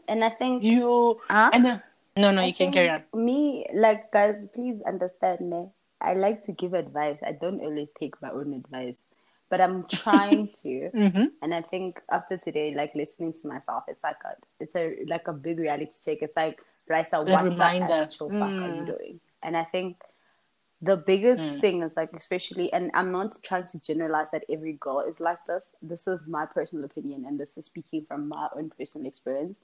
And 0.09 0.25
I 0.25 0.29
think 0.31 0.63
You, 0.63 1.21
Huh? 1.29 1.51
and 1.53 1.65
then, 1.65 1.83
no, 2.17 2.31
no, 2.31 2.43
I 2.43 2.47
you 2.47 2.55
can 2.55 2.73
carry 2.73 2.91
on. 2.91 3.05
Me, 3.15 3.67
like 3.75 4.11
guys, 4.13 4.49
please 4.55 4.81
understand 4.87 5.41
me. 5.49 5.69
I 6.01 6.15
like 6.15 6.43
to 6.43 6.53
give 6.53 6.75
advice. 6.75 7.19
I 7.27 7.33
don't 7.33 7.61
always 7.61 7.91
take 7.99 8.21
my 8.21 8.31
own 8.31 8.53
advice, 8.55 8.97
but 9.49 9.61
I'm 9.61 9.87
trying 9.89 10.49
to. 10.63 10.91
Mm-hmm. 10.91 11.25
And 11.43 11.55
I 11.55 11.63
think 11.63 12.01
after 12.11 12.37
today, 12.37 12.75
like 12.75 12.95
listening 12.95 13.33
to 13.35 13.49
myself, 13.49 13.85
it's 13.89 14.05
like 14.05 14.17
a, 14.25 14.35
it's 14.61 14.77
a 14.77 14.97
like 15.07 15.29
a 15.29 15.33
big 15.33 15.59
reality 15.59 15.93
check. 16.05 16.19
It's 16.23 16.37
like, 16.37 16.59
Raisa, 16.89 17.21
what 17.21 17.45
reminder. 17.45 17.87
the 17.87 17.95
actual 17.95 18.31
fuck 18.31 18.63
are 18.63 18.69
you 18.69 18.83
Mm. 18.83 18.87
doing? 18.87 19.21
And 19.43 19.57
I 19.57 19.65
think 19.65 19.99
the 20.83 20.97
biggest 20.97 21.43
Mm. 21.43 21.61
thing 21.61 21.83
is 21.83 21.97
like, 21.97 22.11
especially, 22.13 22.73
and 22.73 22.91
I'm 22.95 23.11
not 23.13 23.37
trying 23.43 23.67
to 23.69 23.79
generalize 23.81 24.31
that 24.33 24.45
every 24.49 24.75
girl 24.75 25.01
is 25.01 25.21
like 25.21 25.45
this. 25.47 25.75
This 25.83 26.07
is 26.07 26.27
my 26.27 26.47
personal 26.47 26.85
opinion, 26.85 27.25
and 27.27 27.39
this 27.41 27.57
is 27.57 27.67
speaking 27.67 28.05
from 28.07 28.29
my 28.29 28.49
own 28.55 28.71
personal 28.79 29.07
experience 29.07 29.61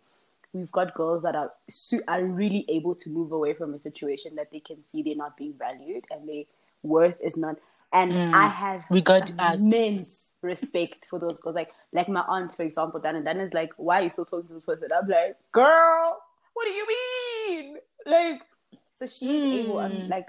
we've 0.53 0.73
got 0.73 0.95
girls 0.95 1.23
that 1.23 1.35
are 1.35 1.53
su- 1.69 2.03
are 2.09 2.23
really 2.25 2.65
able 2.69 2.95
to 2.97 3.11
move 3.11 3.33
away 3.33 3.55
from 3.55 3.75
a 3.75 3.79
situation 3.79 4.35
that 4.37 4.51
they 4.51 4.61
can 4.61 4.83
see 4.85 5.03
they're 5.03 5.15
not 5.17 5.37
being 5.37 5.55
valued 5.59 6.05
and 6.11 6.29
their 6.29 6.45
worth 6.83 7.17
is 7.23 7.37
not. 7.37 7.57
And 7.95 8.13
I 8.35 8.49
have 8.49 8.81
Mm. 8.83 8.91
We 8.91 9.03
got 9.03 9.33
us. 9.39 9.61
immense 9.61 10.31
respect 10.41 11.05
for 11.05 11.19
those 11.19 11.41
girls. 11.41 11.55
Like 11.57 11.73
like 11.93 12.09
my 12.09 12.23
aunt, 12.27 12.53
for 12.53 12.63
example, 12.63 13.01
Dan 13.01 13.17
and 13.17 13.25
Dan 13.25 13.39
is 13.41 13.53
like, 13.53 13.73
"Why 13.77 14.01
are 14.01 14.05
you 14.05 14.11
still 14.11 14.25
talking 14.25 14.49
to 14.49 14.55
this 14.55 14.65
person?" 14.65 14.89
I'm 14.93 15.09
like, 15.09 15.37
"Girl, 15.53 16.23
what 16.55 16.65
do 16.65 16.71
you 16.73 16.87
mean?" 16.87 17.79
Like, 18.07 18.43
so 18.91 19.07
she's 19.07 19.31
able. 19.31 19.79
Hmm. 19.79 19.85
And 19.93 20.09
like, 20.09 20.27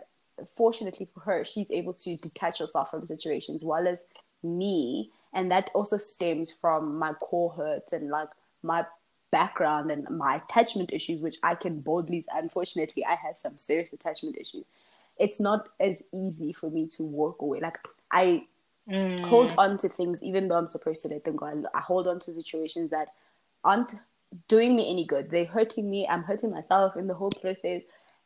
fortunately 0.57 1.07
for 1.13 1.21
her, 1.21 1.45
she's 1.45 1.71
able 1.71 1.93
to 1.93 2.17
detach 2.17 2.59
herself 2.59 2.91
from 2.91 3.07
situations, 3.07 3.63
while 3.63 3.87
as 3.87 4.05
me, 4.43 5.09
and 5.33 5.49
that 5.51 5.71
also 5.73 5.95
stems 5.97 6.51
from 6.51 6.97
my 6.99 7.13
core 7.13 7.51
hurts 7.53 7.93
and 7.93 8.09
like 8.09 8.27
my 8.61 8.85
background 9.33 9.89
and 9.89 10.07
my 10.09 10.35
attachment 10.35 10.93
issues, 10.93 11.19
which 11.19 11.37
I 11.41 11.55
can 11.55 11.79
boldly, 11.81 12.23
unfortunately, 12.33 13.03
I 13.03 13.15
have 13.15 13.35
some 13.35 13.57
serious 13.57 13.91
attachment 13.91 14.37
issues. 14.37 14.63
It's 15.17 15.39
not 15.39 15.69
as 15.79 16.03
easy 16.13 16.53
for 16.53 16.69
me 16.69 16.87
to 16.97 17.03
walk 17.03 17.41
away. 17.41 17.59
Like 17.59 17.79
I 18.11 18.45
mm. 18.87 19.19
hold 19.21 19.51
on 19.57 19.77
to 19.79 19.89
things, 19.89 20.21
even 20.21 20.47
though 20.47 20.55
I'm 20.55 20.69
supposed 20.69 21.01
to 21.01 21.07
let 21.07 21.23
them 21.25 21.35
go. 21.35 21.47
I, 21.47 21.77
I 21.77 21.81
hold 21.81 22.07
on 22.07 22.19
to 22.21 22.33
situations 22.33 22.91
that 22.91 23.09
aren't 23.63 23.95
doing 24.47 24.75
me 24.75 24.89
any 24.89 25.05
good. 25.05 25.31
They're 25.31 25.45
hurting 25.45 25.89
me. 25.89 26.07
I'm 26.07 26.23
hurting 26.23 26.51
myself 26.51 26.95
in 26.95 27.07
the 27.07 27.15
whole 27.15 27.31
process. 27.31 27.81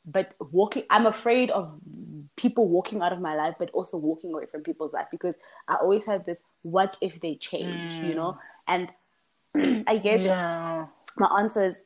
But 0.06 0.34
walking, 0.52 0.84
I'm 0.90 1.06
afraid 1.06 1.52
of 1.52 1.72
people 2.36 2.68
walking 2.68 3.02
out 3.02 3.14
of 3.14 3.22
my 3.22 3.36
life, 3.36 3.56
but 3.60 3.70
also 3.72 3.96
walking 3.96 4.34
away 4.34 4.46
from 4.46 4.62
people's 4.62 4.94
life 4.94 5.08
because 5.10 5.36
I 5.70 5.76
always 5.76 6.06
have 6.06 6.26
this: 6.26 6.44
what 6.64 6.98
if 7.02 7.20
they 7.22 7.36
change? 7.36 7.94
You 7.94 8.16
know, 8.16 8.32
mm. 8.34 8.40
and 8.68 8.90
I 9.88 9.98
guess 9.98 10.24
Yeah. 10.24 10.88
My 11.20 11.28
answer 11.40 11.64
is 11.64 11.84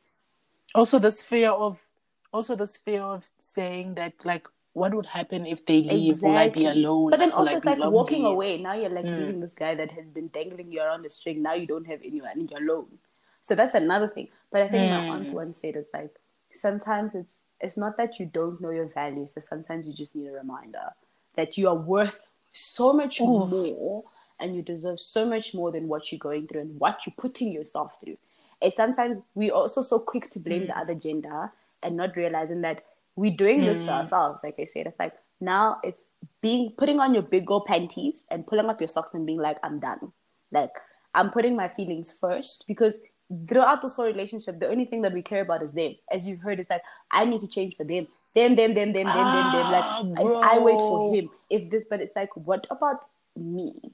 Also, 0.73 0.99
this 0.99 1.21
fear 1.21 1.49
of, 1.49 1.85
also 2.31 2.55
this 2.55 2.77
fear 2.77 3.01
of 3.01 3.27
saying 3.39 3.95
that, 3.95 4.13
like, 4.25 4.47
what 4.73 4.93
would 4.93 5.05
happen 5.05 5.45
if 5.45 5.65
they 5.65 5.81
leave? 5.81 6.21
Will 6.21 6.37
I 6.37 6.47
be 6.47 6.61
Exactly. 6.61 6.83
alone? 6.83 7.09
But 7.09 7.19
then 7.19 7.31
also 7.31 7.51
I 7.51 7.57
it's 7.57 7.65
like 7.65 7.79
walking 7.79 8.25
away. 8.25 8.57
Now 8.57 8.73
you're 8.73 8.89
like 8.89 9.05
hmm. 9.05 9.15
leaving 9.15 9.39
this 9.41 9.51
guy 9.53 9.75
that 9.75 9.91
has 9.91 10.05
been 10.05 10.27
dangling 10.27 10.71
you 10.71 10.81
around 10.81 11.03
the 11.03 11.09
string. 11.09 11.41
Now 11.41 11.55
you 11.55 11.67
don't 11.67 11.85
have 11.87 11.99
anyone 12.05 12.31
and 12.31 12.49
you're 12.49 12.61
alone. 12.61 12.87
So 13.41 13.53
that's 13.53 13.75
another 13.75 14.07
thing. 14.07 14.29
But 14.51 14.61
I 14.61 14.69
think 14.69 14.89
my 14.89 15.07
aunt 15.07 15.27
hmm. 15.27 15.33
once 15.33 15.57
said 15.61 15.75
it's 15.75 15.93
like 15.93 16.15
sometimes 16.53 17.15
it's 17.15 17.39
it's 17.59 17.77
not 17.77 17.97
that 17.97 18.19
you 18.19 18.25
don't 18.25 18.59
know 18.61 18.71
your 18.71 18.87
value, 18.87 19.27
so 19.27 19.41
sometimes 19.41 19.87
you 19.87 19.93
just 19.93 20.15
need 20.15 20.27
a 20.27 20.31
reminder 20.31 20.93
that 21.35 21.57
you 21.57 21.67
are 21.67 21.75
worth 21.75 22.15
so 22.53 22.91
much 22.91 23.19
more 23.19 24.03
and 24.39 24.55
you 24.55 24.61
deserve 24.61 24.99
so 24.99 25.25
much 25.25 25.53
more 25.53 25.71
than 25.71 25.87
what 25.87 26.11
you're 26.11 26.19
going 26.19 26.47
through 26.47 26.61
and 26.61 26.79
what 26.79 27.05
you're 27.05 27.13
putting 27.17 27.51
yourself 27.51 27.99
through. 28.03 28.17
And 28.61 28.73
sometimes 28.73 29.21
we're 29.35 29.53
also 29.53 29.81
so 29.81 29.99
quick 29.99 30.29
to 30.31 30.39
blame 30.39 30.67
the 30.67 30.77
other 30.77 30.95
gender 30.95 31.51
and 31.83 31.97
not 31.97 32.15
realizing 32.15 32.61
that 32.61 32.81
we're 33.15 33.35
doing 33.35 33.61
this 33.61 33.79
to 33.79 33.91
ourselves. 33.91 34.43
Like 34.43 34.55
I 34.59 34.65
said, 34.65 34.87
it's 34.87 34.99
like 34.99 35.13
now 35.39 35.79
it's 35.83 36.05
being 36.41 36.71
putting 36.77 36.99
on 36.99 37.13
your 37.13 37.23
big 37.23 37.49
old 37.49 37.65
panties 37.65 38.23
and 38.29 38.45
pulling 38.45 38.67
up 38.69 38.79
your 38.79 38.87
socks 38.87 39.13
and 39.13 39.25
being 39.25 39.39
like, 39.39 39.57
I'm 39.63 39.79
done. 39.79 40.11
Like 40.51 40.71
I'm 41.13 41.31
putting 41.31 41.55
my 41.55 41.67
feelings 41.67 42.11
first 42.11 42.65
because 42.67 42.99
throughout 43.47 43.81
this 43.81 43.95
whole 43.95 44.05
relationship, 44.05 44.59
the 44.59 44.69
only 44.69 44.85
thing 44.85 45.01
that 45.01 45.13
we 45.13 45.21
care 45.21 45.41
about 45.41 45.63
is 45.63 45.73
them. 45.73 45.95
As 46.11 46.27
you've 46.27 46.41
heard, 46.41 46.59
it's 46.59 46.69
like 46.69 46.83
I 47.09 47.25
need 47.25 47.39
to 47.39 47.47
change 47.47 47.75
for 47.75 47.83
them. 47.83 48.07
Them, 48.33 48.55
them, 48.55 48.73
them, 48.73 48.93
them, 48.93 49.05
them, 49.05 49.15
them, 49.15 49.51
them. 49.51 49.71
Like 49.71 49.83
Ah, 49.83 50.53
I 50.53 50.59
wait 50.59 50.77
for 50.79 51.13
him. 51.13 51.29
If 51.49 51.69
this, 51.69 51.85
but 51.89 51.99
it's 51.99 52.15
like, 52.15 52.29
what 52.37 52.65
about 52.69 53.03
me? 53.35 53.91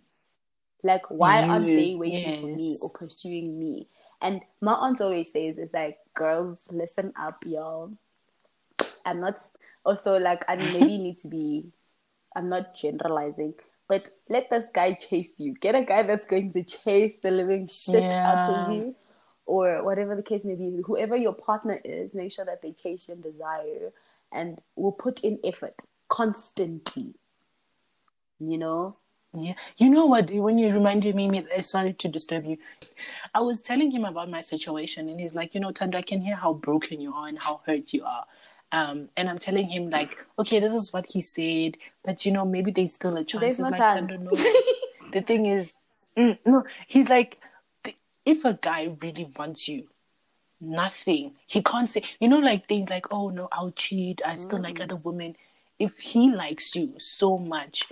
Like, 0.84 1.09
why 1.09 1.41
aren't 1.41 1.65
they 1.65 1.86
You, 1.86 1.97
waiting 1.97 2.41
for 2.41 2.47
me 2.47 2.78
or 2.84 2.89
pursuing 2.91 3.59
me? 3.59 3.88
And 4.22 4.41
my 4.61 4.74
aunt 4.74 5.01
always 5.01 5.32
says, 5.32 5.57
"It's 5.57 5.74
like, 5.74 5.97
girls, 6.13 6.70
listen 6.72 7.13
up, 7.20 7.43
y'all. 7.45 7.91
I'm 9.05 9.20
not 9.20 9.39
also 9.86 10.18
like 10.20 10.43
I 10.47 10.55
maybe 10.55 10.97
need 10.97 11.18
to 11.18 11.28
be 11.28 11.72
I'm 12.36 12.49
not 12.49 12.76
generalizing, 12.76 13.55
but 13.88 14.09
let 14.30 14.49
this 14.49 14.68
guy 14.74 14.93
chase 14.93 15.39
you. 15.39 15.55
Get 15.55 15.76
a 15.76 15.84
guy 15.84 16.03
that's 16.03 16.26
going 16.26 16.53
to 16.53 16.63
chase 16.63 17.18
the 17.18 17.32
living 17.32 17.68
shit 17.68 18.03
yeah. 18.03 18.32
out 18.32 18.53
of 18.53 18.76
you, 18.76 18.95
or 19.45 19.84
whatever 19.84 20.15
the 20.15 20.22
case 20.22 20.45
may 20.45 20.55
be. 20.55 20.82
Whoever 20.86 21.18
your 21.18 21.34
partner 21.34 21.82
is, 21.84 22.13
make 22.13 22.32
sure 22.32 22.45
that 22.45 22.61
they 22.61 22.74
chase 22.74 23.09
and 23.09 23.24
desire 23.24 23.91
and 24.32 24.59
will 24.76 24.91
put 24.91 25.22
in 25.24 25.39
effort 25.43 25.82
constantly. 26.09 27.15
You 28.39 28.57
know? 28.57 28.97
Yeah. 29.34 29.53
You 29.78 29.89
know 29.89 30.05
what? 30.05 30.32
When 30.32 30.57
you 30.57 30.71
reminded 30.71 31.15
me, 31.15 31.45
I 31.55 31.61
started 31.61 31.99
to 31.99 32.07
disturb 32.07 32.45
you. 32.45 32.57
I 33.34 33.41
was 33.41 33.61
telling 33.61 33.91
him 33.91 34.05
about 34.05 34.30
my 34.30 34.41
situation, 34.41 35.09
and 35.09 35.19
he's 35.19 35.36
like, 35.36 35.53
You 35.53 35.59
know, 35.59 35.71
Tando, 35.71 35.97
I 35.97 36.01
can 36.01 36.21
hear 36.21 36.36
how 36.36 36.53
broken 36.53 37.01
you 37.01 37.13
are 37.13 37.28
and 37.28 37.41
how 37.41 37.61
hurt 37.65 37.93
you 37.93 38.03
are. 38.05 38.25
Um, 38.71 39.09
and 39.15 39.30
I'm 39.30 39.38
telling 39.38 39.69
him 39.69 39.89
like, 39.89 40.17
okay, 40.38 40.59
this 40.59 40.73
is 40.73 40.91
what 40.91 41.05
he 41.05 41.21
said, 41.21 41.78
but 42.03 42.25
you 42.25 42.32
know, 42.32 42.43
maybe 42.43 42.71
there's 42.71 42.93
still 42.93 43.15
a 43.15 43.23
chance. 43.23 43.41
There's 43.41 43.59
no 43.59 43.69
like, 43.69 43.78
chance. 43.78 44.11
the 45.13 45.21
thing 45.21 45.45
is, 45.45 45.69
mm, 46.17 46.38
no, 46.45 46.65
he's 46.88 47.07
like, 47.07 47.39
if 48.25 48.43
a 48.43 48.59
guy 48.61 48.93
really 49.01 49.32
wants 49.38 49.69
you, 49.69 49.88
nothing 50.59 51.34
he 51.45 51.61
can't 51.63 51.89
say. 51.89 52.03
You 52.19 52.28
know, 52.28 52.39
like 52.39 52.67
things 52.67 52.89
like, 52.89 53.05
oh 53.11 53.30
no, 53.30 53.47
I'll 53.51 53.71
cheat. 53.71 54.21
I 54.25 54.34
still 54.34 54.59
mm. 54.59 54.63
like 54.63 54.82
other 54.82 54.97
women. 54.97 55.36
If 55.80 55.99
he 55.99 56.32
likes 56.32 56.75
you 56.75 56.95
so 56.97 57.38
much, 57.38 57.88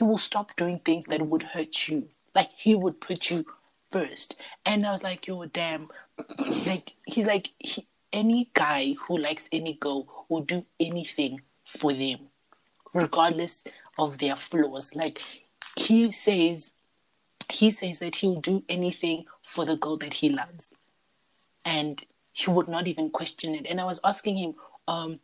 he 0.00 0.04
will 0.04 0.16
stop 0.16 0.56
doing 0.56 0.78
things 0.78 1.04
that 1.08 1.20
would 1.20 1.42
hurt 1.42 1.86
you. 1.86 2.08
Like 2.34 2.48
he 2.56 2.74
would 2.74 3.02
put 3.02 3.28
you 3.28 3.44
first. 3.92 4.36
And 4.64 4.86
I 4.86 4.92
was 4.92 5.02
like, 5.02 5.26
yo, 5.26 5.44
damn. 5.44 5.90
like 6.66 6.94
he's 7.04 7.26
like 7.26 7.50
he, 7.58 7.86
any 8.10 8.50
guy 8.54 8.94
who 9.06 9.18
likes 9.18 9.46
any 9.52 9.74
girl 9.74 10.24
will 10.30 10.40
do 10.40 10.64
anything 10.80 11.42
for 11.66 11.92
them, 11.92 12.18
regardless 12.94 13.62
of 13.98 14.16
their 14.16 14.36
flaws. 14.36 14.94
Like 14.94 15.20
he 15.76 16.10
says, 16.10 16.72
he 17.52 17.70
says 17.70 17.98
that 17.98 18.16
he'll 18.16 18.40
do 18.40 18.64
anything 18.70 19.26
for 19.42 19.66
the 19.66 19.76
girl 19.76 19.98
that 19.98 20.14
he 20.14 20.30
loves, 20.30 20.72
and 21.66 22.02
he 22.32 22.50
would 22.50 22.68
not 22.68 22.88
even 22.88 23.10
question 23.10 23.54
it. 23.54 23.66
And 23.68 23.78
I 23.78 23.84
was 23.84 24.00
asking 24.02 24.38
him, 24.38 24.54
um, 24.88 25.20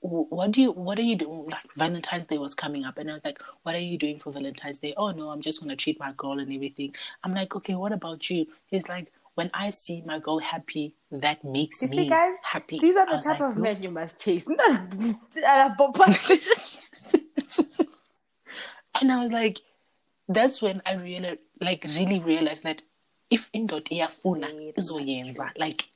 what 0.00 0.50
do 0.50 0.60
you 0.60 0.72
what 0.72 0.98
are 0.98 1.02
you 1.02 1.16
doing 1.16 1.46
like 1.46 1.62
valentine's 1.76 2.26
day 2.26 2.36
was 2.36 2.54
coming 2.54 2.84
up 2.84 2.98
and 2.98 3.10
i 3.10 3.14
was 3.14 3.24
like 3.24 3.40
what 3.62 3.74
are 3.74 3.78
you 3.78 3.96
doing 3.96 4.18
for 4.18 4.30
valentine's 4.30 4.78
day? 4.78 4.92
Oh 4.96 5.10
no 5.10 5.30
i'm 5.30 5.40
just 5.40 5.60
going 5.60 5.70
to 5.70 5.76
treat 5.76 5.98
my 5.98 6.12
girl 6.18 6.38
and 6.38 6.52
everything. 6.52 6.94
I'm 7.24 7.34
like 7.34 7.56
okay 7.56 7.74
what 7.74 7.92
about 7.92 8.28
you? 8.28 8.46
He's 8.66 8.88
like 8.88 9.10
when 9.34 9.50
I 9.54 9.70
see 9.70 10.02
my 10.04 10.18
girl 10.18 10.38
happy, 10.38 10.94
that 11.10 11.42
makes 11.44 11.80
you 11.80 11.88
me 11.88 11.96
see, 11.96 12.08
guys, 12.08 12.36
happy. 12.42 12.78
These 12.78 12.96
are 12.96 13.06
the 13.06 13.22
type 13.22 13.40
like, 13.40 13.50
of 13.50 13.56
men 13.56 13.82
you 13.82 13.90
must 13.90 14.20
chase. 14.20 14.46
and 19.00 19.10
I 19.10 19.22
was 19.22 19.32
like, 19.32 19.60
that's 20.28 20.60
when 20.60 20.82
I 20.84 20.94
really, 20.94 21.38
like, 21.60 21.84
really 21.84 22.18
realized 22.18 22.64
that 22.64 22.82
if 23.30 23.50
indot 23.52 23.84
iyafuna 23.84 24.74
izoyenza, 24.74 25.50
like, 25.56 25.88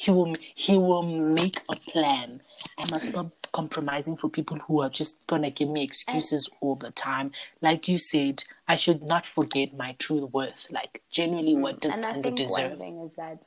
he 0.00 0.10
will 0.10 0.34
he 0.54 0.78
will 0.78 1.02
make 1.02 1.60
a 1.68 1.76
plan. 1.76 2.40
I 2.78 2.90
must 2.90 3.10
stop 3.10 3.32
compromising 3.52 4.16
for 4.16 4.30
people 4.30 4.56
who 4.56 4.80
are 4.80 4.88
just 4.88 5.26
gonna 5.26 5.50
give 5.50 5.68
me 5.68 5.82
excuses 5.82 6.48
all 6.62 6.76
the 6.76 6.90
time. 6.92 7.32
Like 7.60 7.86
you 7.86 7.98
said, 7.98 8.42
I 8.66 8.76
should 8.76 9.02
not 9.02 9.26
forget 9.26 9.76
my 9.76 9.94
true 9.98 10.24
worth. 10.32 10.68
Like 10.70 11.02
genuinely, 11.10 11.54
what 11.54 11.82
does 11.82 11.96
and 11.96 12.04
Tando 12.04 12.18
I 12.18 12.22
think 12.22 12.36
deserve? 12.38 12.70
One 12.70 12.78
thing 12.78 13.00
is 13.00 13.12
that 13.16 13.44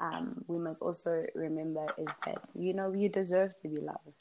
um, 0.00 0.44
we 0.48 0.58
must 0.58 0.82
also 0.82 1.26
remember 1.36 1.86
is 1.96 2.08
that 2.26 2.42
you 2.56 2.74
know 2.74 2.92
you 2.92 3.08
deserve 3.08 3.54
to 3.62 3.68
be 3.68 3.76
loved. 3.76 4.18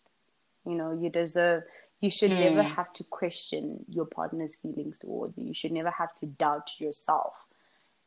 You 0.67 0.76
know 0.76 0.93
you 0.93 1.09
deserve. 1.09 1.63
You 2.01 2.11
should 2.11 2.32
mm. 2.32 2.39
never 2.39 2.61
have 2.61 2.93
to 2.93 3.03
question 3.05 3.84
your 3.89 4.05
partner's 4.05 4.57
feelings 4.57 4.99
towards 4.99 5.39
you. 5.39 5.45
You 5.45 5.53
should 5.55 5.71
never 5.71 5.89
have 5.89 6.13
to 6.15 6.28
doubt 6.28 6.80
yourself 6.80 7.34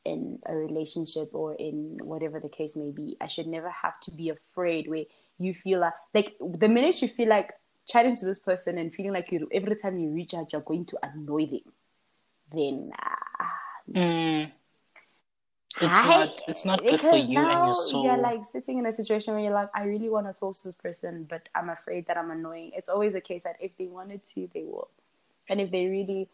in 0.07 0.39
a 0.47 0.55
relationship 0.55 1.31
or 1.33 1.55
in 1.55 1.99
whatever 2.03 2.39
the 2.41 2.49
case 2.49 2.77
may 2.77 2.91
be. 2.91 3.17
I 3.21 3.27
should 3.27 3.47
never 3.47 3.71
have 3.71 3.99
to 4.03 4.13
be 4.13 4.31
afraid 4.31 4.89
where 4.89 5.05
you 5.39 5.53
feel 5.53 5.81
like 5.81 5.95
like 6.15 6.37
the 6.41 6.69
minute 6.69 7.03
you 7.03 7.09
feel 7.09 7.29
like 7.29 7.53
chatting 7.87 8.17
to 8.17 8.25
this 8.25 8.39
person 8.39 8.79
and 8.79 8.95
feeling 8.95 9.13
like 9.13 9.31
you 9.33 9.49
every 9.53 9.77
time 9.77 9.99
you 9.99 10.09
reach 10.11 10.35
out 10.35 10.53
you're 10.53 10.63
going 10.63 10.87
to 10.87 10.99
annoy 11.03 11.47
them, 11.47 11.73
then 12.55 12.91
uh, 13.03 13.45
mm. 13.93 14.53
it's 15.81 15.91
I, 15.91 16.09
not 16.09 16.43
it's 16.49 16.65
not 16.65 16.83
good 16.83 17.01
for 17.01 17.17
you 17.17 17.41
and 17.41 17.67
your 17.67 17.75
soul. 17.75 18.05
You're 18.05 18.17
like 18.17 18.47
sitting 18.47 18.79
in 18.79 18.87
a 18.87 18.93
situation 18.93 19.35
where 19.35 19.43
you're 19.43 19.53
like, 19.53 19.71
I 19.75 19.83
really 19.85 20.09
want 20.09 20.33
to 20.33 20.39
talk 20.39 20.57
to 20.57 20.69
this 20.69 20.77
person, 20.77 21.27
but 21.29 21.49
I'm 21.55 21.69
afraid 21.69 22.07
that 22.07 22.17
I'm 22.17 22.31
annoying. 22.31 22.71
It's 22.75 22.89
always 22.89 23.13
the 23.13 23.21
case 23.21 23.43
that 23.45 23.57
if 23.61 23.77
they 23.77 23.87
wanted 23.87 24.25
to, 24.35 24.49
they 24.55 24.63
will, 24.63 24.89
and 25.49 25.61
if 25.61 25.71
they 25.71 25.87
really 25.87 26.29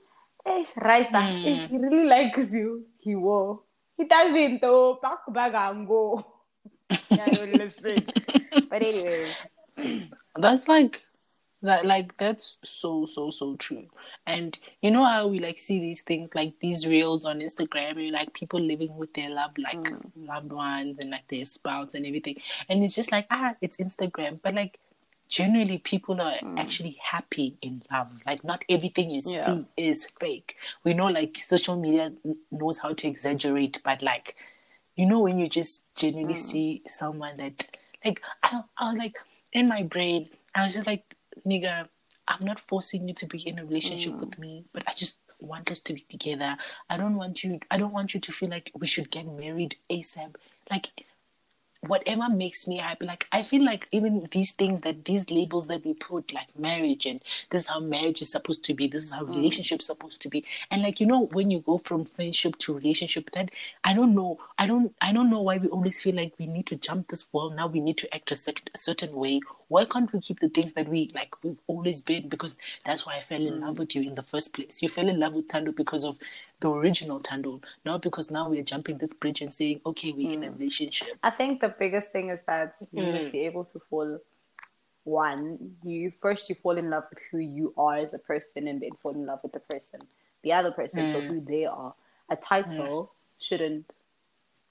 Eh, 0.44 0.64
Raisa, 0.76 1.18
mm. 1.18 1.46
if 1.46 1.70
he 1.70 1.78
really 1.78 2.04
likes 2.04 2.52
you, 2.52 2.84
he 2.98 3.14
will. 3.14 3.64
He 3.96 4.04
doesn't 4.04 4.60
though. 4.60 4.98
Back 5.00 5.20
back 5.28 5.54
and 5.54 5.86
go. 5.86 6.24
yeah, 7.10 7.26
listen. 7.54 8.06
but 8.68 8.82
anyways. 8.82 9.46
That's 10.36 10.66
like 10.66 11.02
that 11.62 11.86
like 11.86 12.16
that's 12.18 12.56
so 12.64 13.06
so 13.06 13.30
so 13.30 13.54
true 13.56 13.86
and 14.26 14.58
you 14.82 14.90
know 14.90 15.04
how 15.04 15.28
we 15.28 15.38
like 15.38 15.58
see 15.58 15.78
these 15.78 16.02
things 16.02 16.30
like 16.34 16.52
these 16.60 16.86
reels 16.86 17.24
on 17.24 17.38
instagram 17.38 17.92
and 17.92 18.10
like 18.10 18.32
people 18.34 18.60
living 18.60 18.94
with 18.96 19.12
their 19.14 19.30
love 19.30 19.52
like 19.56 19.78
mm. 19.78 20.00
loved 20.16 20.52
ones 20.52 20.98
and 20.98 21.10
like 21.10 21.26
their 21.28 21.44
spouse 21.44 21.94
and 21.94 22.04
everything 22.04 22.36
and 22.68 22.82
it's 22.82 22.94
just 22.94 23.12
like 23.12 23.26
ah 23.30 23.54
it's 23.60 23.76
instagram 23.76 24.40
but 24.42 24.54
like 24.54 24.78
generally 25.32 25.78
people 25.78 26.20
are 26.20 26.36
mm. 26.42 26.60
actually 26.60 26.98
happy 27.02 27.56
in 27.62 27.82
love. 27.90 28.08
Like 28.26 28.44
not 28.44 28.62
everything 28.68 29.10
you 29.10 29.22
yeah. 29.24 29.46
see 29.46 29.64
is 29.78 30.06
fake. 30.20 30.56
We 30.84 30.92
know 30.92 31.06
like 31.06 31.38
social 31.38 31.74
media 31.74 32.12
knows 32.50 32.76
how 32.76 32.92
to 32.92 33.08
exaggerate, 33.08 33.80
but 33.82 34.02
like 34.02 34.36
you 34.94 35.06
know 35.06 35.20
when 35.20 35.38
you 35.38 35.48
just 35.48 35.84
genuinely 35.94 36.34
mm. 36.34 36.48
see 36.50 36.82
someone 36.86 37.38
that 37.38 37.66
like 38.04 38.20
I, 38.42 38.60
I 38.76 38.90
was 38.90 38.98
like 38.98 39.16
in 39.54 39.68
my 39.68 39.84
brain 39.84 40.28
I 40.54 40.64
was 40.64 40.74
just 40.74 40.86
like 40.86 41.16
nigga 41.46 41.88
I'm 42.28 42.44
not 42.44 42.60
forcing 42.68 43.08
you 43.08 43.14
to 43.14 43.26
be 43.26 43.38
in 43.48 43.58
a 43.58 43.64
relationship 43.64 44.12
mm. 44.12 44.20
with 44.20 44.38
me, 44.38 44.64
but 44.74 44.84
I 44.86 44.92
just 44.92 45.16
want 45.40 45.70
us 45.70 45.80
to 45.80 45.94
be 45.94 46.00
together. 46.00 46.56
I 46.90 46.98
don't 46.98 47.16
want 47.16 47.42
you 47.42 47.58
I 47.70 47.78
don't 47.78 47.94
want 47.94 48.12
you 48.12 48.20
to 48.20 48.32
feel 48.32 48.50
like 48.50 48.70
we 48.78 48.86
should 48.86 49.10
get 49.10 49.26
married 49.26 49.76
ASAP. 49.90 50.34
Like 50.70 50.90
whatever 51.86 52.28
makes 52.28 52.68
me 52.68 52.78
happy. 52.78 53.06
Like 53.06 53.26
I 53.32 53.42
feel 53.42 53.64
like 53.64 53.88
even 53.90 54.28
these 54.30 54.52
things 54.52 54.80
that 54.82 55.04
these 55.04 55.30
labels 55.30 55.66
that 55.66 55.84
we 55.84 55.94
put, 55.94 56.32
like 56.32 56.56
marriage 56.56 57.06
and 57.06 57.20
this 57.50 57.62
is 57.62 57.68
how 57.68 57.80
marriage 57.80 58.22
is 58.22 58.30
supposed 58.30 58.62
to 58.64 58.74
be, 58.74 58.86
this 58.86 59.04
is 59.04 59.10
how 59.10 59.24
mm. 59.24 59.34
relationship's 59.34 59.86
supposed 59.86 60.20
to 60.22 60.28
be. 60.28 60.44
And 60.70 60.82
like 60.82 61.00
you 61.00 61.06
know, 61.06 61.26
when 61.32 61.50
you 61.50 61.60
go 61.60 61.78
from 61.78 62.04
friendship 62.04 62.56
to 62.58 62.74
relationship, 62.74 63.30
that 63.32 63.50
I 63.82 63.94
don't 63.94 64.14
know, 64.14 64.38
I 64.58 64.66
don't 64.66 64.94
I 65.00 65.12
don't 65.12 65.30
know 65.30 65.40
why 65.40 65.56
we 65.56 65.68
always 65.68 66.00
feel 66.00 66.14
like 66.14 66.34
we 66.38 66.46
need 66.46 66.66
to 66.66 66.76
jump 66.76 67.08
this 67.08 67.26
wall. 67.32 67.50
Now 67.50 67.66
we 67.66 67.80
need 67.80 67.98
to 67.98 68.14
act 68.14 68.30
a, 68.30 68.54
a 68.74 68.78
certain 68.78 69.14
way. 69.14 69.40
Why 69.68 69.84
can't 69.84 70.12
we 70.12 70.20
keep 70.20 70.38
the 70.38 70.50
things 70.50 70.74
that 70.74 70.88
we 70.88 71.10
like 71.14 71.42
we've 71.42 71.58
always 71.66 72.00
been? 72.00 72.28
Because 72.28 72.56
that's 72.86 73.06
why 73.06 73.16
I 73.16 73.20
fell 73.20 73.44
in 73.44 73.54
mm. 73.54 73.62
love 73.62 73.78
with 73.78 73.96
you 73.96 74.02
in 74.02 74.14
the 74.14 74.22
first 74.22 74.54
place. 74.54 74.82
You 74.82 74.88
fell 74.88 75.08
in 75.08 75.18
love 75.18 75.34
with 75.34 75.48
Tando 75.48 75.72
because 75.72 76.04
of 76.04 76.16
the 76.62 76.70
original 76.70 77.20
Tando, 77.20 77.60
not 77.84 78.00
because 78.00 78.30
now 78.30 78.48
we're 78.48 78.62
jumping 78.62 78.96
this 78.96 79.12
bridge 79.12 79.42
and 79.42 79.52
saying, 79.52 79.80
okay, 79.84 80.12
we're 80.12 80.30
mm. 80.30 80.34
in 80.34 80.44
a 80.44 80.46
mm. 80.48 80.58
relationship. 80.58 81.18
I 81.22 81.30
think 81.30 81.60
the 81.60 81.68
biggest 81.68 82.12
thing 82.12 82.30
is 82.30 82.40
that 82.46 82.74
you 82.92 83.02
mm. 83.02 83.12
must 83.12 83.30
be 83.30 83.40
able 83.40 83.64
to 83.64 83.78
fall. 83.90 84.18
One, 85.04 85.74
you 85.82 86.12
first 86.20 86.48
you 86.48 86.54
fall 86.54 86.78
in 86.78 86.88
love 86.88 87.04
with 87.10 87.18
who 87.30 87.38
you 87.38 87.74
are 87.76 87.96
as 87.96 88.14
a 88.14 88.18
person, 88.18 88.68
and 88.68 88.80
then 88.80 88.92
fall 89.02 89.12
in 89.12 89.26
love 89.26 89.40
with 89.42 89.52
the 89.52 89.60
person, 89.60 90.00
the 90.42 90.52
other 90.52 90.70
person 90.70 91.04
mm. 91.04 91.12
for 91.12 91.20
who 91.20 91.40
they 91.40 91.64
are. 91.66 91.92
A 92.30 92.36
title 92.36 93.10
mm. 93.10 93.44
shouldn't 93.44 93.84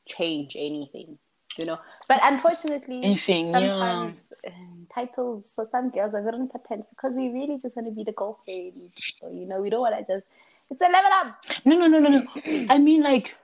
change 0.06 0.56
anything, 0.56 1.20
you 1.58 1.66
know. 1.66 1.80
But 2.08 2.22
unfortunately, 2.24 3.04
anything, 3.04 3.52
sometimes 3.52 4.34
yeah. 4.44 4.52
Titles 4.94 5.54
for 5.54 5.68
some 5.72 5.90
girls 5.90 6.14
are 6.14 6.24
very 6.24 6.38
important 6.38 6.86
because 6.90 7.14
we 7.14 7.30
really 7.30 7.58
just 7.60 7.76
want 7.78 7.88
to 7.88 7.94
be 7.94 8.04
the 8.04 8.12
girlfriend. 8.12 8.92
So, 9.20 9.30
you 9.30 9.46
know, 9.46 9.62
we 9.62 9.70
don't 9.70 9.82
want 9.82 9.96
to 9.98 10.14
just 10.14 10.28
it's 10.72 10.82
a 10.82 10.86
level 10.86 11.12
up. 11.14 11.46
No, 11.66 11.78
no, 11.78 11.88
no, 11.88 12.00
no, 12.00 12.10
no. 12.10 12.66
I 12.70 12.80
mean, 12.80 13.04
like, 13.04 13.36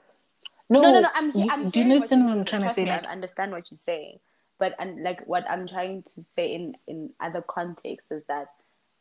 no, 0.70 0.82
no, 0.82 0.92
no. 0.92 1.02
no. 1.02 1.10
I'm, 1.14 1.32
he- 1.32 1.50
I'm 1.50 1.70
do 1.70 1.82
you 1.82 1.86
understand 1.86 2.24
what, 2.24 2.30
what 2.30 2.38
I'm 2.40 2.46
trying 2.46 2.62
to 2.64 2.74
say? 2.74 2.86
Me, 2.86 2.92
like, 2.92 3.06
I 3.06 3.12
understand 3.12 3.52
what 3.52 3.70
you're 3.70 3.78
saying, 3.78 4.20
but 4.58 4.74
and 4.80 5.04
like 5.04 5.28
what 5.28 5.46
I'm 5.50 5.68
trying 5.68 6.04
to 6.16 6.24
say 6.36 6.54
in 6.54 6.76
in 6.88 7.12
other 7.20 7.42
contexts 7.42 8.12
is 8.12 8.24
that, 8.28 8.48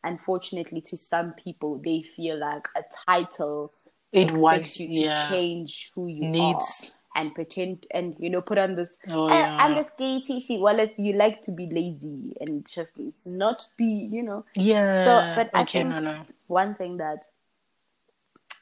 unfortunately, 0.03 0.81
to 0.81 0.97
some 0.97 1.33
people, 1.33 1.81
they 1.83 2.03
feel 2.03 2.37
like 2.37 2.67
a 2.75 2.83
title 3.05 3.73
it 4.11 4.31
wants 4.33 4.79
you 4.79 4.87
to 4.87 4.93
yeah. 4.93 5.29
change 5.29 5.91
who 5.95 6.07
you 6.07 6.29
needs. 6.29 6.83
are 6.85 6.91
and 7.17 7.33
pretend 7.33 7.83
and 7.91 8.15
you 8.19 8.29
know 8.29 8.41
put 8.41 8.59
on 8.59 8.75
this 8.75 8.97
oh, 9.09 9.27
eh, 9.27 9.33
yeah. 9.33 9.57
I'm 9.57 9.75
this 9.75 9.89
gay 9.97 10.21
well 10.59 10.79
as 10.79 10.99
you 10.99 11.13
like 11.13 11.41
to 11.43 11.51
be 11.51 11.65
lazy 11.65 12.35
and 12.39 12.63
just 12.63 12.93
not 13.25 13.65
be 13.75 13.85
you 13.85 14.21
know 14.21 14.45
yeah 14.53 15.03
so 15.03 15.35
but 15.35 15.49
I 15.51 15.65
think 15.65 15.89
no, 15.89 15.99
no. 15.99 16.25
one 16.45 16.75
thing 16.75 16.97
that 16.97 17.25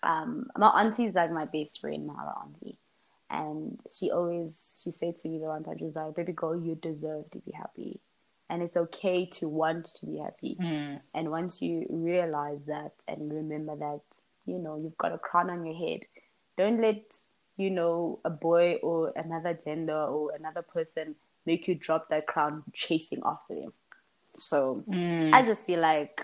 um, 0.06 0.48
my 0.58 0.68
auntie 0.82 1.06
is 1.06 1.16
like 1.16 1.32
my 1.32 1.46
best 1.46 1.82
friend, 1.82 2.08
my 2.08 2.14
auntie. 2.44 2.78
And 3.30 3.82
she 3.90 4.12
always, 4.12 4.82
she 4.84 4.92
said 4.92 5.18
to 5.18 5.30
me 5.30 5.40
the 5.40 5.46
one 5.46 5.64
time, 5.64 5.78
she's 5.80 5.96
like, 5.96 6.16
baby 6.16 6.34
girl, 6.34 6.56
you 6.56 6.76
deserve 6.76 7.30
to 7.32 7.40
be 7.40 7.52
happy. 7.52 8.00
and 8.50 8.62
it's 8.62 8.78
okay 8.78 9.26
to 9.26 9.50
want 9.50 9.86
to 9.86 10.06
be 10.06 10.18
happy. 10.20 10.56
Mm. 10.62 11.02
And 11.16 11.32
once 11.32 11.62
you 11.64 11.88
realize 11.90 12.60
that 12.68 12.94
and 13.08 13.34
remember 13.34 13.76
that, 13.76 14.02
you 14.46 14.60
know, 14.60 14.78
you've 14.78 14.98
got 15.00 15.14
a 15.14 15.18
crown 15.18 15.50
on 15.50 15.66
your 15.66 15.76
head, 15.76 16.02
don't 16.56 16.80
let, 16.80 17.02
you 17.58 17.72
know, 17.72 18.20
a 18.24 18.30
boy 18.30 18.76
or 18.84 19.12
another 19.16 19.56
gender 19.56 19.98
or 20.00 20.34
another 20.36 20.62
person 20.62 21.16
make 21.48 21.68
you 21.68 21.74
drop 21.76 22.10
that 22.10 22.28
crown 22.28 22.64
chasing 22.74 23.22
after 23.26 23.56
them. 23.56 23.74
So 24.38 24.84
Mm. 24.88 25.34
I 25.34 25.42
just 25.42 25.66
feel 25.66 25.80
like 25.80 26.24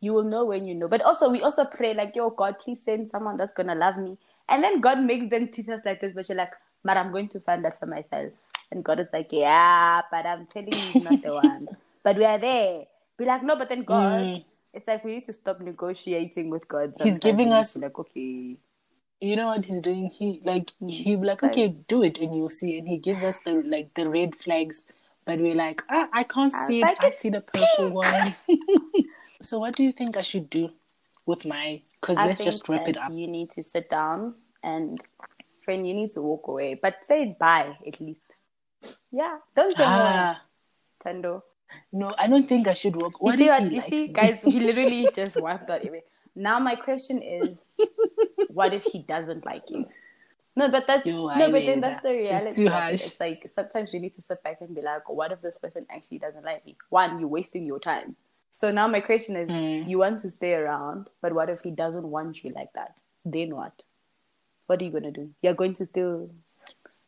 you 0.00 0.12
will 0.12 0.24
know 0.24 0.44
when 0.46 0.66
you 0.66 0.74
know. 0.74 0.88
But 0.88 1.02
also, 1.02 1.30
we 1.30 1.42
also 1.42 1.64
pray, 1.64 1.94
like, 1.94 2.16
yo, 2.16 2.30
God, 2.30 2.56
please 2.64 2.82
send 2.82 3.10
someone 3.10 3.36
that's 3.36 3.54
going 3.54 3.68
to 3.68 3.74
love 3.74 3.98
me. 3.98 4.18
And 4.48 4.62
then 4.64 4.80
God 4.80 5.00
makes 5.02 5.30
them 5.30 5.48
teach 5.48 5.68
us 5.68 5.82
like 5.84 6.00
this, 6.00 6.12
but 6.14 6.28
you're 6.28 6.38
like, 6.38 6.52
but 6.84 6.96
I'm 6.96 7.12
going 7.12 7.28
to 7.30 7.40
find 7.40 7.64
that 7.64 7.78
for 7.80 7.86
myself. 7.86 8.32
And 8.72 8.84
God 8.84 9.00
is 9.00 9.08
like, 9.12 9.32
yeah, 9.32 10.02
but 10.10 10.26
I'm 10.26 10.46
telling 10.46 10.68
you, 10.76 10.92
he's 10.94 11.00
not 11.00 11.22
the 11.22 11.34
one. 11.34 11.68
But 12.04 12.16
we 12.16 12.24
are 12.24 12.38
there. 12.38 12.84
Be 13.18 13.26
like, 13.26 13.42
no, 13.42 13.56
but 13.56 13.68
then 13.68 13.82
God, 13.84 14.28
Mm. 14.28 14.44
it's 14.74 14.88
like 14.88 15.04
we 15.04 15.16
need 15.16 15.24
to 15.24 15.32
stop 15.34 15.60
negotiating 15.60 16.50
with 16.50 16.68
God. 16.68 16.94
He's 17.02 17.18
giving 17.18 17.52
us- 17.52 17.76
like, 17.76 17.98
okay. 17.98 18.56
you 19.20 19.36
know 19.36 19.48
what 19.48 19.64
he's 19.66 19.82
doing 19.82 20.10
he 20.10 20.40
like 20.44 20.72
he 20.88 21.16
be 21.16 21.24
like 21.26 21.42
okay 21.42 21.68
do 21.88 22.02
it 22.04 22.18
and 22.18 22.34
you'll 22.36 22.48
see 22.48 22.78
and 22.78 22.88
he 22.88 22.98
gives 22.98 23.24
us 23.24 23.38
the 23.44 23.54
like 23.66 23.92
the 23.94 24.08
red 24.08 24.36
flags 24.36 24.84
but 25.26 25.40
we're 25.40 25.56
like 25.56 25.82
ah, 25.90 26.08
i 26.12 26.22
can't 26.24 26.54
I 26.54 26.66
see 26.66 26.80
it 26.82 26.84
like, 26.86 27.04
i 27.04 27.08
"It's 27.08 27.18
see 27.20 27.30
the 27.30 27.42
purple 27.42 27.90
one 27.90 28.34
so 29.40 29.58
what 29.58 29.74
do 29.76 29.82
you 29.84 29.92
think 29.92 30.16
i 30.16 30.22
should 30.22 30.48
do 30.50 30.70
with 31.26 31.44
my 31.44 31.80
because 32.00 32.16
let's 32.18 32.42
just 32.44 32.68
wrap 32.68 32.88
it 32.88 32.96
up 32.96 33.10
You 33.12 33.28
need 33.28 33.50
to 33.50 33.62
sit 33.62 33.88
down 33.90 34.34
and, 34.62 35.00
friend, 35.64 35.86
you 35.86 35.94
need 35.94 36.10
to 36.10 36.22
walk 36.22 36.48
away. 36.48 36.74
But 36.80 37.04
say 37.04 37.36
bye 37.38 37.76
at 37.86 38.00
least. 38.00 38.22
Yeah, 39.12 39.38
don't 39.54 39.72
say 39.76 39.84
more, 39.84 39.90
ah 39.90 40.40
Tando. 41.02 41.44
no 41.92 42.14
i 42.18 42.26
don't 42.26 42.48
think 42.48 42.66
i 42.68 42.72
should 42.72 42.96
walk 43.00 43.14
You 43.22 43.32
see 43.32 43.48
what 43.48 43.70
you 43.70 43.80
see, 43.80 44.08
guys? 44.08 44.40
He 44.42 44.58
literally 44.68 45.08
just 45.14 45.36
wiped 45.36 45.68
out 45.70 45.84
everything. 45.84 46.08
Now 46.34 46.58
my 46.60 46.76
question 46.76 47.20
is, 47.20 47.48
what 48.48 48.72
if 48.72 48.84
he 48.84 49.00
doesn't 49.02 49.44
like 49.44 49.68
you? 49.70 49.86
No, 50.54 50.68
but 50.68 50.84
that's 50.86 51.04
Yo, 51.06 51.26
no, 51.26 51.28
I 51.28 51.50
but 51.50 51.66
then 51.66 51.80
that's 51.80 52.02
the 52.02 52.10
reality. 52.10 52.48
it's 52.48 52.56
too 52.56 52.68
harsh. 52.68 53.06
It's 53.06 53.20
like 53.20 53.50
sometimes 53.54 53.92
you 53.94 54.00
need 54.00 54.14
to 54.14 54.22
sit 54.22 54.42
back 54.42 54.60
and 54.60 54.74
be 54.74 54.82
like, 54.82 55.08
what 55.08 55.30
if 55.32 55.40
this 55.42 55.58
person 55.58 55.86
actually 55.90 56.18
doesn't 56.18 56.44
like 56.44 56.64
me? 56.66 56.76
One, 56.90 57.18
you're 57.20 57.28
wasting 57.28 57.66
your 57.66 57.78
time. 57.78 58.16
So 58.50 58.70
now 58.72 58.88
my 58.88 59.00
question 59.00 59.36
is, 59.36 59.48
Mm. 59.48 59.88
you 59.88 59.98
want 59.98 60.20
to 60.20 60.30
stay 60.30 60.54
around, 60.54 61.08
but 61.22 61.32
what 61.32 61.48
if 61.50 61.60
he 61.62 61.70
doesn't 61.70 62.08
want 62.08 62.42
you 62.44 62.50
like 62.50 62.72
that? 62.74 63.00
Then 63.24 63.54
what? 63.54 63.84
What 64.66 64.80
are 64.82 64.84
you 64.84 64.90
gonna 64.90 65.10
do? 65.12 65.30
You're 65.42 65.54
going 65.54 65.74
to 65.74 65.86
still 65.86 66.30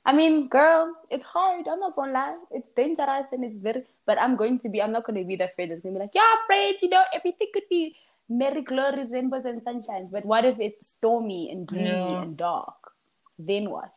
I 0.02 0.14
mean, 0.14 0.48
girl, 0.48 0.94
it's 1.10 1.26
hard. 1.26 1.68
I'm 1.68 1.78
not 1.80 1.94
gonna 1.94 2.12
lie. 2.12 2.38
It's 2.50 2.70
dangerous 2.74 3.26
and 3.32 3.44
it's 3.44 3.58
very. 3.58 3.84
But 4.06 4.18
I'm 4.18 4.34
going 4.34 4.58
to 4.60 4.68
be. 4.70 4.80
I'm 4.80 4.92
not 4.92 5.04
gonna 5.04 5.24
be 5.24 5.36
that 5.36 5.54
friend 5.54 5.70
that's 5.70 5.82
gonna 5.82 5.92
be 5.92 6.00
like, 6.00 6.14
yeah, 6.14 6.32
afraid. 6.42 6.76
You 6.80 6.88
know, 6.88 7.04
everything 7.12 7.48
could 7.52 7.68
be 7.68 7.94
merry 8.26 8.62
glory, 8.62 9.04
rainbows 9.04 9.44
and 9.44 9.60
sunshines. 9.62 10.10
But 10.10 10.24
what 10.24 10.46
if 10.46 10.58
it's 10.58 10.86
stormy 10.88 11.50
and 11.50 11.66
gloomy 11.66 12.14
Yeah. 12.14 12.22
and 12.22 12.34
dark? 12.36 12.92
Then 13.38 13.68
what? 13.68 13.92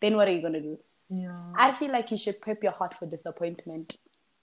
Then 0.00 0.16
what 0.16 0.26
are 0.26 0.32
you 0.32 0.42
gonna 0.42 0.60
do? 0.60 0.78
yeah. 1.08 1.52
I 1.56 1.72
feel 1.72 1.92
like 1.92 2.10
you 2.10 2.18
should 2.18 2.40
prep 2.40 2.62
your 2.64 2.72
heart 2.72 2.94
for 2.98 3.06
disappointment 3.06 3.98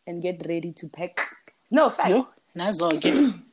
and 0.08 0.22
get 0.22 0.46
ready 0.48 0.72
to 0.72 0.88
pack. 0.88 1.20
No, 1.70 1.90
fact. 1.90 2.10
Yo, 2.10 2.28
nazo 2.56 2.92
again. 2.94 3.44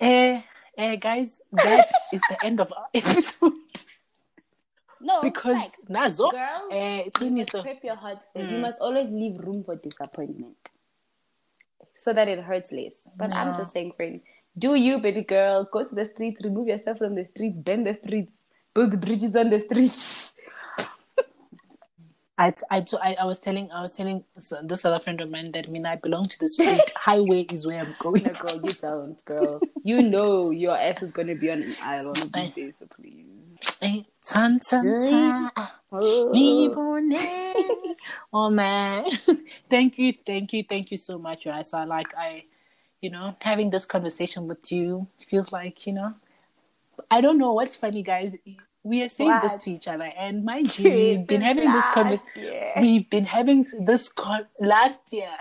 eh, 0.00 0.40
eh, 0.76 0.96
guys, 0.96 1.40
that 1.52 1.88
is 2.12 2.20
the 2.28 2.44
end 2.44 2.60
of 2.60 2.72
our 2.72 2.86
episode 2.94 3.52
No, 5.00 5.22
because 5.22 5.56
fact. 5.56 5.88
nazo, 5.88 6.30
Girl, 6.30 6.68
eh, 6.70 7.04
you 7.20 7.30
must 7.30 7.50
qiniso. 7.52 7.62
prep 7.62 7.84
your 7.84 7.96
heart. 7.96 8.22
Mm. 8.36 8.52
You 8.52 8.58
must 8.58 8.80
always 8.80 9.10
leave 9.10 9.38
room 9.38 9.64
for 9.64 9.76
disappointment, 9.76 10.56
so 11.96 12.12
that 12.12 12.28
it 12.28 12.40
hurts 12.40 12.72
less. 12.72 13.08
But 13.16 13.32
I'm 13.32 13.52
just 13.54 13.72
saying, 13.72 13.92
friend, 13.96 14.20
do 14.58 14.74
you, 14.74 14.98
baby 15.00 15.22
girl, 15.22 15.64
go 15.70 15.84
to 15.86 15.94
the 15.94 16.04
street, 16.04 16.36
remove 16.42 16.68
yourself 16.68 16.98
from 16.98 17.14
the 17.14 17.24
streets, 17.24 17.58
bend 17.58 17.86
the 17.86 17.94
streets, 17.94 18.32
build 18.74 19.00
bridges 19.00 19.34
on 19.36 19.50
the 19.50 19.60
streets. 19.60 20.34
I, 22.38 22.52
I, 22.70 22.84
I, 23.02 23.14
I 23.20 23.24
was 23.24 23.38
telling 23.40 23.70
I 23.72 23.80
was 23.82 23.92
telling 23.92 24.22
this 24.62 24.84
other 24.84 24.98
friend 25.00 25.20
of 25.22 25.30
mine 25.30 25.52
that 25.52 25.66
I 25.66 25.70
mean 25.70 25.86
I 25.86 25.96
belong 25.96 26.28
to 26.28 26.38
the 26.38 26.48
street. 26.48 26.92
Highway 26.96 27.46
is 27.50 27.66
where 27.66 27.80
I'm 27.80 27.94
going. 27.98 28.24
No, 28.24 28.32
girl, 28.34 28.60
you 28.62 28.72
don't, 28.72 29.24
girl. 29.24 29.60
You 29.84 30.02
know 30.02 30.50
your 30.50 30.76
ass 30.76 31.00
is 31.02 31.12
gonna 31.12 31.36
be 31.36 31.50
on 31.50 31.62
an 31.62 31.76
island 31.80 32.28
one 32.34 32.50
days, 32.50 32.74
so 32.78 32.86
please. 32.86 33.24
Oh 38.32 38.50
man, 38.50 39.06
thank 39.70 39.98
you, 39.98 40.12
thank 40.24 40.52
you, 40.52 40.64
thank 40.68 40.90
you 40.90 40.96
so 40.98 41.18
much, 41.18 41.46
Raisa. 41.46 41.84
Like 41.86 42.14
I, 42.16 42.44
you 43.00 43.10
know, 43.10 43.36
having 43.40 43.70
this 43.70 43.86
conversation 43.86 44.46
with 44.48 44.70
you 44.72 45.06
feels 45.18 45.52
like 45.52 45.86
you 45.86 45.92
know. 45.94 46.14
I 47.10 47.20
don't 47.20 47.38
know 47.38 47.52
what's 47.52 47.76
funny, 47.76 48.02
guys. 48.02 48.36
We 48.86 49.02
are 49.02 49.08
saying 49.08 49.38
this 49.42 49.56
to 49.56 49.70
each 49.72 49.88
other, 49.88 50.12
and 50.16 50.44
mind 50.44 50.78
you, 50.78 50.92
we've 50.92 51.26
been 51.26 51.40
having 51.40 51.72
this 51.72 51.88
conversation. 51.88 52.70
We've 52.80 53.10
been 53.10 53.24
having 53.24 53.66
this 53.80 54.08
con- 54.08 54.46
last 54.60 55.12
year 55.12 55.32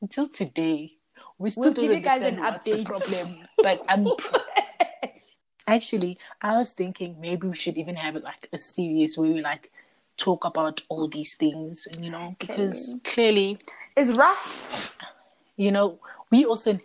until 0.00 0.26
today. 0.26 0.94
We 1.36 1.50
still 1.50 1.64
We'll 1.64 1.74
don't 1.74 1.84
give 1.84 1.92
you 1.92 2.00
guys 2.00 2.22
understand 2.22 2.38
an 2.38 2.52
what's 2.52 2.64
the 2.64 2.84
problem, 2.84 3.48
but 3.62 3.82
I'm 3.88 4.06
actually 5.66 6.18
I 6.40 6.56
was 6.56 6.72
thinking 6.72 7.20
maybe 7.20 7.46
we 7.46 7.56
should 7.56 7.76
even 7.76 7.94
have 7.96 8.14
like 8.16 8.48
a 8.54 8.58
series 8.58 9.18
where 9.18 9.30
we 9.30 9.42
like 9.42 9.70
talk 10.16 10.46
about 10.46 10.80
all 10.88 11.08
these 11.08 11.34
things, 11.36 11.86
and 11.92 12.02
you 12.02 12.10
know, 12.10 12.36
because 12.38 12.96
clearly, 13.04 13.58
It's 13.98 14.16
rough. 14.16 14.96
you 15.58 15.72
know, 15.72 15.98
we 16.30 16.46
also. 16.46 16.80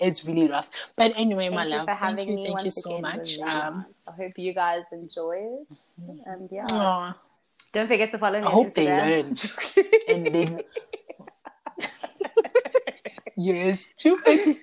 It's 0.00 0.24
really 0.24 0.48
rough, 0.48 0.70
but 0.96 1.12
anyway, 1.16 1.48
my 1.48 1.64
Thank 1.64 1.70
you 1.70 1.76
love, 1.78 1.86
for 1.86 1.94
thank 1.94 2.26
you, 2.26 2.36
thank 2.42 2.64
you 2.64 2.70
so 2.70 2.96
again. 2.96 3.04
It 3.04 3.18
was 3.18 3.38
much. 3.38 3.38
Um. 3.40 3.86
I 4.06 4.12
hope 4.12 4.32
you 4.38 4.52
guys 4.54 4.84
enjoy 4.92 5.36
it. 5.38 5.68
And 6.26 6.48
yeah, 6.52 6.66
aw, 6.70 7.16
don't 7.72 7.88
forget 7.88 8.10
to 8.12 8.18
follow 8.18 8.40
me. 8.40 8.46
I 8.46 8.50
hope 8.50 8.74
they 8.74 8.86
Instagram. 8.86 8.98
learn. 8.98 9.36
and 10.08 10.34
then 10.34 10.60
you're 13.36 13.74
stupid. 13.74 14.56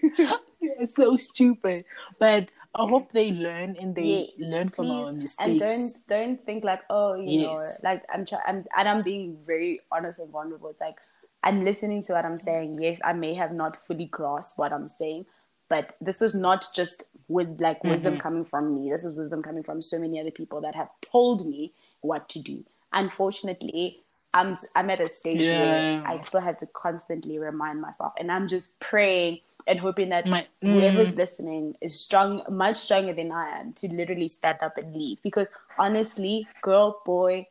you're 0.62 0.86
so 0.88 1.18
stupid. 1.18 1.86
But 2.20 2.49
I 2.76 2.88
hope 2.88 3.12
they 3.12 3.32
learn 3.32 3.76
and 3.80 3.95
they 3.95 4.30
Yes, 4.38 4.51
learn 4.51 4.70
from 4.70 4.91
our 4.91 5.12
mistakes. 5.12 5.39
And 5.39 5.59
don't 5.59 6.07
don't 6.07 6.45
think 6.45 6.64
like 6.64 6.82
oh 6.89 7.16
you 7.16 7.41
know 7.41 7.57
like 7.84 8.03
I'm 8.14 8.26
trying 8.26 8.41
and 8.47 8.88
I'm 8.88 9.03
being 9.03 9.38
very 9.45 9.82
honest 9.91 10.20
and 10.20 10.32
vulnerable. 10.32 10.70
It's 10.70 10.82
like 10.82 10.95
I'm 11.43 11.63
listening 11.65 12.03
to 12.03 12.13
what 12.13 12.25
I'm 12.25 12.37
saying. 12.37 12.81
Yes, 12.81 12.99
I 13.03 13.13
may 13.13 13.33
have 13.35 13.53
not 13.53 13.75
fully 13.77 14.05
grasped 14.05 14.59
what 14.59 14.73
I'm 14.73 14.89
saying, 14.89 15.25
but 15.69 15.93
this 16.01 16.21
is 16.21 16.35
not 16.35 16.65
just 16.75 17.03
with 17.27 17.61
like 17.61 17.83
wisdom 17.83 18.15
Mm-hmm. 18.15 18.21
coming 18.21 18.45
from 18.45 18.75
me. 18.75 18.91
This 18.91 19.03
is 19.05 19.15
wisdom 19.17 19.41
coming 19.43 19.63
from 19.63 19.81
so 19.81 19.99
many 19.99 20.19
other 20.19 20.31
people 20.31 20.61
that 20.61 20.75
have 20.75 20.89
told 21.01 21.47
me 21.47 21.73
what 22.01 22.29
to 22.29 22.39
do. 22.39 22.65
Unfortunately, 22.93 24.01
I'm 24.33 24.55
I'm 24.75 24.89
at 24.89 25.01
a 25.01 25.07
stage 25.09 25.51
where 25.53 25.87
I 26.05 26.17
still 26.19 26.41
have 26.41 26.57
to 26.57 26.67
constantly 26.67 27.39
remind 27.39 27.81
myself, 27.81 28.13
and 28.19 28.31
I'm 28.31 28.47
just 28.47 28.79
praying 28.79 29.39
and 29.67 29.79
hoping 29.79 30.09
that 30.09 30.27
My- 30.27 30.47
whoever's 30.69 31.13
mm. 31.13 31.17
listening 31.17 31.75
is 31.81 31.99
strong, 31.99 32.43
much 32.49 32.77
stronger 32.77 33.13
than 33.13 33.31
I 33.31 33.59
am 33.59 33.73
to 33.73 33.87
literally 33.89 34.27
stand 34.27 34.59
up 34.61 34.77
and 34.77 34.95
leave. 34.95 35.21
Because 35.23 35.47
honestly, 35.77 36.47
girl, 36.61 37.01
boy, 37.05 37.47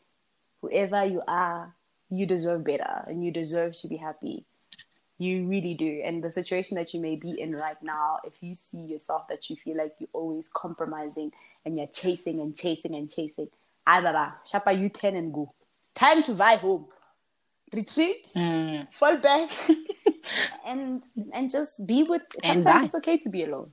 whoever 0.62 1.04
you 1.04 1.22
are, 1.28 1.74
you 2.10 2.26
deserve 2.26 2.64
better 2.64 3.04
and 3.06 3.24
you 3.24 3.30
deserve 3.30 3.76
to 3.78 3.88
be 3.88 3.96
happy. 3.96 4.44
You 5.18 5.46
really 5.46 5.74
do. 5.74 6.00
And 6.04 6.24
the 6.24 6.30
situation 6.30 6.76
that 6.76 6.94
you 6.94 7.00
may 7.00 7.14
be 7.16 7.38
in 7.40 7.52
right 7.52 7.80
now, 7.82 8.18
if 8.24 8.32
you 8.40 8.54
see 8.54 8.78
yourself 8.80 9.28
that 9.28 9.50
you 9.50 9.56
feel 9.56 9.76
like 9.76 9.94
you're 9.98 10.08
always 10.12 10.48
compromising 10.48 11.32
and 11.64 11.76
you're 11.76 11.86
chasing 11.88 12.40
and 12.40 12.56
chasing 12.56 12.94
and 12.94 13.10
chasing, 13.10 13.48
ah, 13.86 14.00
baba, 14.00 14.36
shapa, 14.46 14.72
you 14.72 14.88
10 14.88 15.16
and 15.16 15.32
go. 15.32 15.52
It's 15.80 15.90
time 15.94 16.22
to 16.24 16.32
vibe 16.34 16.60
home. 16.60 16.86
Retreat, 17.72 18.26
Mm. 18.34 18.92
fall 18.92 19.18
back, 19.18 19.50
and 20.66 21.04
and 21.32 21.48
just 21.50 21.86
be 21.86 22.02
with. 22.02 22.22
Sometimes 22.42 22.82
it's 22.82 22.94
okay 22.96 23.16
to 23.18 23.28
be 23.28 23.44
alone. 23.44 23.70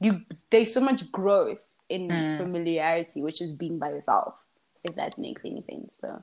You 0.00 0.22
there's 0.50 0.72
so 0.72 0.80
much 0.80 1.12
growth 1.12 1.68
in 1.90 2.08
Mm. 2.08 2.36
familiarity, 2.38 3.20
which 3.22 3.42
is 3.42 3.54
being 3.54 3.78
by 3.78 3.90
yourself. 3.90 4.34
If 4.82 4.94
that 4.96 5.18
makes 5.18 5.44
any 5.44 5.62
sense. 5.62 5.96
So, 6.00 6.22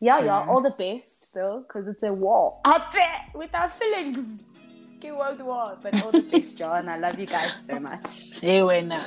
yeah, 0.00 0.20
y'all, 0.20 0.46
Mm. 0.46 0.48
all 0.48 0.62
the 0.62 0.70
best 0.78 1.32
though, 1.34 1.64
because 1.66 1.88
it's 1.88 2.02
a 2.02 2.12
war 2.12 2.60
out 2.64 2.92
there 2.92 3.20
without 3.34 3.74
feelings. 3.78 4.40
Okay, 4.98 5.12
world 5.12 5.40
war, 5.42 5.78
but 5.82 5.94
all 6.02 6.12
the 6.12 6.22
best, 6.22 6.58
y'all, 6.58 6.74
and 6.74 6.90
I 6.90 6.98
love 6.98 7.18
you 7.18 7.26
guys 7.26 7.54
so 7.66 7.78
much. 7.78 8.40
Hey, 8.40 8.60
Wena. 8.60 8.98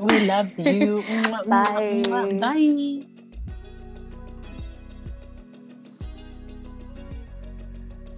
We 0.00 0.20
love 0.20 0.58
you. 0.58 1.02
Mwah, 1.46 1.46
mwah, 2.04 2.28
Bye. 2.38 2.38
Bye. 2.40 3.06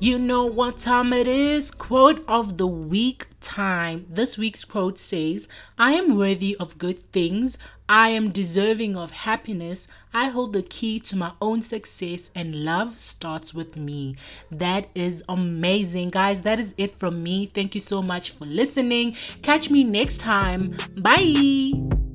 You 0.01 0.17
know 0.17 0.45
what 0.45 0.79
time 0.79 1.13
it 1.13 1.27
is? 1.27 1.73
Quote 1.73 2.25
of 2.29 2.57
the 2.57 2.69
week 2.69 3.27
time, 3.41 4.07
this 4.09 4.39
week's 4.39 4.65
quote 4.65 4.97
says, 4.97 5.49
I 5.77 5.95
am 5.95 6.17
worthy 6.17 6.57
of 6.57 6.79
good 6.79 7.13
things. 7.13 7.59
I 7.89 8.11
am 8.11 8.31
deserving 8.31 8.97
of 8.97 9.11
happiness. 9.11 9.89
I 10.15 10.29
hold 10.29 10.53
the 10.53 10.63
key 10.63 11.01
to 11.01 11.17
my 11.17 11.33
own 11.41 11.63
success, 11.63 12.31
and 12.33 12.65
love 12.65 12.97
starts 12.97 13.53
with 13.53 13.77
me. 13.77 14.15
That 14.53 14.89
is 14.95 15.25
amazing, 15.29 16.11
guys. 16.11 16.43
That 16.43 16.61
is 16.61 16.75
it 16.79 16.97
from 16.97 17.23
me. 17.25 17.51
Thank 17.53 17.75
you 17.75 17.81
so 17.81 18.01
much 18.01 18.31
for 18.31 18.45
listening. 18.45 19.17
Catch 19.43 19.69
me 19.69 19.83
next 19.83 20.21
time. 20.21 20.77
Bye. 20.97 22.08